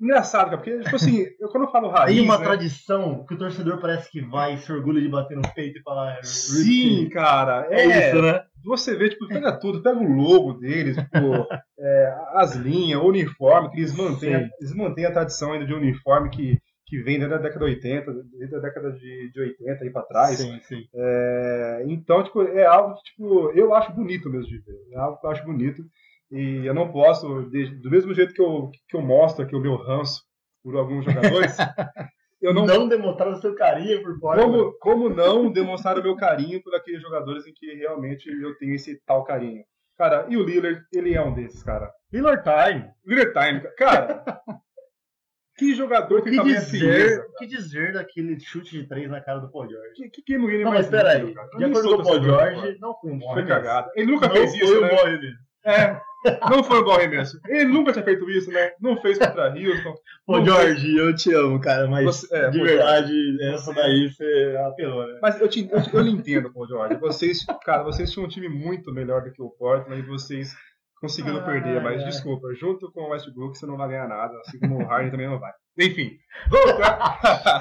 [0.01, 2.15] Engraçado, cara, porque, tipo assim, eu, quando eu falo raiz.
[2.15, 2.43] Tem uma né?
[2.45, 6.15] tradição que o torcedor parece que vai, se orgulha de bater no peito e falar.
[6.15, 7.09] "Rip Sim, City".
[7.09, 7.67] cara.
[7.69, 8.41] é, É, isso, né?
[8.65, 11.47] Você vê, tipo, pega tudo, pega o logo deles, tipo,
[11.79, 14.49] é, as linhas, o uniforme, que eles mantêm, Sim.
[14.59, 18.11] eles mantêm a tradição ainda de uniforme que, que vem desde a década de 80,
[18.37, 20.37] desde a década de, de 80 aí pra trás.
[20.39, 20.83] Sim, sim.
[20.95, 24.77] É, então, tipo, é algo que, tipo, eu acho bonito mesmo de ver.
[24.93, 25.83] É algo que eu acho bonito.
[26.31, 29.59] E eu não posso, de- do mesmo jeito que eu, que eu mostro aqui o
[29.59, 30.23] meu ranço
[30.63, 31.57] por alguns jogadores,
[32.41, 34.41] eu não, não demonstrar o seu carinho por fora.
[34.41, 38.73] como, como não demonstrar o meu carinho por aqueles jogadores em que realmente eu tenho
[38.75, 39.63] esse tal carinho?
[39.97, 41.91] Cara, e o Lillard, ele é um desses, cara.
[42.11, 42.89] Lillard Time.
[43.05, 44.23] Lillard Time, cara.
[45.57, 49.39] que jogador que que, cabeça dizer, o que dizer daquele chute de três na cara
[49.39, 50.09] do Paul George?
[50.09, 51.33] Que, que Winner Não, mas peraí.
[51.57, 53.91] De acordo sou com o Paul George, não foi um bom Foi cagada.
[53.95, 54.89] Ele nunca Não fez isso, né?
[54.89, 55.69] bom.
[55.69, 56.01] É,
[56.49, 57.39] não foi um bom arremesso.
[57.47, 58.71] Ele nunca tinha feito isso, né?
[58.79, 59.95] Não fez contra Houston.
[60.25, 64.09] Pô, Não George, eu te amo, cara, mas Você- é, de pô, verdade, essa daí
[64.09, 65.19] você apelou, né?
[65.21, 66.95] Mas eu, te, eu, eu lhe entendo, Paul George.
[66.99, 70.53] Vocês, cara, vocês tinham um time muito melhor do que o Portland e vocês
[71.01, 71.81] conseguiram Ai, perder.
[71.81, 72.09] Mas ai.
[72.09, 75.27] desculpa, junto com o Westbrook você não vai ganhar nada, assim como o Harden também
[75.27, 75.51] não vai.
[75.77, 76.17] Enfim,
[76.49, 76.81] voltando,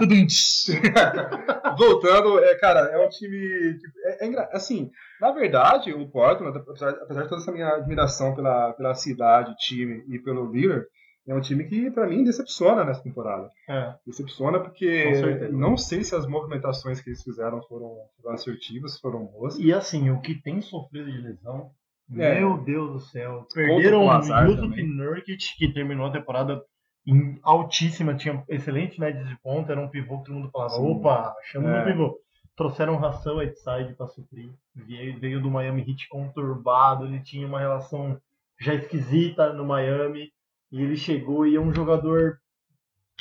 [1.78, 3.78] voltando é, cara, é um time.
[4.04, 8.72] É, é assim, na verdade, o Portland, apesar, apesar de toda essa minha admiração pela,
[8.74, 10.84] pela cidade, time e pelo Lillard,
[11.28, 13.48] é um time que, pra mim, decepciona nessa temporada.
[13.68, 13.94] É.
[14.04, 15.04] Decepciona porque
[15.52, 19.56] não sei se as movimentações que eles fizeram foram, foram assertivas, foram boas.
[19.58, 21.70] E assim, o que tem sofrido de lesão,
[22.16, 22.40] É.
[22.40, 23.46] meu Deus do céu.
[23.54, 24.82] Perderam o Yusuf.
[24.82, 26.62] Nurkic, que terminou a temporada
[27.06, 30.90] em altíssima, tinha excelente média de ponta, era um pivô que todo mundo falava, Sim.
[30.90, 31.78] opa, chama É.
[31.78, 32.18] no pivô.
[32.56, 34.50] Trouxeram o Russell Whiteside pra suprir.
[34.74, 38.20] Veio, veio do Miami Heat conturbado, ele tinha uma relação
[38.60, 40.30] já esquisita no Miami.
[40.70, 42.38] E ele chegou e é um jogador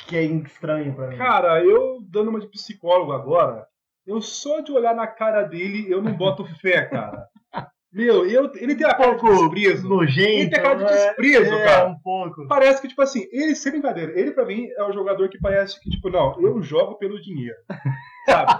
[0.06, 1.16] que é estranho pra mim.
[1.16, 3.66] Cara, eu dando uma de psicólogo agora,
[4.06, 7.26] eu só de olhar na cara dele, eu não boto fé, cara.
[7.92, 9.88] Meu, eu, ele tem a cara de desprezo.
[9.88, 10.28] nojento.
[10.28, 11.88] Ele tem cara de é- desprezo, é, cara.
[11.88, 12.46] um pouco.
[12.46, 15.80] Parece que, tipo assim, ele, sem brincadeira, ele pra mim é o jogador que parece
[15.80, 17.56] que, tipo, não, eu jogo pelo dinheiro.
[18.26, 18.52] Sabe?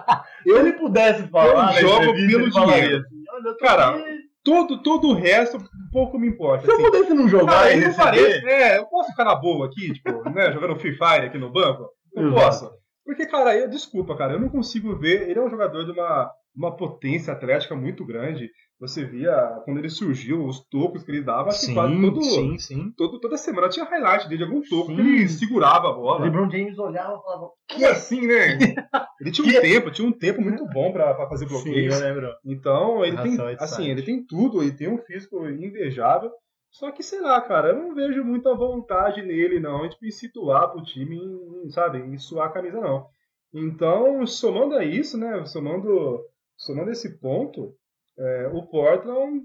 [0.42, 2.46] Se ele pudesse falar, Eu na jogo pelo dinheiro.
[2.46, 4.30] assim, Olha, eu Cara, aqui.
[4.42, 6.64] Todo, todo o resto, um pouco me importa.
[6.64, 6.84] se eu assim.
[6.84, 8.46] pudesse não jogar e ele não parece.
[8.48, 11.88] É, eu posso ficar na boa aqui, tipo, né, jogando Free Fire aqui no banco?
[12.16, 12.40] Eu Exato.
[12.42, 12.70] posso.
[13.04, 15.28] Porque, cara, eu, desculpa, cara, eu não consigo ver.
[15.28, 18.50] Ele é um jogador de uma, uma potência atlética muito grande.
[18.78, 22.22] você via quando ele surgiu, os tocos que ele dava, acho que Sim, quase todo,
[22.22, 22.92] sim, sim.
[22.96, 24.94] todo- toda semana tinha highlight dele de algum toco Sim.
[24.94, 26.24] que ele segurava a O bola.
[26.24, 28.56] LeBron James olhava e falava, Que assim, né?
[29.20, 31.94] Ele tinha um tempo, tinha um tempo muito bom pra, pra fazer Sim, bloqueios.
[31.94, 32.28] eu lembro.
[32.42, 36.30] Então, ele tem, é assim, ele tem tudo, ele tem um físico invejável.
[36.70, 40.70] Só que, sei lá, cara, eu não vejo muita vontade nele, não, tipo, em situar
[40.70, 43.04] pro time, em, em, sabe, em suar a camisa, não.
[43.52, 46.20] Então, somando a isso, né, somando,
[46.60, 47.74] somando esse ponto,
[48.18, 49.42] é, o Portland,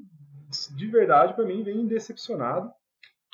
[0.75, 2.69] de verdade, pra mim, vem decepcionado.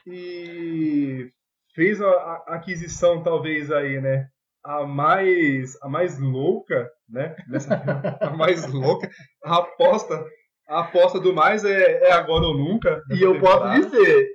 [0.07, 1.29] E
[1.75, 4.27] fez a, a aquisição, talvez, aí, né,
[4.63, 7.36] a mais, a mais louca, né,
[8.21, 9.09] a mais louca,
[9.43, 10.25] a aposta,
[10.67, 13.01] a aposta do mais é, é agora ou nunca.
[13.11, 14.27] E eu posso dizer,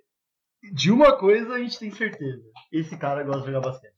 [0.72, 2.42] de uma coisa a gente tem certeza.
[2.72, 3.95] Esse cara gosta de jogar basquete.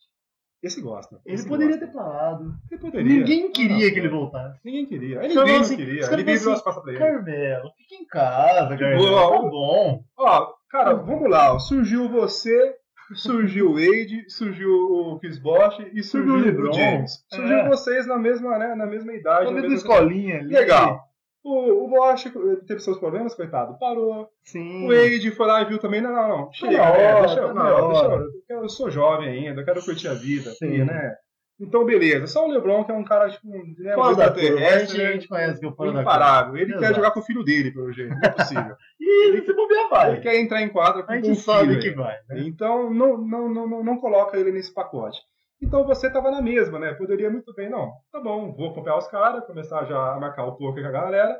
[0.62, 1.20] Esse gosta.
[1.24, 1.86] Ele esse poderia gosta.
[1.86, 2.54] ter parado.
[2.70, 3.18] Ele poderia.
[3.18, 4.58] Ninguém queria Ah, que ele voltasse.
[4.64, 5.18] Ninguém queria.
[5.22, 5.92] Ele Então, nem assim, queria.
[6.00, 6.98] Ele falam virou as assim, costas pra ele.
[7.00, 8.98] Carmelo, fica em casa, Carmelo.
[9.06, 10.04] boa, Tá bom.
[10.18, 11.56] Ó, cara, vamos lá.
[11.60, 12.74] Surgiu você,
[13.14, 16.72] surgiu o Wade, surgiu o Chris Bosh e surgiu Surgiu o LeBron.
[16.72, 17.24] James.
[17.32, 17.68] Surgiu É.
[17.68, 19.44] vocês na mesma, né, na mesma idade.
[19.46, 20.52] Na mesma mesma- escolinha ali.
[20.52, 21.07] Legal.
[21.44, 22.24] O, o Bosch
[22.66, 23.78] teve seus problemas, coitado.
[23.78, 24.28] Parou.
[24.44, 24.84] Sim.
[24.84, 26.00] O Wade foi lá e viu também.
[26.00, 26.52] Não, não, não.
[26.52, 26.80] Chega, né?
[27.14, 30.50] hora, deixa, eu- não, deixa eu, eu sou jovem ainda, eu quero curtir a vida,
[30.52, 30.66] Sim.
[30.66, 31.14] aqui, né?
[31.60, 32.28] Então, beleza.
[32.28, 34.08] Só o LeBron, que é um cara, tipo, né, um curva.
[34.08, 36.56] A extraterrestre, gente, a gente conhece que é o imparável.
[36.56, 36.94] Ele quer Exato.
[36.94, 38.10] jogar com o filho dele, pelo jeito.
[38.14, 38.76] Não é possível.
[39.00, 40.12] E ele se bobear vai.
[40.12, 42.14] ele quer entrar em quadra com A com gente o sabe filho que vai.
[42.28, 42.40] né?
[42.46, 45.18] Então, não, não, não, não coloca ele nesse pacote.
[45.60, 46.94] Então você tava na mesma, né?
[46.94, 47.92] Poderia muito bem, não.
[48.12, 51.36] Tá bom, vou acompanhar os caras, começar já a marcar o pouco com a galera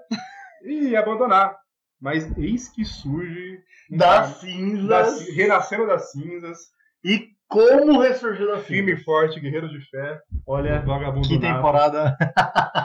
[0.65, 1.57] e abandonar.
[2.01, 3.59] Mas eis que surge
[3.91, 4.87] Das cinzas.
[4.89, 6.59] das- renascendo das cinzas,
[7.05, 9.05] E como ressurgiu da firme e cinza.
[9.05, 12.17] forte, guerreiro de fé, Olha, vagabundo que temporada.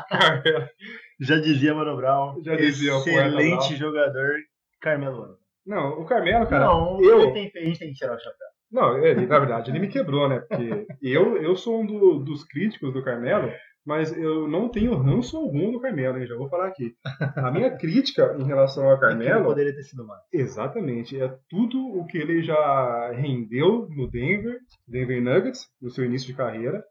[0.10, 0.68] Carmelo.
[1.20, 2.42] Já dizia Mano Brown.
[2.44, 3.78] Já dizia Excelente Brown.
[3.78, 4.34] jogador,
[4.82, 5.38] Carmelo.
[5.66, 8.48] Não, o Carmelo, cara, Não, eu, ele tem, a gente tem que tirar o chapéu.
[8.74, 10.40] Não, ele, na verdade, ele me quebrou, né?
[10.40, 13.52] Porque eu, eu sou um do- dos críticos do Carmelo,
[13.86, 16.26] mas eu não tenho ranço algum do Carmelo, hein?
[16.26, 16.94] Já vou falar aqui.
[17.36, 20.22] A minha crítica em relação ao Carmelo, poderia ter sido mais.
[20.34, 24.58] exatamente, é tudo o que ele já rendeu no Denver,
[24.88, 26.84] Denver Nuggets, no seu início de carreira,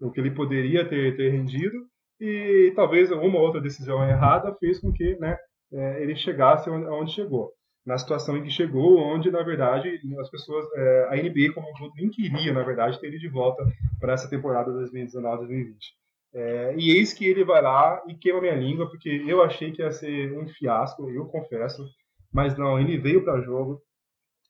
[0.00, 1.76] o que ele poderia ter, ter rendido,
[2.20, 5.36] e talvez uma ou outra decisão errada fez com que né,
[5.72, 7.50] eh, ele chegasse onde chegou.
[7.90, 11.74] Na situação em que chegou, onde, na verdade, as pessoas, eh, a NBA como um
[11.74, 13.64] todo nem queria, na verdade, ter ele de volta
[13.98, 15.74] para essa temporada 2019-2020.
[16.32, 19.82] Eh, e eis que ele vai lá e queima minha língua, porque eu achei que
[19.82, 21.84] ia ser um fiasco, eu confesso,
[22.32, 23.82] mas não, ele veio para jogo,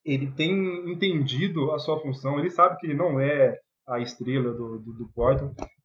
[0.05, 4.79] ele tem entendido a sua função, ele sabe que ele não é a estrela do,
[4.81, 5.11] do, do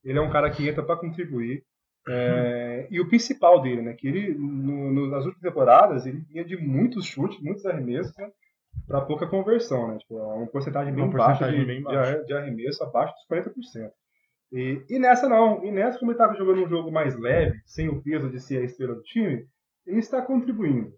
[0.04, 1.64] ele é um cara que entra para contribuir.
[2.08, 6.44] É, e o principal dele, né, que ele no- no- nas últimas temporadas ele vinha
[6.44, 8.30] de muitos chutes, muitos arremessos, né,
[8.86, 12.32] para pouca conversão, né, tipo, uma porcentagem bem Uma baixa porcentagem de, bem de de
[12.32, 13.90] arremesso, abaixo dos 40%.
[14.52, 17.88] E, e nessa não, e nessa como ele estava jogando um jogo mais leve, sem
[17.88, 19.44] o peso de ser a estrela do time,
[19.84, 20.92] ele está contribuindo.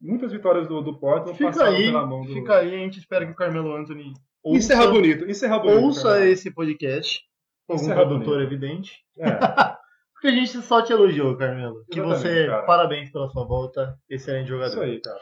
[0.00, 2.32] Muitas vitórias do, do Portland Fica passaram aí, pela mão do...
[2.32, 4.12] fica aí, a gente espera que o Carmelo Anthony
[4.42, 5.80] ouça, Encerra bonito, encerra bonito.
[5.84, 6.26] ouça Carmelo.
[6.32, 7.20] esse podcast.
[7.66, 8.46] Com algum Encerra produtor bonito.
[8.52, 8.92] evidente.
[9.18, 9.24] É,
[10.24, 11.84] Porque a gente só te elogiou, Carmelo.
[11.90, 12.62] Que Exatamente, você, cara.
[12.64, 14.70] parabéns pela sua volta, excelente jogador.
[14.72, 15.20] isso aí, cara.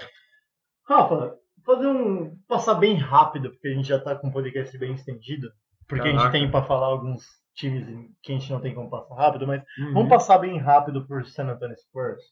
[0.88, 1.34] Rafa,
[1.66, 2.36] fazer um.
[2.46, 5.48] passar bem rápido, porque a gente já tá com um podcast bem estendido.
[5.88, 6.38] Porque a gente Caraca.
[6.38, 7.24] tem pra falar alguns
[7.56, 7.84] times
[8.22, 9.92] que a gente não tem como passar rápido, mas Uhum.
[9.92, 12.22] vamos passar bem rápido por San Antonio Spurs.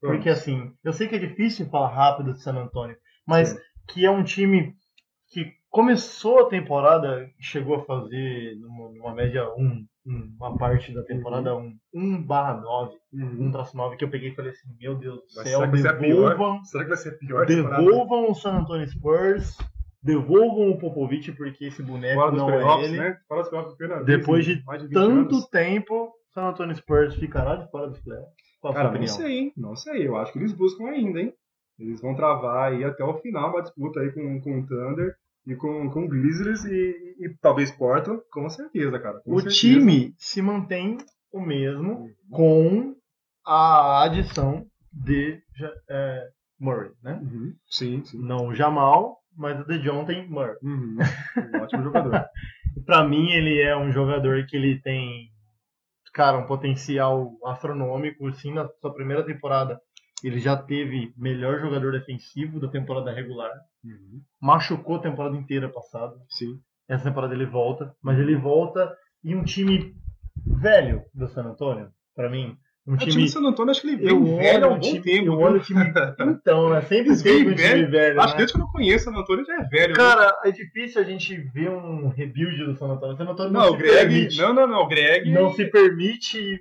[0.00, 2.96] Porque assim, eu sei que é difícil falar rápido de San Antonio,
[3.26, 3.54] mas
[3.88, 4.74] que é um time
[5.28, 11.56] que começou a temporada, chegou a fazer numa, numa média 1, uma parte da temporada
[11.56, 15.20] 1, 1 barra 9, 1 traço 9, que eu peguei e falei assim, meu Deus
[15.22, 16.30] do céu, será que vai ser a pior?
[16.30, 19.56] devolvam, Será que vai ser pior devolvam o San Antonio Spurs,
[20.02, 22.98] devolvam o Popovich, porque esse boneco Fora não é ele.
[22.98, 23.18] né?
[23.26, 25.48] Fora dos playoffs Depois em de 20 Tanto anos.
[25.48, 28.34] tempo, San Antonio Spurs ficará de fora dos playoffs.
[28.60, 29.52] Qual Cara, não sei?
[29.56, 30.06] Não sei.
[30.06, 31.32] Eu acho que eles buscam ainda, hein?
[31.78, 35.14] Eles vão travar aí até o final uma disputa aí com, com o Thunder
[35.46, 39.20] e com, com Grizzlies e, e talvez Portland, com certeza, cara.
[39.20, 39.56] com O certeza.
[39.56, 40.96] time se mantém
[41.32, 42.94] o mesmo com
[43.46, 45.40] a adição de
[45.90, 47.20] é, Murray, né?
[47.22, 47.54] Uhum.
[47.68, 48.18] Sim, sim.
[48.22, 50.56] Não o Jamal, mas o DeJounte Murray.
[50.62, 50.96] Uhum.
[51.54, 52.24] Um ótimo jogador.
[52.86, 55.28] Pra mim, ele é um jogador que ele tem,
[56.12, 58.32] cara, um potencial astronômico.
[58.34, 59.80] Sim, na sua primeira temporada,
[60.26, 63.52] ele já teve melhor jogador defensivo da temporada regular.
[63.84, 64.22] Uhum.
[64.40, 66.16] Machucou a temporada inteira passada.
[66.30, 66.58] Sim.
[66.88, 69.94] Essa temporada ele volta, mas ele volta e um time
[70.46, 72.56] velho do San Antonio, pra mim,
[72.86, 73.24] Um O time time.
[73.24, 75.00] do San Antonio, acho que ele Eu vem velho há um o bom time.
[75.00, 75.26] tempo.
[75.26, 75.80] Eu olho o time.
[76.20, 76.80] Então, né?
[76.82, 77.90] Sempre Eles teve vêm um time velho.
[77.90, 78.20] velho.
[78.20, 78.38] Acho que né?
[78.38, 79.94] desde que eu não conheço o San Antônio já é velho.
[79.94, 83.14] Cara, é difícil a gente ver um rebuild do San Antonio.
[83.14, 83.94] O San Antonio não, não, se o Greg.
[83.96, 84.38] permite.
[84.38, 84.80] Não, não, não.
[84.82, 85.30] O Greg.
[85.32, 86.60] não se permite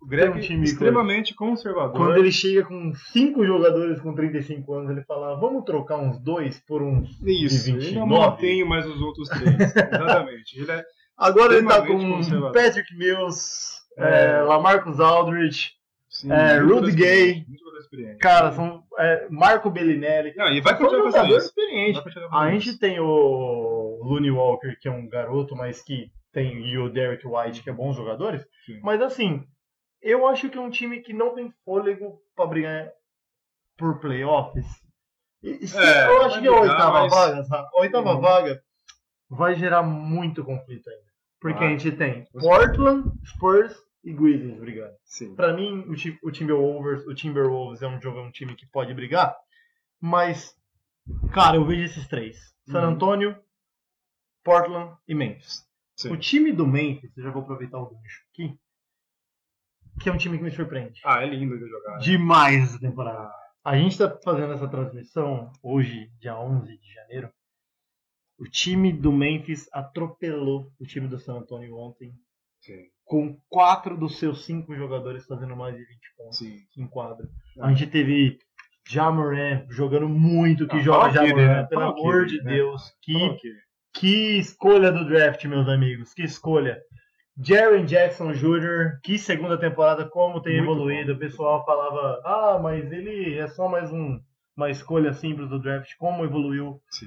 [0.00, 1.92] O Greg um time extremamente conservador.
[1.96, 6.58] Quando ele chega com cinco jogadores com 35 anos, ele fala: vamos trocar uns dois
[6.66, 7.08] por uns.
[7.24, 8.08] Isso, de ele não 29.
[8.08, 9.54] mantém mais os outros três.
[9.76, 10.58] Exatamente.
[10.60, 10.84] Ele é
[11.16, 12.20] Agora ele tá com.
[12.52, 14.40] Patrick Mills, É.
[14.42, 15.72] Lamarcus Aldridge,
[16.08, 16.96] sim, É, Rudy experiente,
[17.46, 17.46] Gay.
[17.80, 18.18] Experiente.
[18.18, 20.34] cara, são é, Marco Bellinelli.
[20.36, 25.08] Não, e vai continuar fazendo continuar A gente tem o Looney Walker, que é um
[25.08, 28.46] garoto, mas que tem e o Derek White, que é bons jogadores.
[28.66, 28.78] Sim.
[28.82, 29.44] Mas assim,
[30.00, 32.90] eu acho que é um time que não tem fôlego pra brigar
[33.76, 34.66] por playoffs.
[35.42, 37.68] E- É, eu acho que a oitava mas- vaga, sabe?
[37.74, 38.20] a oitava Uhum.
[38.20, 38.62] vaga
[39.28, 41.10] vai gerar muito conflito ainda.
[41.40, 41.68] Porque Vai.
[41.68, 43.74] a gente tem Portland, Spurs
[44.04, 44.94] e Grizzlies brigando.
[45.36, 48.94] Pra mim, o, o Timberwolves, o Timberwolves é um jogo, é um time que pode
[48.94, 49.36] brigar,
[50.00, 50.54] mas
[51.32, 52.36] cara, eu vejo esses três:
[52.70, 52.94] San Uhum.
[52.94, 53.36] Antonio,
[54.44, 55.66] Portland e Memphis.
[55.96, 56.12] Sim.
[56.12, 58.58] O time do Memphis, eu já vou aproveitar o gancho aqui,
[60.00, 61.96] que é um time que me surpreende Ah, é lindo de jogar.
[61.96, 61.98] né?
[61.98, 63.30] demais essa temporada.
[63.62, 67.30] A gente tá fazendo essa transmissão hoje, dia 11 de janeiro.
[68.38, 72.14] O time do Memphis atropelou o time do San Antonio ontem,
[72.60, 72.82] Sim.
[73.04, 76.56] com quatro dos seus cinco jogadores fazendo mais de 20 pontos Sim.
[76.78, 77.26] em quadra.
[77.58, 77.66] Ah.
[77.66, 78.38] A gente teve
[78.88, 81.62] Jamoran jogando muito, que Ah, joga Jamoran, né?
[81.64, 82.52] pelo Fala aqui, amor de né?
[82.54, 82.82] Deus.
[83.02, 83.52] Que, aqui.
[83.94, 86.78] que escolha do draft, meus amigos, que escolha.
[87.42, 91.12] Jaren Jackson Jr., que segunda temporada, como tem Muito evoluído.
[91.12, 91.16] bom.
[91.16, 94.20] O pessoal falava, ah, mas ele é só mais um,
[94.56, 96.80] uma escolha simples do draft, como evoluiu.
[96.90, 97.06] Sim.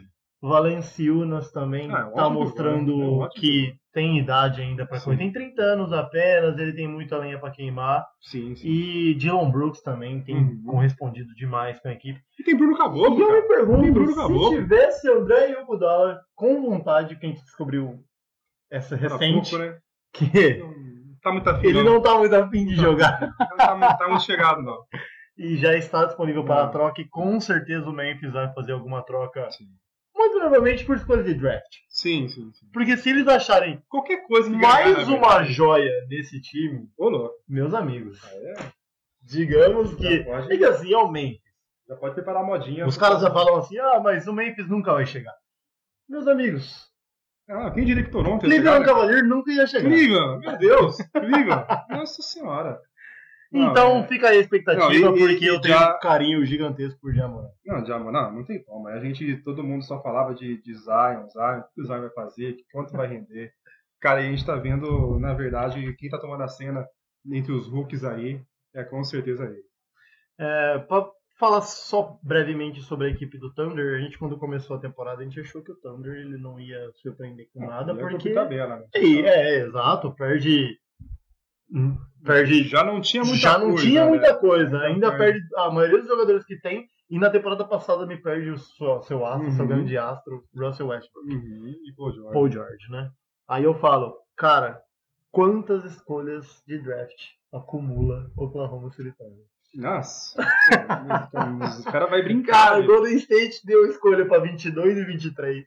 [0.50, 5.18] Valenciunas também Ah, é tá mostrando jogador, é que tem idade ainda para correr.
[5.18, 8.06] Tem 30 anos apenas, ele tem muita lenha para queimar.
[8.22, 8.68] Sim, sim.
[8.68, 10.64] E Dylan Brooks também tem Uhum.
[10.66, 12.20] correspondido demais com a equipe.
[12.40, 13.42] E tem Bruno Caboclo, e eu me cara.
[13.42, 14.50] Tem pergunto, Bruno se Caboclo.
[14.50, 18.00] tivesse André Iguodala com vontade, que a gente descobriu
[18.72, 19.78] essa Tá recente, pouco, né?
[20.14, 20.74] que Não
[21.22, 24.24] Tá muito afim, ele não tá muito afim de jogar Não tá, muito- tá muito
[24.24, 24.78] chegado, não.
[25.38, 26.72] e já está disponível para a Não.
[26.72, 29.64] troca e com certeza o Memphis vai fazer alguma troca, Sim.
[30.24, 31.74] Muito provavelmente por escolha de draft.
[31.90, 32.66] Sim, sim, sim.
[32.74, 37.36] Porque se eles acharem Qualquer coisa que mais uma joia nesse time, Ô, louco.
[37.48, 38.54] meus amigos, É,
[39.22, 40.18] digamos que...
[40.20, 41.42] Já pode- É que assim, é o Memphis.
[41.88, 42.86] já pode preparar a modinha.
[42.88, 45.34] Os caras já falam assim, ah, mas o Memphis nunca vai chegar.
[46.10, 46.92] Meus amigos,
[47.50, 48.86] Ah, quem diria que Toronto ia Cleveland chegar, né?
[48.86, 49.90] Cavalier nunca ia chegar.
[49.90, 51.66] Cleveland, meu Deus, Cleveland.
[51.90, 52.80] Nossa senhora.
[53.54, 55.96] Não, Então é- fica aí a expectativa, Não, e- e- porque eu e tenho já-
[55.96, 57.50] um carinho gigantesco por Jamoran.
[57.66, 58.88] Não, já, não, não tem como.
[58.88, 62.10] A gente, todo mundo só falava de, de Zion, Zion, o que o Zion vai
[62.10, 63.52] fazer, quanto vai render.
[64.02, 66.86] Cara, e a gente tá vendo, na verdade, quem tá tomando a cena
[67.32, 68.42] entre os rookies aí
[68.76, 69.62] é com certeza ele.
[70.40, 71.08] É, pra
[71.40, 75.24] falar só brevemente sobre a equipe do Thunder, a gente quando começou a temporada, a
[75.24, 78.30] gente achou que o Thunder ele não ia surpreender com nada, E é porque...
[78.30, 78.86] por tabela, né?
[78.96, 80.78] É, é, exato, perde...
[81.74, 82.64] hum, Perde...
[82.70, 84.10] Já não tinha muita Já não coisa, tinha né?
[84.10, 85.40] muita coisa, Já ainda perde.
[85.40, 89.02] perde a maioria dos jogadores que tem, e na temporada passada me perde o seu,
[89.04, 89.68] seu astro, seu Uhum.
[89.68, 91.28] grande astro, Russell Westbrook.
[91.34, 92.34] Uhum, e Paul George.
[92.34, 93.10] Paul George, né?
[93.48, 94.80] Aí eu falo, cara,
[95.32, 97.22] quantas escolhas de draft
[97.52, 99.46] acumula Oklahoma City Thunder?
[99.76, 100.40] Nossa.
[101.88, 102.52] o cara vai brincar.
[102.70, 102.86] Cara, o?
[102.86, 105.66] Golden State deu escolha pra 22 e 23.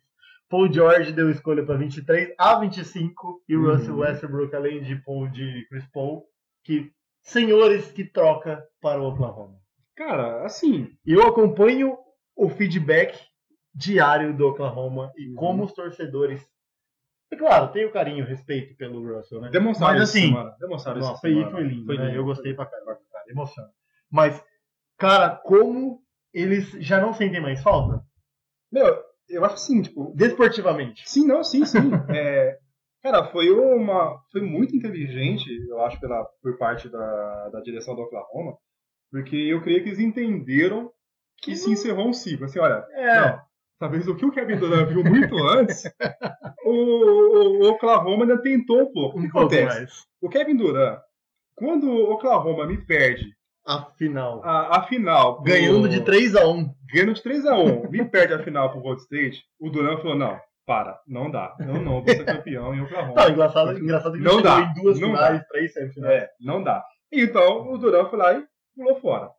[0.49, 3.73] Paul George deu escolha pra 23 a 25 e o Uhum.
[3.75, 6.25] Russell Westbrook, além de Paul de Chris Paul,
[6.65, 6.93] que
[7.23, 9.59] senhores que troca para o Oklahoma.
[9.97, 11.97] Cara, assim, Eu acompanho
[12.37, 13.19] o feedback
[13.75, 15.35] diário do Oklahoma e Uhum.
[15.35, 16.47] como os torcedores.
[17.33, 19.49] E claro, tenho carinho e respeito pelo Russell, né?
[19.51, 20.55] demonstraram Mas assim, semana.
[20.61, 21.51] Demonstraram Não, foi, semana.
[21.51, 22.05] foi lindo, Foi né?
[22.07, 22.17] lindo.
[22.19, 23.69] Eu gostei pra caramba, cara, emociona.
[24.09, 24.41] Mas,
[24.97, 26.01] cara, como
[26.33, 28.01] eles já não sentem mais falta?
[28.71, 31.03] Meu, eu acho assim, tipo, Desportivamente.
[31.09, 31.79] Sim, não, sim, sim.
[32.11, 32.59] É,
[33.03, 34.21] cara, foi uma.
[34.33, 38.57] Foi muito inteligente, eu acho, pela, por parte da, da direção do Oklahoma,
[39.11, 40.91] porque eu creio que eles entenderam
[41.43, 42.47] que se encerrou um ciclo.
[42.47, 43.21] Assim, olha, É.
[43.21, 43.41] não,
[43.79, 45.85] talvez o que o Kevin Durant viu muito antes,
[46.65, 49.19] o, o- o Oklahoma ainda tentou um pouco.
[49.19, 49.65] O que acontece?
[49.79, 49.93] mais.
[50.21, 50.99] O Kevin Durant,
[51.55, 53.27] quando o Oklahoma me perde
[53.67, 54.41] Afinal.
[54.45, 55.43] a, a final.
[55.43, 59.43] Ganhando de 3 a 1 Ganhando de 3x1, me perde a final pro Gold State,
[59.59, 61.55] o Durant falou: não, para, não dá.
[61.59, 63.15] Eu não vou ser campeão em Oklahoma.
[63.23, 66.23] Não, engraçado, engraçado que ele Não dá, em duas não finais, três semifinais.
[66.23, 66.85] É, não dá.
[67.13, 68.45] Então o Durant foi lá e
[68.77, 69.31] pulou fora.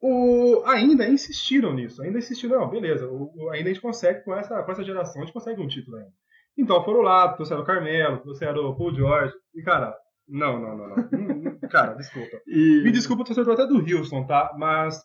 [0.00, 4.62] O, ainda insistiram nisso, ainda insistiram, não, beleza, o- ainda a gente consegue, com essa,
[4.62, 6.10] com essa geração, a gente consegue um título ainda.
[6.58, 9.96] Então foram lá, trouxeram o Carmelo, trouxeram o Paul George, e cara,
[10.28, 11.08] Não, não, não, não.
[11.12, 12.40] Hum, hum, Cara, desculpa.
[12.46, 12.82] E...
[12.82, 14.54] Me desculpa, torcedor até do Houston, tá?
[14.58, 15.02] Mas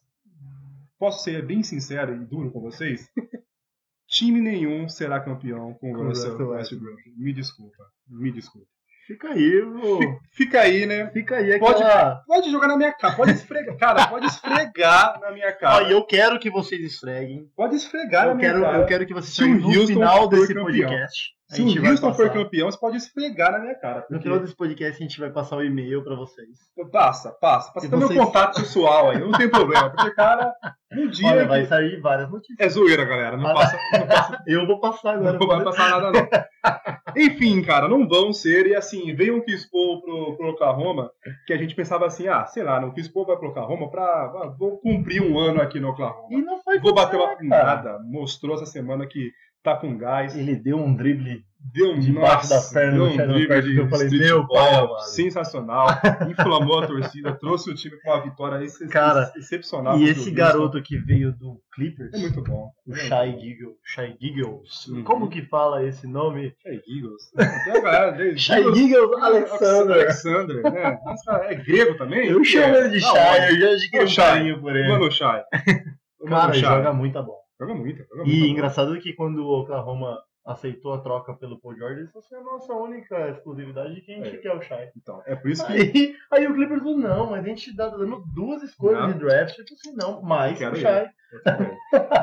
[0.98, 3.10] posso ser bem sincero e duro com vocês?
[4.08, 7.02] Time nenhum será campeão com o Russell Westbrook.
[7.16, 7.84] Me desculpa.
[8.08, 8.68] Me desculpa.
[9.06, 9.98] Fica aí, vô.
[9.98, 11.10] Fi- Fica aí, né?
[11.12, 12.16] Fica aí Pode, aquela...
[12.28, 13.76] pode jogar na minha cara, pode esfregar.
[13.78, 15.88] Cara, pode esfregar na minha cara.
[15.90, 17.50] e eu quero que vocês esfreguem.
[17.56, 18.78] Pode esfregar na Eu minha quero, cara.
[18.78, 20.66] eu quero que vocês esfreguem no Houston final desse campeão.
[20.66, 21.34] podcast.
[21.52, 24.02] A Se o Houston for campeão, você pode esfregar na minha cara.
[24.02, 24.24] No Porque...
[24.24, 26.48] final desse podcast a gente vai passar o e-mail pra vocês.
[26.92, 27.74] Passa, passa.
[27.74, 29.90] Passa até meu vocês- contato pessoal aí, não tem problema.
[29.90, 30.54] Porque, cara,
[30.92, 31.28] no dia.
[31.28, 32.58] Olha, vai sair várias notícias.
[32.60, 33.36] É zoeira, galera.
[33.36, 35.40] Não Ah, passa, não passa Eu vou passar agora.
[35.40, 36.30] Não vai passar nada, não.
[37.18, 38.68] Enfim, cara, não vão ser.
[38.68, 41.10] E assim, veio um Paul pro, pro Oklahoma,
[41.48, 44.04] que a gente pensava assim, ah, sei lá, o Chris Paul vai pro Oklahoma pra.
[44.04, 46.28] ah, vou cumprir um ano aqui no Oklahoma.
[46.30, 47.36] E não foi Vou bater uma.
[47.42, 47.98] Nada.
[48.04, 49.32] Mostrou essa semana que
[49.64, 50.36] tá com gás.
[50.38, 51.48] Ele deu um drible.
[51.74, 55.02] Deu um Debaixo nossa, das pernas deu um drible de eu falei, meu pai amado.
[55.02, 55.88] sensacional,
[56.32, 60.00] inflamou a torcida, trouxe o time com uma vitória ex- Cara, excepcional.
[60.00, 62.72] E esse garoto que veio do Clippers, é muito bom.
[62.88, 64.88] o Shai Giggle, Shai Giggles.
[64.88, 65.04] Uhum.
[65.04, 66.56] Como que fala esse nome?
[66.64, 67.30] Shai Eagles.
[67.66, 68.38] Tem a galera dele.
[68.40, 69.96] Shai Giggles Alexander.
[69.98, 70.98] Alexander, né?
[71.04, 72.30] Nossa, é grego também?
[72.30, 74.88] Eu chamo ele de Shai, eu já Ô, adquiri um carinho por ele.
[74.88, 75.44] Mano Shai.
[76.22, 76.62] O Cara, Mano Shai.
[76.76, 77.39] joga muita bola.
[77.60, 78.04] Joga muito.
[78.10, 78.46] Joga E muito.
[78.52, 82.74] engraçado que quando o Oklahoma aceitou a troca pelo Paul George, falaram assim, a nossa
[82.74, 84.40] única exclusividade de quem a gente É.
[84.40, 84.90] quer o Shai.
[84.98, 87.88] Então, é por isso que Aí, aí o Clippers falou, não, mas a gente tá
[87.90, 89.12] dando duas escolhas Não.
[89.14, 89.58] de draft.
[89.60, 90.76] Eu falei assim, não, mais o.
[90.76, 91.10] Shai.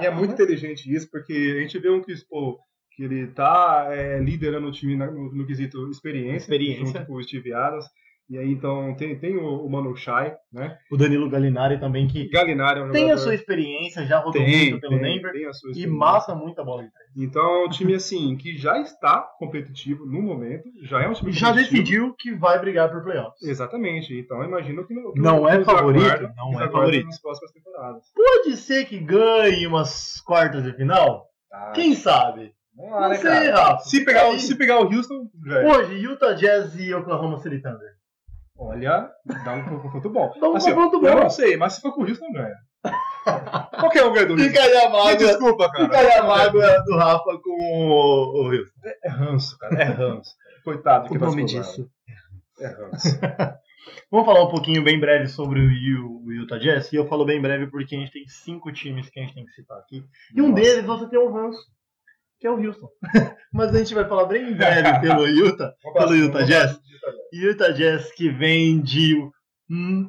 [0.03, 2.59] E é muito inteligente isso, porque a gente vê um Chris Paul
[2.93, 6.87] que ele tá é, liderando o time no, no quesito experiência, Experiência.
[6.87, 7.85] junto com o Steve Adams.
[8.29, 10.77] E aí, então, tem, tem o, o Mano Shai, né?
[10.91, 14.33] O Danilo Gallinari também, que Galinari é um tem a jogador- sua experiência, já rodou
[14.45, 15.89] tem, muito pelo Denver a e experiência.
[15.89, 17.07] mata muito a bola de trás.
[17.17, 21.31] Então, é um time, assim, que já está competitivo no momento, já é um time
[21.31, 23.41] já decidiu que vai brigar por playoffs.
[23.43, 24.13] Exatamente.
[24.19, 27.07] Então, imagino que não, que Não é favorito, aguarda- não é favorito.
[27.07, 28.03] nas próximas temporadas.
[28.13, 31.27] Pode ser que ganhe umas quartas de final?
[31.49, 31.71] Tá.
[31.77, 32.53] Quem sabe?
[32.77, 33.51] Vamos lá, Não né, sei?
[33.51, 33.85] Rafa.
[33.85, 34.41] Se pegar, aí.
[34.41, 35.65] se pegar o Houston, já é.
[35.67, 37.96] Hoje, Utah Jazz e Oklahoma City Thunder.
[38.59, 39.11] Olha,
[39.45, 40.33] dá um confronto bom.
[40.41, 41.23] Dá um Assim, confronto Eu bom.
[41.25, 42.55] não sei, mas se for com o Houston, ganha.
[43.81, 44.49] Qualquer um ganha do Houston.
[44.49, 45.85] Fica aí a mágoa, desculpa, cara.
[45.85, 48.81] fica aí a mágoa do Rafa com o, o Houston.
[49.05, 49.75] É ranço, cara.
[49.83, 50.35] É ranço.
[50.65, 51.89] Coitado O quem nome disso.
[52.61, 53.09] É ranço.
[54.11, 56.93] Vamos falar um pouquinho bem breve sobre o o Utah Jazz.
[56.93, 59.45] E eu falo bem breve porque a gente tem cinco times que a gente tem
[59.45, 60.03] que citar aqui.
[60.35, 60.63] E um Nossa.
[60.63, 61.61] deles você tem o ranço,
[62.41, 62.89] que é o Houston.
[63.53, 65.73] Mas a gente vai falar bem breve pelo Utah.
[65.95, 66.79] Pelo Utah Jazz?
[67.37, 68.13] Utah Jazz.
[68.13, 69.17] Que vem de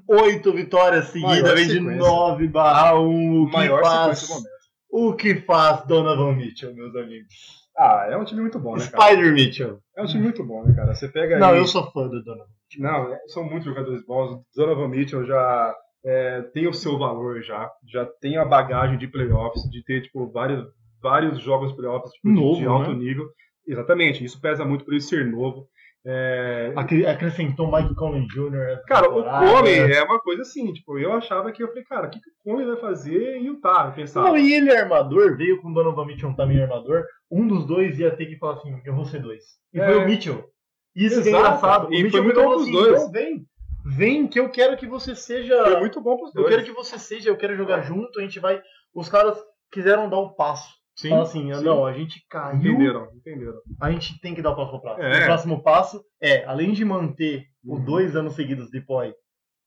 [0.07, 1.97] oito vitórias seguidas, Maior vem de sequência.
[1.97, 3.41] 9 barra 1.
[3.43, 4.29] O que Maior faz,
[4.89, 7.33] o que faz Donovan Mitchell, meus amigos?
[7.77, 9.03] Ah, é um time muito bom, né, cara?
[9.13, 9.79] Spider Mitchell.
[9.95, 10.95] É um time muito bom, né, cara?
[10.95, 11.57] Você pega Não, aí...
[11.59, 12.45] eu sou fã do Donovan.
[12.79, 14.31] Não, são muitos jogadores bons.
[14.31, 15.75] O Donovan Mitchell já
[16.05, 17.69] é, tem o seu valor já.
[17.91, 20.65] Já tem a bagagem de playoffs, de ter, tipo, vários,
[21.01, 22.97] vários jogos playoffs tipo, de- Novo, de alto né?
[22.97, 23.27] nível.
[23.67, 25.67] Exatamente, isso pesa muito por ele ser novo.
[26.09, 28.81] É, Acre- Acrescentou Mike Conley Jr.
[28.87, 29.23] Cara, o.
[29.23, 32.29] Conley é uma coisa assim, tipo, eu achava que eu falei, cara, o que, que
[32.29, 33.87] o Conley vai fazer em Utah?
[33.87, 34.29] Eu pensava.
[34.29, 37.03] Não, e ele é armador, veio com o Donovan Mitchell também armador.
[37.29, 39.43] Um dos dois ia ter que falar assim: eu vou ser dois.
[39.73, 39.85] E É.
[39.85, 40.45] foi o Mitchell.
[40.95, 41.45] Isso que é Exato.
[41.45, 41.87] engraçado.
[41.89, 42.99] O E Mitchell foi muito bom assim, pros dois.
[43.01, 43.45] "Então vem,
[43.85, 45.61] vem que eu quero que você seja.
[45.61, 46.55] Foi muito bom pros Eu dois.
[46.55, 48.61] quero que você seja, eu quero jogar junto, a gente vai.
[48.95, 49.37] Os caras
[49.73, 50.73] quiseram dar o passo.
[50.97, 51.63] Sim, Fala assim, sim.
[51.63, 53.59] não, a gente caiu, Entenderam, entenderam.
[53.79, 55.01] a gente tem que dar o próximo passo.
[55.01, 55.21] É.
[55.21, 57.75] O próximo passo é, além de manter Uhum.
[57.75, 59.13] os dois anos seguidos de poi,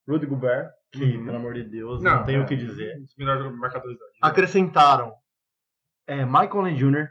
[0.09, 1.25] Rudy Gobert, que, Uhum.
[1.25, 2.99] pelo amor de Deus, não, tenho o que dizer.
[2.99, 4.19] Dos melhores marcadores da liga.
[4.23, 5.13] Acrescentaram
[6.09, 7.09] é, Mike Conley Jr.,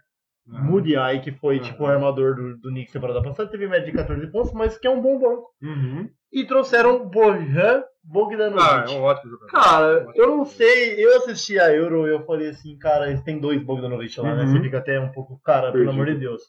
[0.52, 0.62] Ah.
[0.64, 1.62] Moody Eye, que foi Ah.
[1.62, 4.88] tipo o armador do, do Knicks temporada passada, teve média de 14 pontos, mas que
[4.88, 5.48] é um bom banco.
[5.62, 6.10] Uhum.
[6.34, 8.64] E trouxeram Bojan Bogdanovic.
[8.68, 9.52] Ah, é um ótimo jogador.
[9.52, 10.52] Cara, Ótimo eu não jogador.
[10.56, 14.34] sei, eu assisti a Euro e eu falei assim, cara, eles têm dois Bogdanovic lá,
[14.36, 14.44] né?
[14.44, 14.52] Uhum.
[14.54, 15.92] Você fica até um pouco, cara, pelo Perdido.
[15.92, 16.42] amor de Deus.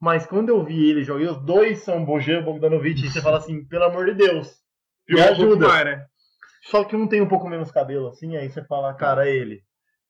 [0.00, 3.38] Mas quando eu vi ele jogar, e os dois são Bojan Bogdanovic, e você fala
[3.38, 4.52] assim, pelo amor de Deus,
[5.08, 5.68] me um ajuda.
[5.68, 6.04] mais, né?
[6.64, 9.62] Só que um tem um pouco menos cabelo, assim, aí você fala, cara, é ele.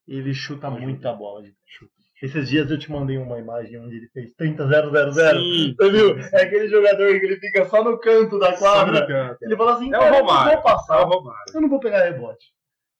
[0.09, 1.93] Ele chuta muita bola de chuta.
[2.23, 5.13] Esses dias eu te mandei uma imagem onde ele fez 30-0-0-0.
[5.33, 5.75] Sim.
[5.79, 6.19] Você viu?
[6.33, 9.07] É aquele jogador que ele fica só no canto da quadra.
[9.07, 9.43] canto.
[9.43, 11.01] Ele fala assim, É cara, eu vou passar.
[11.01, 11.45] É o Romário.
[11.55, 12.47] Eu não vou pegar rebote.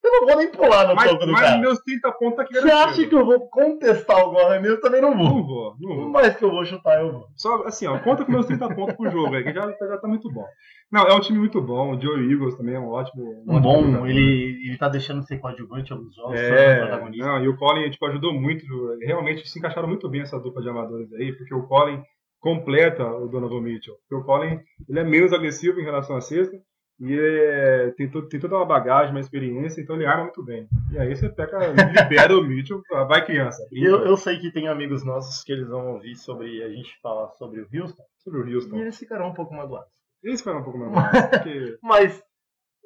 [0.05, 1.59] Eu não vou nem pular no Mas, topo do mas cara.
[1.59, 4.67] meus 30 pontos aqui Você acha que eu vou contestar o gol mesmo?
[4.67, 5.25] Eu também não vou.
[5.25, 6.09] Não vou, não vou.
[6.11, 7.27] Mas que eu vou chutar, eu vou.
[7.35, 10.07] Só assim, ó, conta com meus 30 pontos por jogo aí, que já, já tá
[10.07, 10.45] muito bom.
[10.93, 11.97] Não, é um time muito bom.
[11.97, 13.25] O Joe Eagles também é um ótimo.
[13.47, 14.09] Um ótimo bom, jogador.
[14.11, 17.27] ele, ele tá deixando de ser coadjuvante alguns jogos, sendo É, protagonista.
[17.27, 18.65] não, e o Colin tipo, ajudou muito.
[19.01, 22.03] Realmente se encaixaram muito bem essa dupla de amadores aí, porque o Colin
[22.41, 23.95] completa o Donovan Mitchell.
[24.07, 26.55] Porque o Collins ele é menos agressivo em relação à cesta
[27.01, 30.69] e é, tem, to- tem toda uma bagagem, uma experiência, então ele arma muito bem.
[30.91, 31.59] E aí você pega,
[32.03, 33.63] libera o Mitchell, vai criança.
[33.73, 37.31] Eu, eu sei que tem amigos nossos que eles vão ouvir sobre a gente falar
[37.33, 38.77] sobre o Houston Sobre o e Houston.
[38.77, 39.93] eles ficarão um pouco magoados.
[40.23, 42.23] Eles ficaram um pouco mais mais, porque Mas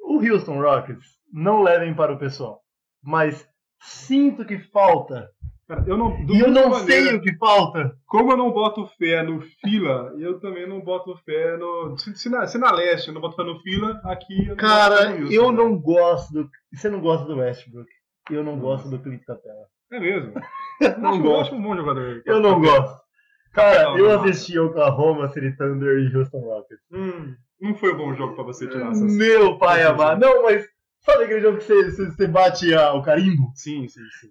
[0.01, 2.61] o Houston Rockets, não levem para o pessoal,
[3.03, 3.47] mas
[3.79, 5.29] sinto que falta.
[5.69, 7.95] Cara, eu não, E eu não maneira, sei o que falta.
[8.05, 11.97] Como eu não boto fé no Fila, eu também não boto fé no.
[11.97, 14.55] Se, se na, se na leste eu não boto fé no Fila, aqui eu não
[14.57, 15.57] Cara, Houston, eu né?
[15.57, 16.49] não gosto do.
[16.73, 17.87] Você não gosta do Westbrook.
[18.31, 19.65] Eu não gosto do Clint Capella.
[19.91, 20.33] É mesmo.
[20.99, 21.41] Não eu gosto.
[21.47, 22.21] acho um bom jogador.
[22.25, 22.99] Eu não gosto.
[23.51, 24.23] Cara, Não, eu não.
[24.23, 26.83] assisti Oklahoma City Thunder e Houston Rockets.
[26.91, 29.11] Hum, não foi um bom jogo pra você tirar essas.
[29.17, 30.21] Meu pai amado.
[30.21, 30.63] Não, mas
[30.99, 33.51] sabe aquele jogo que você, você, bate a- o carimbo?
[33.55, 34.29] Sim, sim, sim.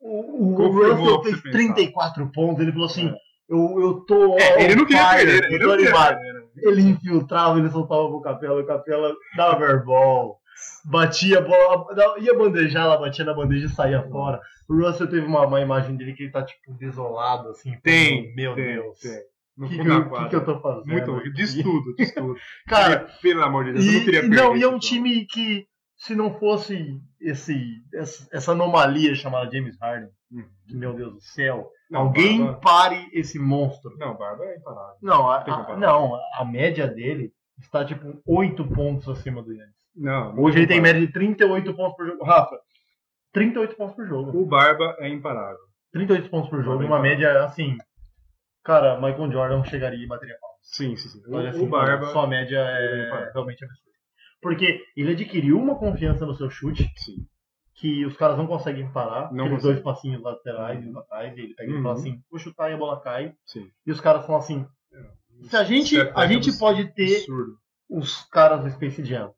[0.00, 1.74] O, o Russell fez você pensava.
[1.74, 2.62] 34 pontos.
[2.62, 3.14] Ele falou assim: É.
[3.48, 4.38] eu, eu tô.
[4.38, 6.32] É, ele não queria perder, ele não queria perder.
[6.34, 6.40] né?
[6.60, 10.38] Ele infiltrava, ele soltava pro Capela, o Capela dava airball,
[10.84, 11.86] batia a bola,
[12.18, 14.40] ia bandejar, ela batia na bandeja e saía fora.
[14.68, 17.78] O Russell teve uma, uma imagem dele que ele tá, tipo, desolado, assim.
[17.82, 18.98] Tem, meu tem, Deus.
[18.98, 19.18] tem.
[19.56, 20.86] O que, que, que, eu tô fazendo?
[20.86, 21.32] Muito.
[21.32, 22.36] Diz tudo, diz tudo.
[22.68, 24.36] Cara, Pelo amor de Deus, eu não e, queria e perder.
[24.36, 25.66] não, e é um time que,
[25.98, 27.82] se não fosse esse,
[28.32, 30.08] essa, anomalia chamada James Harden,
[30.66, 33.96] que, meu Deus do céu, Não, alguém Barba- pare esse monstro.
[33.98, 34.96] Não, Barba é imparável.
[35.02, 39.74] Não, a, a- não, a média dele está tipo 8 pontos acima do Yannis.
[39.96, 42.24] Não, não Hoje ele tem média de 38 pontos por jogo.
[42.24, 42.56] Rafa,
[43.32, 44.38] 38 pontos por jogo.
[44.38, 45.58] O Barba é imparável.
[45.92, 47.76] 38 pontos por jogo, Bem uma média assim.
[48.62, 50.50] Cara, Michael Jordan chegaria e bateria pau.
[50.62, 51.22] Sim, sim, sim.
[51.26, 52.06] O, assim, o Barba.
[52.12, 53.32] sua média é barato.
[53.32, 53.88] realmente absurda.
[54.40, 57.26] Porque ele adquiriu uma confiança no seu chute Sim.
[57.74, 59.32] que os caras não conseguem parar.
[59.32, 59.72] Não aqueles conseguem.
[59.72, 61.36] dois passinhos laterais e atrás.
[61.36, 61.82] E ele pega e Uhum.
[61.82, 63.34] fala assim: vou chutar e a bola cai.
[63.46, 63.68] Sim.
[63.86, 64.66] E os caras falam assim:
[65.42, 67.58] se a gente, Step a gente pode ter Absurdo.
[67.88, 69.32] os caras do Space Jam.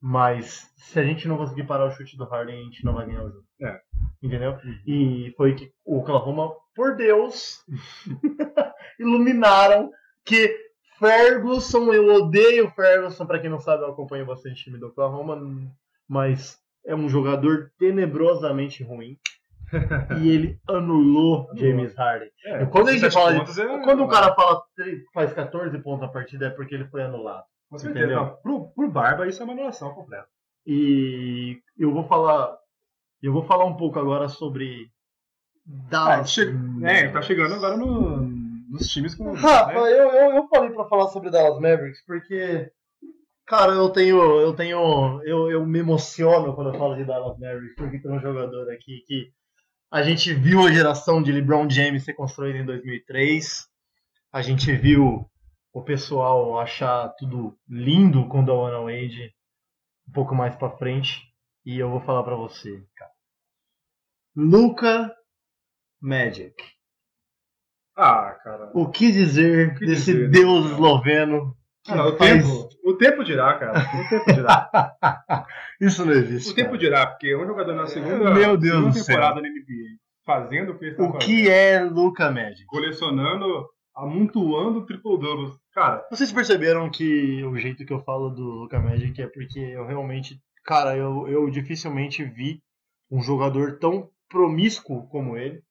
[0.00, 3.06] Mas se a gente não conseguir parar o chute do Harden, a gente não vai
[3.06, 3.44] ganhar o jogo.
[3.62, 3.80] É.
[4.22, 4.56] Entendeu?
[4.86, 7.64] E foi que o Oklahoma, por Deus,
[8.98, 9.90] iluminaram
[10.24, 10.54] que
[10.98, 15.40] Ferguson, eu odeio Ferguson, pra quem não sabe, eu acompanho bastante o time do Oklahoma,
[16.08, 19.18] mas é um jogador tenebrosamente ruim.
[20.20, 22.30] e ele anulou James Harden.
[22.44, 24.62] É, Quando a gente 17 fala de- é- Quando o cara fala
[25.12, 27.44] faz 14 pontos a partida é porque ele foi anulado.
[27.68, 28.04] Com certeza.
[28.04, 28.22] entendeu?
[28.24, 30.28] Não, pro, pro Barba, isso é uma anulação completa.
[30.64, 32.56] E eu vou falar.
[33.20, 34.88] Eu vou falar um pouco agora sobre.
[35.68, 36.30] Ah, Dallas.
[36.30, 36.42] che...
[36.84, 38.20] É, tá chegando agora no,
[38.68, 39.32] nos times com.
[39.34, 39.92] Rafa, né?
[39.92, 42.70] eu, eu, eu falei pra falar sobre Dallas Mavericks porque.
[43.46, 44.18] Cara, eu tenho.
[44.40, 45.22] Eu tenho.
[45.24, 49.02] Eu, eu me emociono quando eu falo de Dallas Mavericks, porque tem um jogador aqui
[49.06, 49.32] que.
[49.90, 53.68] A gente viu a geração de LeBron James ser construída em 2003.
[54.32, 55.30] A gente viu
[55.72, 59.34] o pessoal achar tudo lindo com o Dwayne Wade
[60.08, 61.22] um pouco mais pra frente.
[61.64, 63.10] E eu vou falar pra você, cara.
[64.36, 65.16] Luca
[66.00, 66.75] Magic.
[67.96, 68.70] Ah, cara.
[68.74, 70.74] O que dizer O que desse dizer, deus cara?
[70.74, 71.56] esloveno?
[71.88, 73.78] o, faz- tempo, o tempo dirá, cara.
[73.80, 74.70] O tempo dirá.
[75.80, 76.50] Isso não existe.
[76.50, 76.78] O tempo cara.
[76.78, 80.84] dirá, porque um jogador na segunda, Meu Deus segunda temporada na NBA, fazendo o que
[80.84, 82.66] ele está O fazendo, que é Luca Magic?
[82.66, 85.54] colecionando, amontoando triple-doubles.
[85.72, 89.86] Cara, Vocês perceberam que o jeito que eu falo do Luca Magic é porque eu
[89.86, 92.60] realmente, cara, eu, eu dificilmente vi
[93.10, 95.62] um jogador tão promíscuo como ele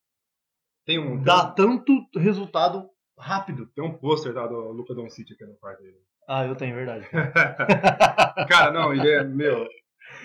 [0.86, 2.88] tem um, dar tanto resultado
[3.18, 3.66] rápido.
[3.74, 5.96] tem um pôster tá, do Luca Doncic aqui no quarto dele.
[6.28, 7.06] Ah, eu tenho, verdade.
[8.48, 9.66] Cara, não, ele é, meu,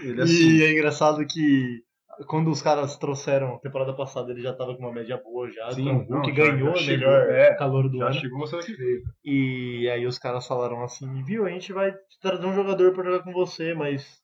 [0.02, 1.84] ele é assim, E é engraçado que
[2.28, 5.72] quando os caras trouxeram a temporada passada, ele já tava com uma média boa já.
[5.72, 8.14] Sim, então, o Hulk já- ganhou já o chegou, melhor é, calor do já ano.
[8.14, 9.02] chegou mostrando que veio.
[9.24, 13.24] E aí os caras falaram assim, viu, a gente vai trazer um jogador pra jogar
[13.24, 14.22] com você, mas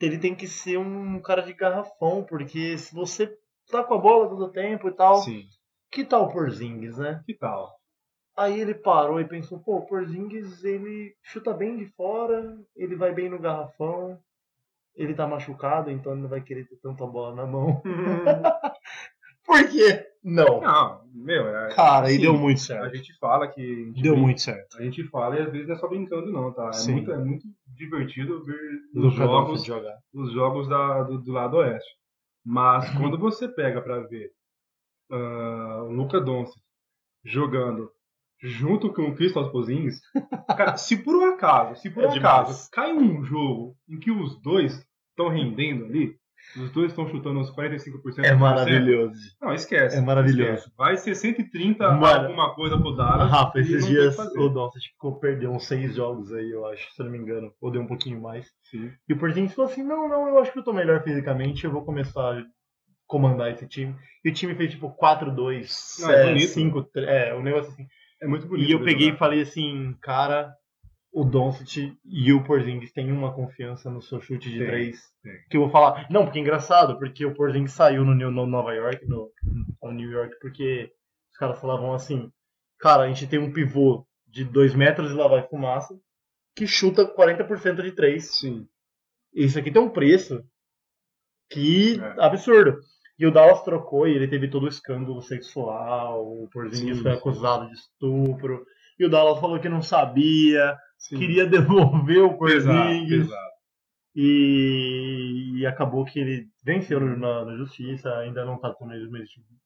[0.00, 3.30] ele tem que ser um cara de garrafão, porque se você
[3.70, 5.44] tá com a bola todo o tempo e tal, Sim,
[5.90, 7.22] que tal o Porzingis, né?
[7.24, 7.76] que tal?
[8.36, 13.12] Aí ele parou e pensou, pô, o Porzingis, ele chuta bem de fora, ele vai
[13.12, 14.18] bem no garrafão,
[14.94, 17.82] ele tá machucado, então ele não vai querer ter tanta bola na mão.
[19.44, 20.04] Por quê?
[20.22, 20.60] Não.
[20.60, 22.96] Não, meu, é, Cara, e assim, deu muito A certo.
[22.96, 23.62] gente fala que.
[23.62, 24.76] a gente Deu muito certo.
[24.76, 26.70] A gente fala e às vezes não é só brincando, não, tá?
[26.74, 28.60] É, muito, é muito divertido ver
[28.94, 29.66] os jogos,
[30.12, 31.97] os jogos da, do, do lado oeste.
[32.50, 34.32] Mas quando você pega pra ver
[35.10, 36.58] ah, o Luca Doncic
[37.22, 37.92] jogando
[38.40, 40.00] junto com o Christoph Porzingis,
[40.56, 42.34] cara, se por um acaso, se por É um demais.
[42.46, 46.18] acaso cai um jogo em que os dois estão rendendo ali,
[46.56, 48.24] Os dois estão chutando uns 45%.
[48.24, 49.36] É maravilhoso.
[49.40, 49.96] Não, esquece.
[49.96, 50.52] É maravilhoso.
[50.52, 50.72] Esquece.
[50.76, 52.06] Vai ser 130 Mano.
[52.06, 53.30] alguma coisa pro Dallas.
[53.30, 56.90] Rafa, e esses dias o que o ficou perdeu uns seis jogos aí, eu acho,
[56.92, 57.52] se não me engano.
[57.60, 58.50] Ou deu um pouquinho mais.
[58.70, 58.90] Sim.
[59.08, 61.72] E o Porzingis falou assim, não, não, eu acho que eu tô melhor fisicamente, eu
[61.72, 62.42] vou começar a
[63.06, 63.94] comandar esse time.
[64.24, 66.48] E o time fez tipo 4-2, Não, é é, bonito.
[66.48, 67.86] 5, é, um negócio assim.
[68.20, 68.68] É muito bonito.
[68.68, 69.18] E eu peguei e jogar.
[69.18, 70.52] falei assim, cara,
[71.20, 75.00] o Doncic e o Porzingis têm uma confiança no seu chute de Tem, três.
[75.22, 75.32] tem.
[75.50, 76.06] Que eu vou falar.
[76.10, 79.30] Não, porque é engraçado, porque o Porzingis saiu no, New- no Nova York, no,
[79.82, 80.92] no New York, porque
[81.32, 82.30] os caras falavam assim,
[82.78, 85.98] cara, a gente tem um pivô de 2 metros e lá vai fumaça,
[86.54, 88.36] que chuta 40% de três.
[88.38, 88.66] Sim.
[89.34, 90.44] Isso aqui tem um preço
[91.50, 92.24] que É.
[92.24, 92.78] absurdo.
[93.18, 97.12] E o Dallas trocou e ele teve todo o escândalo sexual, o Porzingis Sim, foi
[97.12, 97.18] sim.
[97.18, 98.64] acusado de estupro.
[98.98, 101.18] E o Dallas falou que não sabia, Sim.
[101.18, 103.28] queria devolver o Porzingis.
[104.14, 108.74] E, e acabou que ele venceu na, na justiça, ainda não está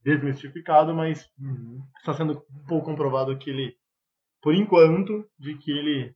[0.04, 1.26] desmistificado, mas
[1.98, 3.74] está sendo um pouco comprovado que ele,
[4.42, 6.14] por enquanto, de que ele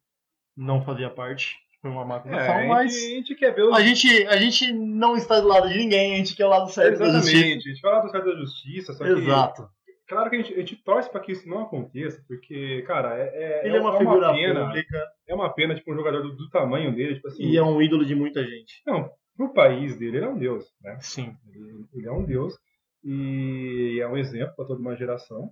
[0.55, 1.57] não fazia parte.
[1.81, 3.75] Foi uma má É, mas a gente quer ver os...
[3.75, 6.71] a gente, a gente não está do lado de ninguém, a gente quer o lado
[6.71, 7.37] certo da justiça.
[7.37, 7.69] Exatamente.
[7.69, 9.11] A gente fala do certo da justiça, só que...
[9.11, 9.71] Exato.
[10.09, 13.27] Claro que a gente, a gente torce pra que isso não aconteça, porque, cara, é,
[13.27, 14.67] é, Ele é uma figura pena.
[14.67, 17.43] pública É uma pena, tipo, um jogador do, do tamanho dele, tipo assim...
[17.43, 18.83] e é um ídolo de muita gente.
[18.87, 20.97] Não, pro país dele, ele é um deus, né?
[21.01, 21.37] Sim.
[21.53, 22.57] Ele, ele é um deus
[23.05, 25.51] e é um exemplo para toda uma geração.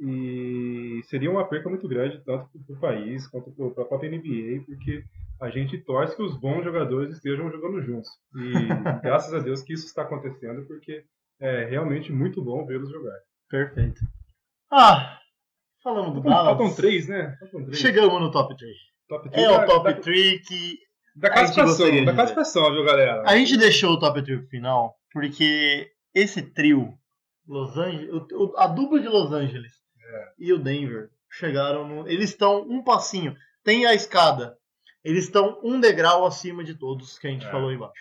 [0.00, 4.64] E seria uma perca muito grande, tanto para o país quanto para a própria NBA,
[4.64, 5.02] porque
[5.40, 8.08] a gente torce que os bons jogadores estejam jogando juntos.
[8.36, 8.52] E
[9.02, 11.04] graças a Deus que isso está acontecendo, porque
[11.40, 13.18] é realmente muito bom vê-los jogar.
[13.48, 14.00] Perfeito.
[14.70, 15.18] Ah,
[15.82, 16.56] falamos do Dallas.
[16.56, 17.36] Faltam três, né?
[17.40, 17.78] Faltam três.
[17.78, 18.76] Chegamos no top 3.
[19.08, 20.78] Top três É o da- top da, 3 que
[21.16, 23.22] da classificação, da classificação, viu, galera?
[23.26, 26.92] A gente deixou o top 3 pro final porque esse trio,
[27.46, 28.10] Los Angeles,
[28.58, 30.32] a dupla de Los Angeles É.
[30.38, 33.34] e o Denver chegaram no, eles estão um passinho,
[33.64, 34.56] tem a escada.
[35.02, 37.50] Eles estão um degrau acima de todos que a gente É.
[37.50, 37.94] falou aí embaixo.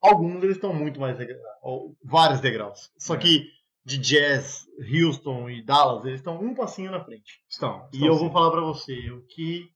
[0.00, 2.90] Alguns eles estão muito mais degra- ou vários degraus.
[2.98, 3.18] Só É.
[3.18, 3.46] que
[3.84, 7.40] de Jazz, Houston e Dallas, eles estão um passinho na frente.
[7.48, 8.20] Estão, E estão eu sim.
[8.20, 9.68] vou falar pra você o que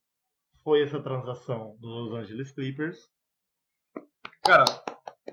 [0.62, 2.98] foi essa transação dos Los Angeles Clippers.
[4.44, 4.64] Cara,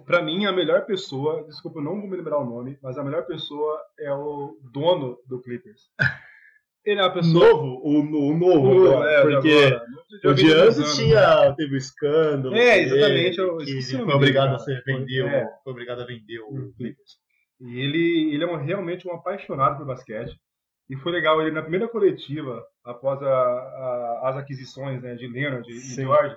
[0.05, 3.03] pra mim a melhor pessoa, desculpa, eu não vou me lembrar o nome, mas a
[3.03, 5.81] melhor pessoa é o dono do Clippers.
[6.85, 7.47] Ele é uma pessoa.
[7.47, 12.53] Novo, o, no- o novo, agora, é, porque o de antes tinha, teve o escândalo.
[12.55, 15.47] É, exatamente, eu que o foi obrigado a ser o- É.
[15.63, 16.73] foi obrigado a vender o Uhum.
[16.75, 17.22] Clippers.
[17.63, 20.37] E ele, ele é um- realmente um apaixonado por basquete.
[20.89, 25.69] E foi legal ele na primeira coletiva, após a- a- as aquisições né, de Leonard
[25.71, 26.01] e Sim.
[26.03, 26.35] George,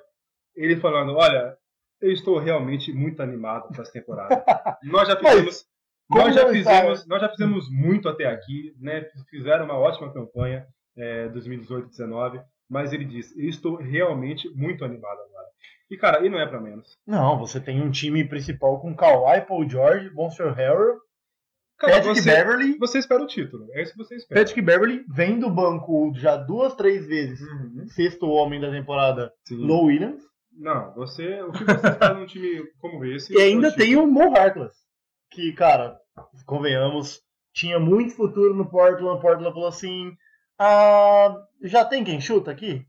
[0.55, 1.57] ele falando: Olha,
[2.01, 4.29] eu estou realmente muito animado para essa temporada.
[4.85, 5.65] nós já Mas, fizemos.
[6.09, 9.05] como Nós já, não fizemos, nós já fizemos muito até aqui, né?
[9.29, 10.65] Fizeram uma ótima campanha
[10.97, 12.41] é, 2018-19,
[12.71, 15.47] mas ele disse: Eu estou realmente muito animado agora.
[15.91, 16.97] E cara, e não é para menos.
[17.07, 20.99] Não, você tem um time principal com Kawhi, Paul George, Monster Harrell,
[21.79, 22.79] Cara, Patrick você, Beverly.
[22.79, 24.41] você espera o título, é isso que você espera.
[24.41, 27.41] Patrick Beverly vem do banco já duas, três vezes.
[27.41, 27.87] Uhum.
[27.89, 29.57] Sexto homem da temporada, Sim.
[29.57, 30.23] Low Williams.
[30.53, 33.35] Não, você, o que você espera num time como esse?
[33.35, 34.75] E ainda é tem o Mo Harkless,
[35.31, 35.99] que, cara,
[36.47, 37.21] convenhamos,
[37.53, 39.21] tinha muito futuro no Portland.
[39.21, 40.13] Portland falou assim:
[40.59, 42.87] ah, já tem quem chuta aqui?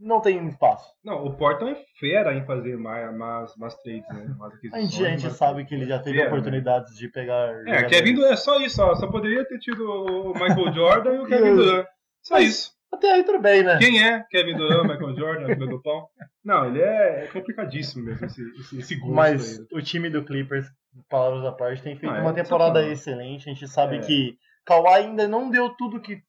[0.00, 0.86] Não tem espaço.
[1.04, 4.34] Não, o Portland é fera em fazer mais, mais, mais trades, né?
[4.38, 7.50] Mais A gente, a gente mais- sabe que ele já teve Fera, oportunidades de pegar.
[7.68, 7.84] É.
[7.84, 8.94] Kevin Durant, é só isso, ó.
[8.94, 11.86] Só poderia ter tido o Michael Jordan e o Kevin o- Durant.
[12.22, 12.80] Só Mas- isso.
[12.92, 13.78] Até aí tudo bem, né?
[13.78, 16.08] Quem é Kevin Durant, Michael Jordan, filho do pão?
[16.44, 19.66] Não, ele é, é complicadíssimo mesmo, esse, esse, esse gosto Mas aí.
[19.78, 20.66] o time do Clippers,
[21.08, 22.92] palavras à parte, tem feito Ah, é uma temporada sensacional.
[22.92, 23.48] excelente.
[23.48, 24.00] A gente sabe É.
[24.00, 24.34] que
[24.66, 26.20] Kawhi ainda não deu tudo que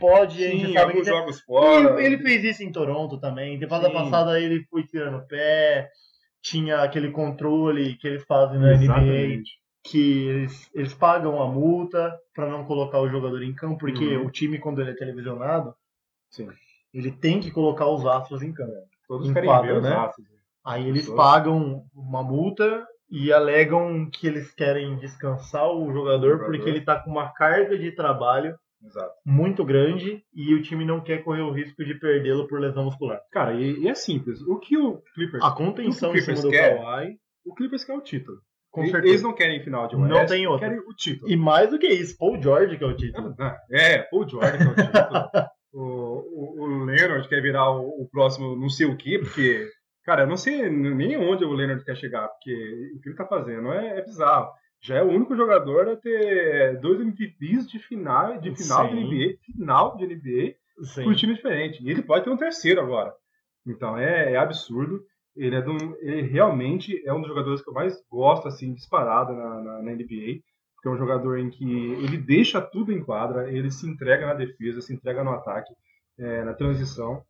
[0.00, 0.38] pode.
[0.38, 2.00] Sim, alguns jogos fora.
[2.02, 3.58] Ele, ele fez isso em Toronto também.
[3.58, 3.92] Temporada Sim.
[3.94, 5.88] passada ele foi tirando o pé.
[6.42, 9.50] Tinha aquele controle que eles fazem na NBA, Exatamente.
[9.84, 14.26] que eles, eles pagam a multa para não colocar o jogador em campo, porque Uhum.
[14.26, 15.74] o time, quando ele é televisionado,
[16.30, 16.48] Sim.
[16.94, 18.72] ele tem que colocar os astros em campo.
[19.06, 19.94] Todos Em querem quadra, ver os né?
[19.94, 20.26] astros.
[20.64, 21.16] Aí eles Pessoas.
[21.16, 26.44] pagam uma multa e alegam que eles querem descansar o jogador, jogador.
[26.52, 29.12] porque ele tá com uma carga de trabalho Exato.
[29.26, 33.20] muito grande e o time não quer correr o risco de perdê-lo por lesão muscular.
[33.30, 34.40] Cara, e, e é simples.
[34.42, 37.16] O que o Clippers, A contenção o que em o cima Clippers do quer, Kawhi,
[37.44, 38.38] o Clippers quer o título.
[38.70, 39.12] com E- certeza.
[39.12, 40.68] Eles não querem final de West, Não tem outra.
[40.68, 41.30] querem o título.
[41.30, 43.34] E mais do que isso, Paul George que é o título.
[43.38, 45.50] Ah, É, o Jordan que é o título.
[45.72, 49.66] o, o, o Leonard quer virar o, o próximo não sei o quê, porque
[50.02, 52.52] Cara, eu não sei nem onde o Leonard quer chegar, porque
[52.96, 54.50] o que ele tá fazendo é, é bizarro.
[54.82, 59.04] Já é o único jogador a ter dois MVPs de final de, final de Sim.
[59.04, 60.54] NBA, final de NBA,
[60.84, 61.04] Sim.
[61.04, 61.82] por time diferente.
[61.82, 63.12] E ele pode ter um terceiro agora.
[63.66, 65.02] Então é, é absurdo.
[65.36, 68.72] Ele, é de um- ele realmente é um dos jogadores que eu mais gosto, assim,
[68.74, 70.40] disparado na, na, na NBA.
[70.74, 71.64] Porque é um jogador em que
[72.02, 75.70] ele deixa tudo em quadra, ele se entrega na defesa, se entrega no ataque,
[76.18, 77.22] é, na transição.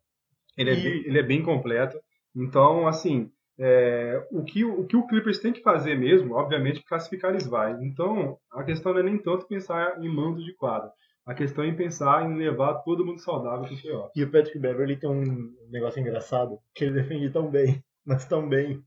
[0.57, 1.97] Ele é, E- bem, ele é bem completo.
[2.33, 3.29] Então, assim,
[3.63, 7.71] é, o, que, o que o Clippers tem que fazer mesmo, obviamente, classificar eles vai.
[7.83, 10.91] Então, a questão não é nem tanto pensar em mando de quadra.
[11.27, 14.11] A questão é pensar em levar todo mundo saudável para o playoff.
[14.15, 18.49] E o Patrick Beverly tem um negócio engraçado, que ele defende tão bem, mas tão
[18.49, 18.81] bem,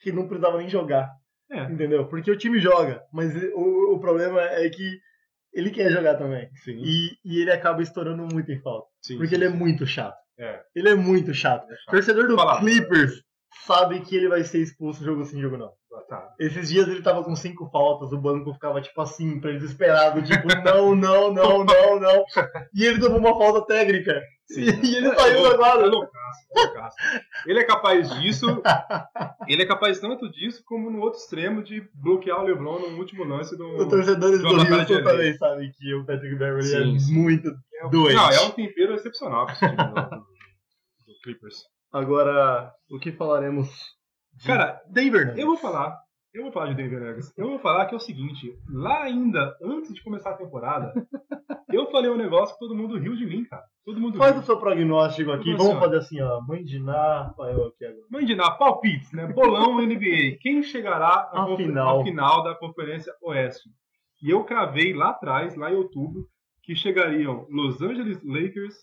[0.00, 1.10] que não precisava nem jogar.
[1.50, 1.64] É.
[1.64, 2.06] Entendeu?
[2.06, 5.00] Porque o time joga, mas o, o problema é que
[5.52, 6.48] ele quer jogar também.
[6.62, 8.86] Sim, E, e ele acaba estourando muito em falta.
[9.02, 9.18] sim.
[9.18, 10.16] Porque ele é muito chato.
[10.38, 10.62] É.
[10.72, 11.64] Ele é muito chato.
[11.64, 11.90] É chato.
[11.90, 12.60] Torcedor do Fala.
[12.60, 13.24] Clippers
[13.66, 15.70] sabe que ele vai ser expulso jogo sim, jogo não.
[16.08, 16.34] Tá.
[16.40, 20.20] Esses dias ele tava com cinco faltas, o banco ficava tipo assim, pra ele desesperado,
[20.22, 22.24] tipo, não, não, não, não, não.
[22.74, 24.20] E ele tomou uma falta técnica.
[24.46, 24.62] Sim.
[24.82, 25.86] E ele saiu da É quadra.
[25.86, 26.96] loucaço, é loucaço.
[27.46, 28.60] Ele é capaz disso.
[29.46, 33.22] Ele é capaz tanto disso como no outro extremo de bloquear o LeBron no último
[33.22, 33.76] lance do.
[33.76, 35.04] Os torcedores do Houston areia.
[35.04, 37.12] também sabem que o Patrick Beverly Sim, é sim.
[37.14, 37.52] muito
[37.92, 38.16] doente.
[38.16, 39.52] Não, é um tempero excepcional do-
[41.06, 41.56] do Clippers.
[41.92, 43.68] Agora, o que falaremos
[44.34, 45.38] de Cara, Denver Nuggets?
[45.40, 45.98] eu vou falar.
[46.32, 47.32] Eu vou falar de Denver Nuggets.
[47.36, 50.92] Eu vou falar que é o seguinte: lá ainda, antes de começar a temporada,
[51.72, 53.64] eu falei um negócio que todo mundo riu de mim, cara.
[53.84, 54.40] Todo mundo Faz riu.
[54.42, 55.50] o seu prognóstico aqui.
[55.52, 55.80] Assim, Vamos ó.
[55.80, 56.40] fazer assim, ó.
[56.42, 58.06] Mãe de Ná, Rafael aqui agora.
[58.08, 59.26] Mandinar, palpites, né?
[59.26, 60.38] Bolão NBA.
[60.40, 62.04] Quem chegará à A confer- final.
[62.04, 63.68] final da Conferência Oeste?
[64.22, 66.28] E eu cravei lá atrás, lá em outubro,
[66.62, 68.76] que chegariam Los Angeles Lakers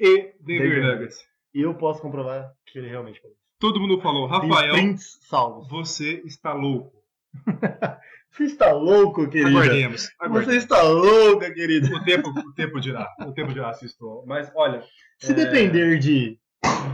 [0.00, 1.27] e Denver Denver Nuggets.
[1.54, 3.36] E eu posso comprovar que ele realmente falou.
[3.60, 5.68] Todo mundo falou, Rafael, prints salvos.
[5.68, 6.96] você está louco.
[8.30, 9.48] Você está louco, querida?
[9.50, 10.02] Aguardemos.
[10.02, 10.56] Você aguardemos.
[10.62, 11.88] está louca, querida?
[11.96, 13.08] O tempo, o tempo dirá.
[13.26, 14.24] O tempo dirá se estou.
[14.26, 14.84] Mas olha,
[15.18, 15.34] Se É.
[15.34, 16.38] depender de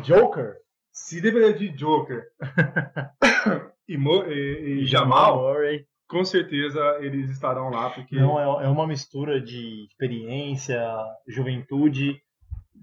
[0.04, 0.54] Joker
[0.92, 2.22] se depender de Joker
[3.88, 8.68] e, Mo- e- e Jamal, Murray, com certeza eles estarão lá, porque não, é, é
[8.68, 10.80] uma mistura de experiência,
[11.26, 12.20] juventude,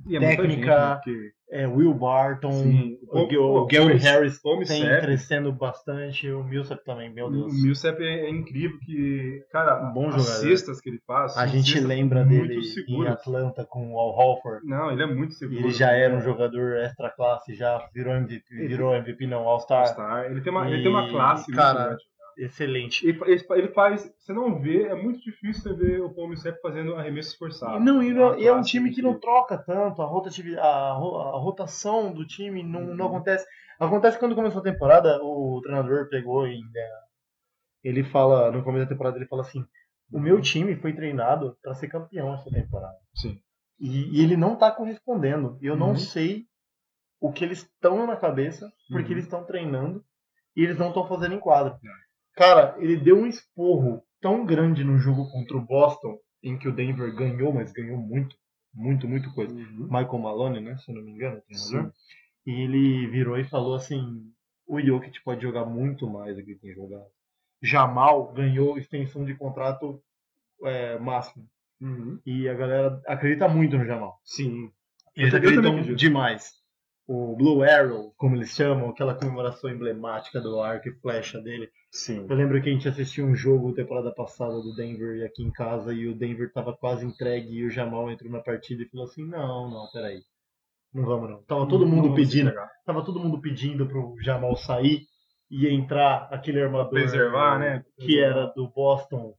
[0.09, 2.97] é técnica, gente, né, é, Will Barton, Sim.
[3.09, 7.51] o, O- o, Gary Harris tem crescendo bastante, o Millsap também, meu Deus.
[7.51, 10.39] O Millsap é, é incrível que, cara, Um bom as jogador.
[10.47, 11.35] cestas que ele faz.
[11.37, 13.13] A gente lembra dele em seguras.
[13.13, 14.65] Atlanta com o Al Horford.
[14.65, 15.59] Não, ele é muito seguro.
[15.59, 19.79] ele já era um jogador extra classe, já virou MVP, virou MVP não, All-Star.
[19.81, 20.25] All-Star.
[20.31, 21.97] Ele tem uma, ele tem uma classe cara.
[22.37, 23.07] Excelente.
[23.07, 26.95] Ele, ele- faz, você não vê, é muito difícil você ver o Paul Millsap fazendo
[26.95, 27.83] arremessos forçados.
[27.83, 30.93] Não, e, não- e é um time que não troca tanto, a, rotativi- a, a
[31.39, 33.15] rotação do time não, não Uhum.
[33.15, 33.45] acontece.
[33.79, 36.89] Acontece quando começou a temporada, o treinador pegou e né,
[37.83, 39.65] ele fala, no começo da temporada, ele fala assim:
[40.11, 42.97] o meu time foi treinado para ser campeão essa temporada.
[43.15, 43.39] Sim.
[43.79, 45.57] E, e ele não tá correspondendo.
[45.61, 45.95] E eu não Uhum.
[45.97, 46.45] sei
[47.19, 49.11] o que eles estão na cabeça, porque Uhum.
[49.13, 50.03] eles estão treinando
[50.55, 51.79] e eles não estão fazendo em quadra.
[51.83, 52.10] É.
[52.41, 56.73] Cara, ele deu um esporro tão grande no jogo contra o Boston, em que o
[56.73, 58.35] Denver ganhou, mas ganhou muito,
[58.73, 59.53] muito, muito coisa.
[59.53, 59.83] Uhum.
[59.83, 60.75] Michael Malone, né?
[60.77, 61.93] Se eu não me engano, treinador.
[62.47, 64.33] E ele virou e falou assim:
[64.65, 67.05] o Jokic pode jogar muito mais do que tem jogado.
[67.61, 70.01] Jamal ganhou extensão de contrato
[70.63, 71.47] é, máximo.
[71.79, 72.19] Uhum.
[72.25, 74.19] E a galera acredita muito no Jamal.
[74.25, 74.71] Sim.
[75.15, 76.53] Eles acreditam demais.
[77.13, 81.69] O Blue Arrow, como eles chamam, aquela comemoração emblemática do arco e flecha dele.
[81.91, 82.25] Sim.
[82.29, 85.93] Eu lembro que a gente assistiu um jogo temporada passada do Denver aqui em casa
[85.93, 89.27] e o Denver tava quase entregue e o Jamal entrou na partida e falou assim:
[89.27, 90.21] não, não, peraí.
[90.93, 91.43] Não vamos não.
[91.43, 92.53] Tava todo Não mundo vamos pedindo,
[92.85, 95.01] tava todo mundo pedindo pro Jamal sair
[95.49, 97.83] e entrar aquele armador Preservar, né?
[97.99, 99.33] que era do Boston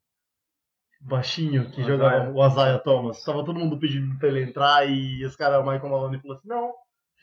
[1.00, 2.32] baixinho que O jogava Isaiah.
[2.34, 3.24] o Isaiah Thomas.
[3.24, 6.48] Tava todo mundo pedindo pra ele entrar e os caras, o Michael Malone falou assim:
[6.48, 6.70] não,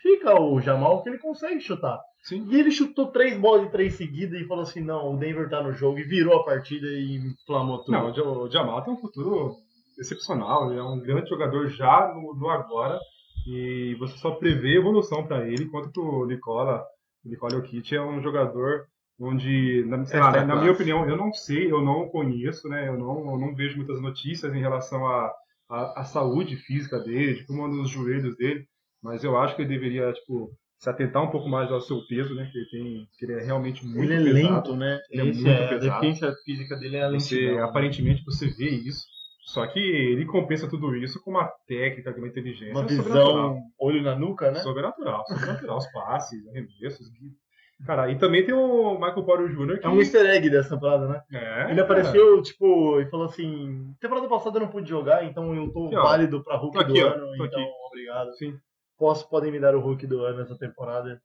[0.01, 1.99] fica o Jamal que ele consegue chutar.
[2.23, 2.45] Sim.
[2.49, 5.63] E ele chutou três bolas de três seguidas e falou assim: não, o Denver tá
[5.63, 7.91] no jogo e virou a partida e inflamou tudo.
[7.91, 9.55] Não, o Ja- o Jamal tem um futuro
[9.97, 10.69] excepcional.
[10.69, 12.99] Ele é um grande jogador já no, no agora.
[13.47, 16.83] E você só prevê evolução para ele, enquanto que o Nicola,
[17.25, 18.85] o Nicola Jokic é um jogador
[19.19, 22.87] onde, na, lá, na, minha opinião, eu não sei, eu não conheço, né?
[22.87, 25.33] Eu não, eu não vejo muitas notícias em relação à
[25.69, 28.65] à à saúde física dele, de como andam os joelhos dele.
[29.01, 32.33] Mas eu acho que ele deveria, tipo, se atentar um pouco mais ao seu peso,
[32.35, 32.49] né?
[32.51, 34.53] Que ele, tem, que ele é realmente muito ele é pesado.
[34.55, 34.99] lento, né?
[35.09, 36.01] Ele é Esse muito é, a pesado.
[36.01, 37.61] deficiência física dele é a Você, né?
[37.63, 39.05] aparentemente você vê isso.
[39.41, 44.01] Só que ele compensa tudo isso com uma técnica, com uma inteligência Uma visão, olho
[44.03, 44.59] na nuca, né?
[44.59, 45.77] Sobrenatural, sobrenatural.
[45.77, 47.07] Os passes, arremessos.
[47.85, 49.79] Cara, e também tem o Michael Porter Jr.
[49.79, 51.21] que É um easter egg dessa temporada, né?
[51.33, 55.71] É, Ele apareceu, tipo, e falou assim: temporada passada eu não pude jogar, então eu
[55.71, 56.03] tô ó.
[56.03, 57.09] válido pra Hulk Tô aqui, do ó.
[57.11, 57.71] ano, então aqui.
[57.87, 58.35] obrigado.
[58.37, 58.53] Sim.
[58.99, 61.19] Posso, podem me dar o Hulk do ano essa temporada.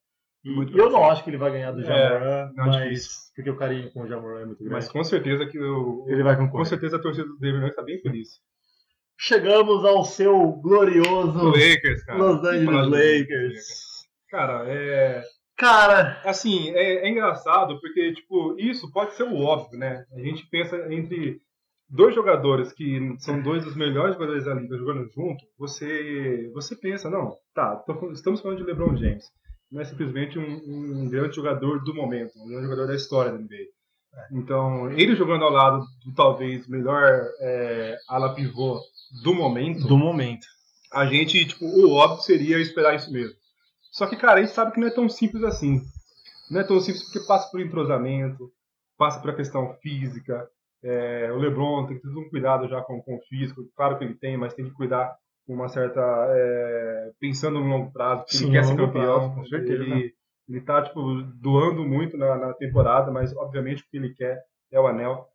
[0.45, 3.57] E eu não acho que ele vai ganhar do É, Jamoran, não, mas porque o
[3.57, 4.75] carinho com o Jamoran é muito grande.
[4.75, 6.67] Mas com certeza que o, ele vai com concorrer.
[6.67, 8.29] certeza a torcida do Denver Nuggets tá bem feliz.
[9.19, 12.19] Chegamos ao seu glorioso Lakers, cara.
[12.19, 13.67] Los Angeles Lakers.
[14.29, 15.23] Cara, é.
[15.57, 20.05] Cara, Assim, é, é engraçado porque, tipo, isso pode ser o óbvio, né?
[20.13, 21.41] A gente pensa entre
[21.95, 27.09] dois jogadores que são dois dos melhores jogadores da liga jogando junto, você, você pensa,
[27.09, 29.25] não, tá, tô estamos falando de LeBron James.
[29.71, 33.39] Não é simplesmente um, um grande jogador do momento, um grande jogador da história da
[33.39, 33.65] NBA.
[34.33, 38.81] Então, ele jogando ao lado do talvez melhor é, ala pivô
[39.23, 40.47] do momento, do momento.
[40.93, 43.35] a gente, tipo, o óbvio seria esperar isso mesmo.
[43.91, 45.81] Só que, cara, a gente sabe que não é tão simples assim.
[46.51, 48.51] Não é tão simples porque passa por entrosamento,
[48.97, 50.49] passa por questão física.
[50.85, 53.65] É, o LeBron tem que ter um cuidado já com, com o físico.
[53.75, 55.17] Claro que ele tem, mas tem que cuidar
[55.47, 56.01] com uma certa.
[56.01, 59.19] é, pensando no longo prazo, porque Sim, ele quer ser campeão.
[59.19, 59.83] prazo, com certeza.
[59.83, 60.15] Ele,
[60.49, 61.01] ele tá, tipo,
[61.41, 65.27] doando muito na, na temporada, mas obviamente o que ele quer é o anel.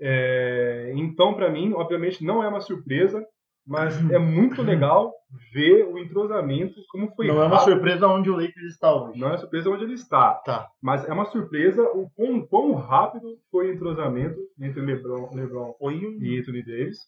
[0.00, 3.24] É, então, pra mim, obviamente não é uma surpresa,
[3.68, 5.12] mas é muito legal
[5.52, 7.34] ver o entrosamento, como foi Uhum.
[7.34, 7.72] Não é uma rápido.
[7.74, 9.20] surpresa onde o Lakers está hoje.
[9.20, 10.66] Não é surpresa onde ele está, Tá.
[10.82, 15.74] mas é uma surpresa o quão, quão rápido foi o entrosamento entre LeBron, LeBron
[16.20, 16.98] e Anthony Davis.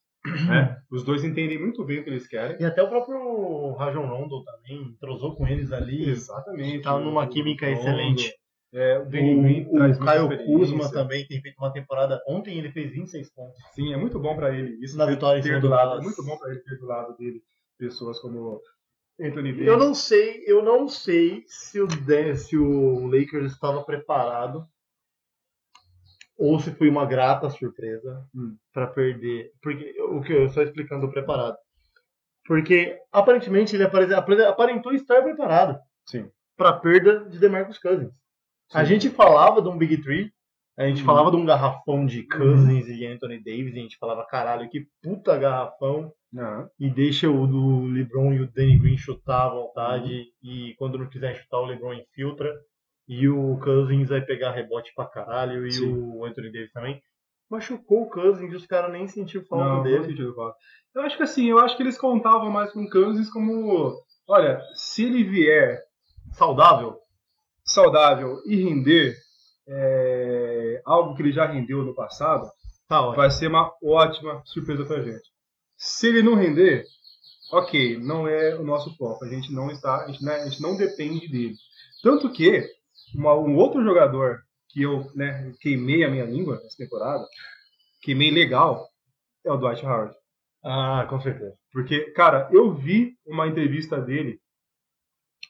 [0.46, 0.76] né?
[0.90, 2.58] Os dois entendem muito bem o que eles querem.
[2.60, 6.10] E até o próprio Rajon Rondo também entrosou com eles ali.
[6.10, 6.82] Exatamente.
[6.82, 8.30] Tá numa química o excelente.
[8.72, 10.47] É, o Danny Green O, traz o Caio.
[10.47, 12.22] Kuzma também tem feito uma temporada.
[12.28, 13.60] Ontem ele fez 26 pontos.
[13.74, 14.78] Sim, é muito bom pra ele.
[14.84, 16.86] Isso Na vitória em ter do do lado, é muito bom pra ele ter do
[16.86, 17.42] lado dele
[17.76, 18.60] pessoas como
[19.20, 19.66] Anthony Davis.
[19.66, 21.88] Eu não sei, eu não sei se o,
[22.36, 24.64] se o Lakers estava preparado
[26.38, 28.56] ou se foi uma grata surpresa Hum.
[28.72, 29.52] para perder.
[29.60, 31.56] Porque o que eu só explicando o preparado.
[32.47, 36.30] Porque aparentemente ele apare- apare- aparentou estar preparado Sim.
[36.56, 38.12] para perda de DeMarcus Cousins.
[38.72, 40.30] A gente falava de um Big Three,
[40.78, 41.06] a gente Uhum.
[41.06, 44.86] falava de um garrafão de Cousins e Anthony Davis, e a gente falava, caralho, que
[45.02, 46.12] puta garrafão
[46.78, 50.24] e deixa o do LeBron e o Danny Green chutar à vontade Uhum.
[50.51, 52.55] e quando não quiser chutar o LeBron infiltra
[53.09, 55.92] e o Cousins vai pegar rebote pra caralho e Sim.
[55.92, 57.02] o Anthony Davis também.
[57.51, 59.98] Machucou o Cousins e os caras nem sentiram falta não, dele.
[59.98, 60.56] não sentido falta.
[60.94, 63.92] Eu acho que assim, eu acho que eles contavam mais com o Kansas como,
[64.28, 65.80] olha, se ele vier
[66.32, 66.97] Saudável?
[67.70, 69.16] Saudável e render
[69.68, 72.51] é, algo que ele já rendeu no passado,
[72.88, 75.22] Tá vai ser uma ótima surpresa pra gente.
[75.76, 76.84] Se ele não render,
[77.52, 79.24] ok, não é o nosso foco.
[79.24, 81.55] A gente não está, a gente, né, a gente não depende dele.
[82.02, 82.68] Tanto que
[83.14, 84.40] uma- um outro jogador
[84.70, 87.24] que eu né, queimei a minha língua nessa temporada,
[88.02, 88.88] queimei legal,
[89.47, 90.12] é o Dwight Howard.
[90.64, 91.55] Ah, com certeza.
[91.72, 94.39] Porque, cara, eu vi uma entrevista dele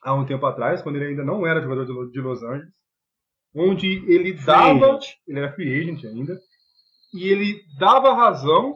[0.02, 2.72] há um tempo atrás, quando ele ainda não era jogador de Lo- de Los Angeles,
[3.54, 4.98] onde ele dava.
[5.26, 6.38] Ele era free agent ainda.
[7.12, 8.74] E ele dava razão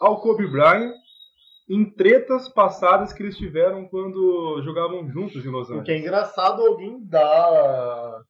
[0.00, 0.92] ao Kobe Bryant
[1.70, 5.86] em tretas passadas que eles tiveram quando jogavam juntos em Los O Angeles.
[5.86, 8.20] que é engraçado alguém dar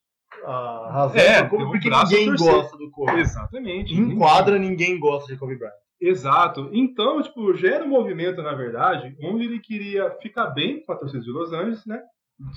[0.45, 2.53] a razão É, Kobe, porque ninguém torcer.
[2.53, 3.19] gosta do Kobe.
[3.21, 3.95] Exatamente.
[3.95, 5.73] Em quadra, ninguém gosta de Kobe Bryant.
[6.05, 6.69] Exato.
[6.73, 11.23] Então, tipo, gera um movimento, na verdade, onde ele queria ficar bem com a torcida
[11.23, 12.03] de Los Angeles, né?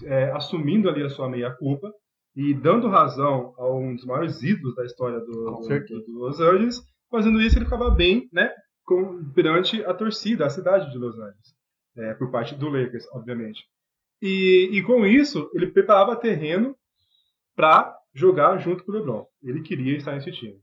[0.04, 1.94] É, assumindo ali a sua meia-culpa
[2.36, 5.68] e dando razão a um dos maiores ídolos da história do, do-
[6.06, 6.82] do Los Angeles.
[7.12, 8.52] Fazendo isso, ele ficava bem, né?
[8.84, 11.56] Com, perante a torcida, a cidade de Los Angeles.
[11.98, 13.64] É, por parte do Lakers, obviamente.
[14.22, 16.76] E, e com isso, ele preparava terreno
[17.56, 19.26] para jogar junto com o LeBron.
[19.44, 20.60] Ele queria estar nesse time.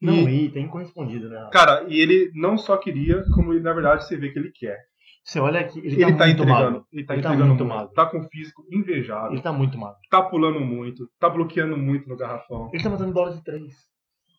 [0.00, 1.48] Não, E- e tem correspondido, né?
[1.52, 4.78] Cara, e ele não só queria, como ele, na verdade, você vê que ele quer.
[5.24, 6.62] Você olha aqui, ele, Ele, tá, tá, muito entregando.
[6.70, 6.86] magro.
[6.92, 7.76] Ele tá Ele tá entregando muito muito.
[7.76, 7.94] magro.
[7.94, 9.32] Tá com um físico invejável.
[9.32, 9.96] Ele tá muito magro.
[10.08, 11.08] Tá pulando muito.
[11.18, 12.70] Tá bloqueando muito no garrafão.
[12.72, 13.74] Ele tá matando bola de três.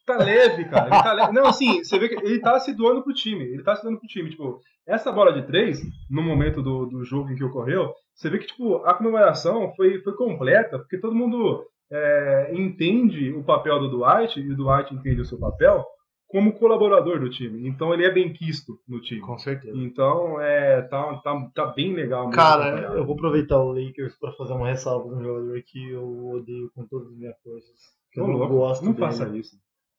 [0.06, 0.86] Tá leve, cara.
[0.86, 1.34] Ele tá leve.
[1.34, 3.44] Não, assim, você vê que ele tá se doando pro time.
[3.44, 4.30] Ele tá se doando pro time.
[4.30, 8.38] Tipo, essa bola de três, no momento do, do jogo em que ocorreu, você vê
[8.40, 13.90] que, tipo, a comemoração foi, foi completa, porque todo mundo é, entende o papel do
[13.90, 15.86] Dwight e o Dwight entende o seu papel
[16.28, 17.68] como colaborador do time.
[17.68, 19.22] Então ele é bem quisto no time.
[19.22, 19.78] Com certeza.
[19.78, 22.30] Então, é, tá, tá, tá bem legal.
[22.32, 26.28] Cara, eu vou aproveitar o Lakers pra fazer uma ressalva de um jogador que eu
[26.30, 27.80] odeio com todas as minhas forças.
[28.16, 29.06] Eu Ô, não louco, gosto não dele.
[29.06, 29.56] faça isso.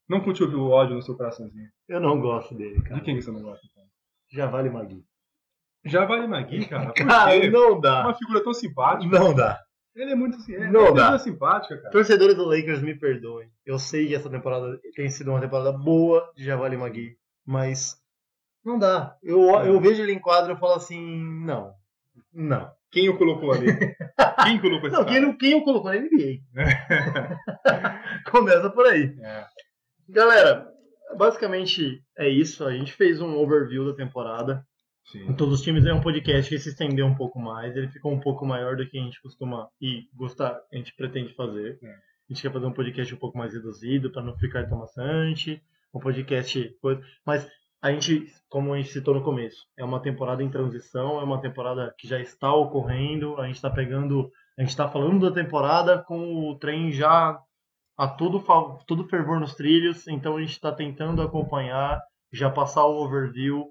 [0.09, 1.69] Não cultive o ódio no seu coraçãozinho.
[1.89, 2.97] Eu não gosto dele, cara.
[2.97, 3.67] De quem você não gosta?
[3.71, 3.85] Então?
[4.31, 5.03] Já vale Magui.
[5.85, 6.93] Já vale Magui, cara.
[6.93, 8.03] Cara, não dá.
[8.03, 9.19] uma figura tão simpática.
[9.19, 9.59] Não dá.
[9.99, 10.55] Ele é muito assim.
[10.55, 11.19] É, Não é dá.
[11.19, 11.91] simpática, cara.
[11.91, 13.51] Torcedores do Lakers me perdoem.
[13.67, 18.01] Eu sei que essa temporada tem sido uma temporada boa de Javali Magui, mas
[18.65, 19.17] não dá.
[19.23, 21.01] Eu, eu vejo ele em quadro e falo assim,
[21.45, 21.73] não.
[22.33, 22.71] Não.
[22.91, 23.67] Quem o colocou ali?
[24.45, 25.21] quem colocou esse Não, cara?
[25.21, 26.39] quem, quem o colocou na NBA?
[28.31, 29.17] Começa por aí.
[29.21, 29.45] É.
[30.09, 30.67] Galera,
[31.17, 32.65] basicamente é isso.
[32.65, 34.65] A gente fez um overview da temporada.
[35.15, 35.35] Em Sim.
[35.35, 37.75] todos os times é um podcast que se estendeu um pouco mais.
[37.77, 41.35] Ele ficou um pouco maior do que a gente costuma e gostar, a gente pretende
[41.35, 41.79] fazer.
[41.83, 41.89] É.
[41.89, 41.95] A
[42.29, 45.63] gente quer fazer um podcast um pouco mais reduzido para não ficar tão maçante.
[45.95, 46.71] Um podcast.
[47.25, 47.49] Mas
[47.81, 51.41] a gente, como a gente citou no começo, é uma temporada em transição, é uma
[51.41, 53.41] temporada que já está ocorrendo.
[53.41, 54.31] A gente está pegando.
[54.59, 57.39] A gente está falando da temporada com o trem já
[57.97, 60.07] a tudo, fa- tudo fervor nos trilhos.
[60.07, 61.99] Então a gente está tentando acompanhar,
[62.31, 63.65] já passar o overview.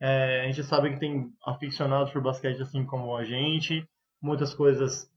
[0.00, 3.86] É, a gente sabe que tem aficionados por basquete assim como a gente.
[4.20, 5.10] Muitas coisas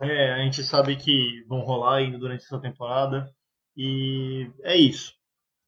[0.00, 3.30] é, a gente sabe que vão rolar ainda durante essa temporada.
[3.76, 5.14] E é isso.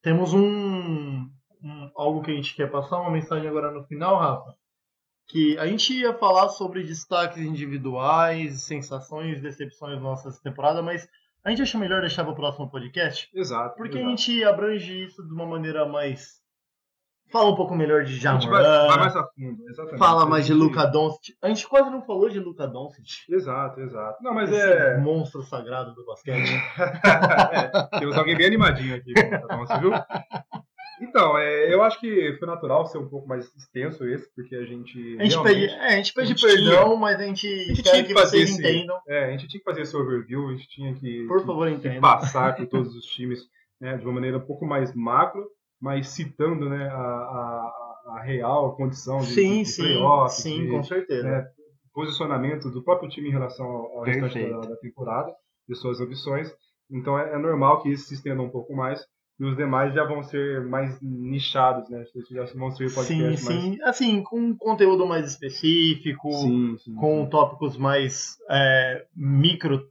[0.03, 1.29] Temos um,
[1.63, 4.55] um- algo que a gente quer passar, uma mensagem agora no final, Rafa.
[5.29, 11.09] Que a gente ia falar sobre destaques individuais, sensações, decepções nossas essa temporada, mas
[11.45, 13.31] a gente acha melhor deixar para o próximo podcast.
[13.33, 13.77] Exato.
[13.77, 14.07] Porque exato.
[14.07, 16.40] a gente abrange isso de uma maneira mais.
[17.32, 19.98] Fala um pouco melhor de A gente Jamoran, vai, vai mais a fundo, exatamente.
[19.98, 21.36] fala A mais de gente- Luca Doncic.
[21.43, 23.07] A gente quase não falou de Luca Doncic.
[23.31, 24.23] Exato, exato.
[24.23, 24.98] Não, mas Esse é.
[24.98, 26.51] monstro sagrado do basquete.
[27.94, 29.12] é, temos alguém bem animadinho aqui,
[29.59, 29.93] você viu?
[31.02, 34.65] Então, é, eu acho que foi natural ser um pouco mais extenso esse, porque a
[34.66, 35.16] gente.
[35.19, 37.82] A gente pede, é, a gente pede a gente tinha- perdão, mas a gente, gente
[37.82, 38.98] quer tinha que que fazer vocês esse- entendam.
[39.09, 42.01] É, a gente tinha que fazer esse overview, a gente tinha que, Por favor, que
[42.01, 43.40] passar por todos os times
[43.81, 45.43] né, de uma maneira um pouco mais macro,
[45.81, 50.70] mas citando né, a, a, a real condição de, Sim, de sim, playoff, sim, de
[50.70, 51.23] com certeza.
[51.23, 51.48] né,
[51.93, 55.32] posicionamento do próprio time em relação ao, restante da, da temporada,
[55.69, 56.52] de suas ambições.
[56.90, 59.01] Então é, é normal que isso se estenda um pouco mais.
[59.39, 62.05] E os demais já vão ser mais nichados, né?
[62.31, 63.62] Já vão ser sim, podcasts mais...
[63.62, 63.78] sim.
[63.85, 67.31] Assim, com um conteúdo mais específico, Sim, sim, com sim.
[67.31, 69.82] tópicos mais é, micro,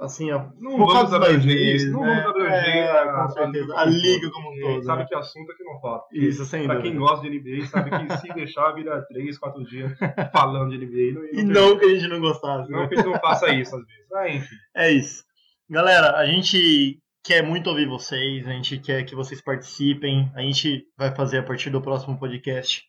[0.00, 2.20] assim, a- Não focados vamos abranger isso, não né?
[2.22, 3.74] vamos abranger É, a, com certeza.
[3.74, 4.84] a, A liga como um todo.
[4.84, 5.08] Sabe né?
[5.08, 6.06] que assunto é que não falta.
[6.12, 6.90] Isso, sem Pra dúvida.
[6.90, 9.92] quem gosta de NBA, sabe que se deixar, vira três, quatro dias
[10.32, 11.12] falando de NBA.
[11.20, 12.70] Não, E não que a gente não gostasse.
[12.70, 12.88] não né?
[12.88, 14.12] que a gente não faça isso às vezes.
[14.12, 14.56] Ah, enfim.
[14.76, 15.24] É isso.
[15.68, 20.30] Galera, a gente quer muito ouvir vocês, a gente quer que vocês participem.
[20.34, 22.84] A gente vai fazer a partir do próximo podcast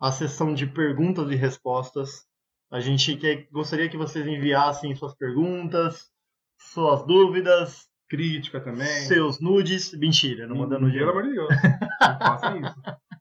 [0.00, 2.24] a sessão de perguntas e respostas.
[2.70, 6.06] A gente quer, gostaria que vocês enviassem suas perguntas,
[6.58, 8.86] suas dúvidas, Crítica também.
[8.86, 9.92] seus nudes.
[9.98, 10.96] Mentira, não manda nude.
[10.98, 11.18] Pelo não.
[11.18, 11.48] amor de Deus.
[12.00, 12.74] Não faça isso.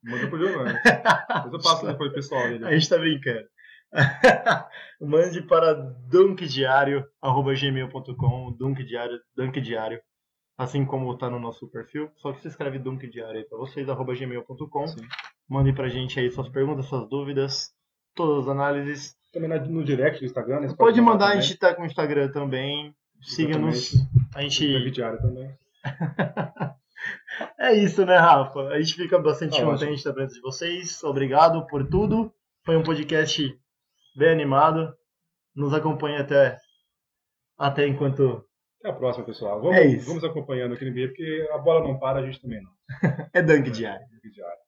[0.03, 0.73] Manda pro Giovanni.
[0.83, 2.65] Depois eu passo depois pro pessoal dele.
[2.65, 3.47] A gente tá brincando.
[5.01, 9.99] Mande para dunkdiário.gmail.com, dunkdiário, dunkdiário,
[10.57, 14.13] assim como tá no nosso perfil, só que se escreve dunkdiário aí pra vocês, arroba
[14.13, 14.85] gmail.com.
[15.47, 17.71] Mande pra gente aí suas perguntas, suas dúvidas,
[18.15, 19.15] todas as análises.
[19.31, 20.59] Também no direct do Instagram.
[20.61, 20.67] né?
[20.69, 22.93] Você Pode mandar, a gente tá com o Instagram também.
[23.25, 23.95] Siga-nos.
[24.35, 24.91] A gente.
[24.91, 25.57] diário também.
[27.59, 28.59] É isso, né, Rafa?
[28.69, 31.03] A gente fica bastante Tá contente da presença de vocês.
[31.03, 32.33] Obrigado por tudo.
[32.63, 33.59] Foi um podcast
[34.15, 34.95] bem animado.
[35.55, 36.57] Nos acompanhe até,
[37.57, 38.43] até enquanto
[38.79, 39.61] Até a próxima, pessoal.
[39.61, 40.07] Vamos, É isso.
[40.07, 42.71] vamos acompanhando aqui no NBA, porque a bola não para, a gente também não.
[43.33, 44.05] é Dunk Diário.
[44.13, 44.64] Web diário.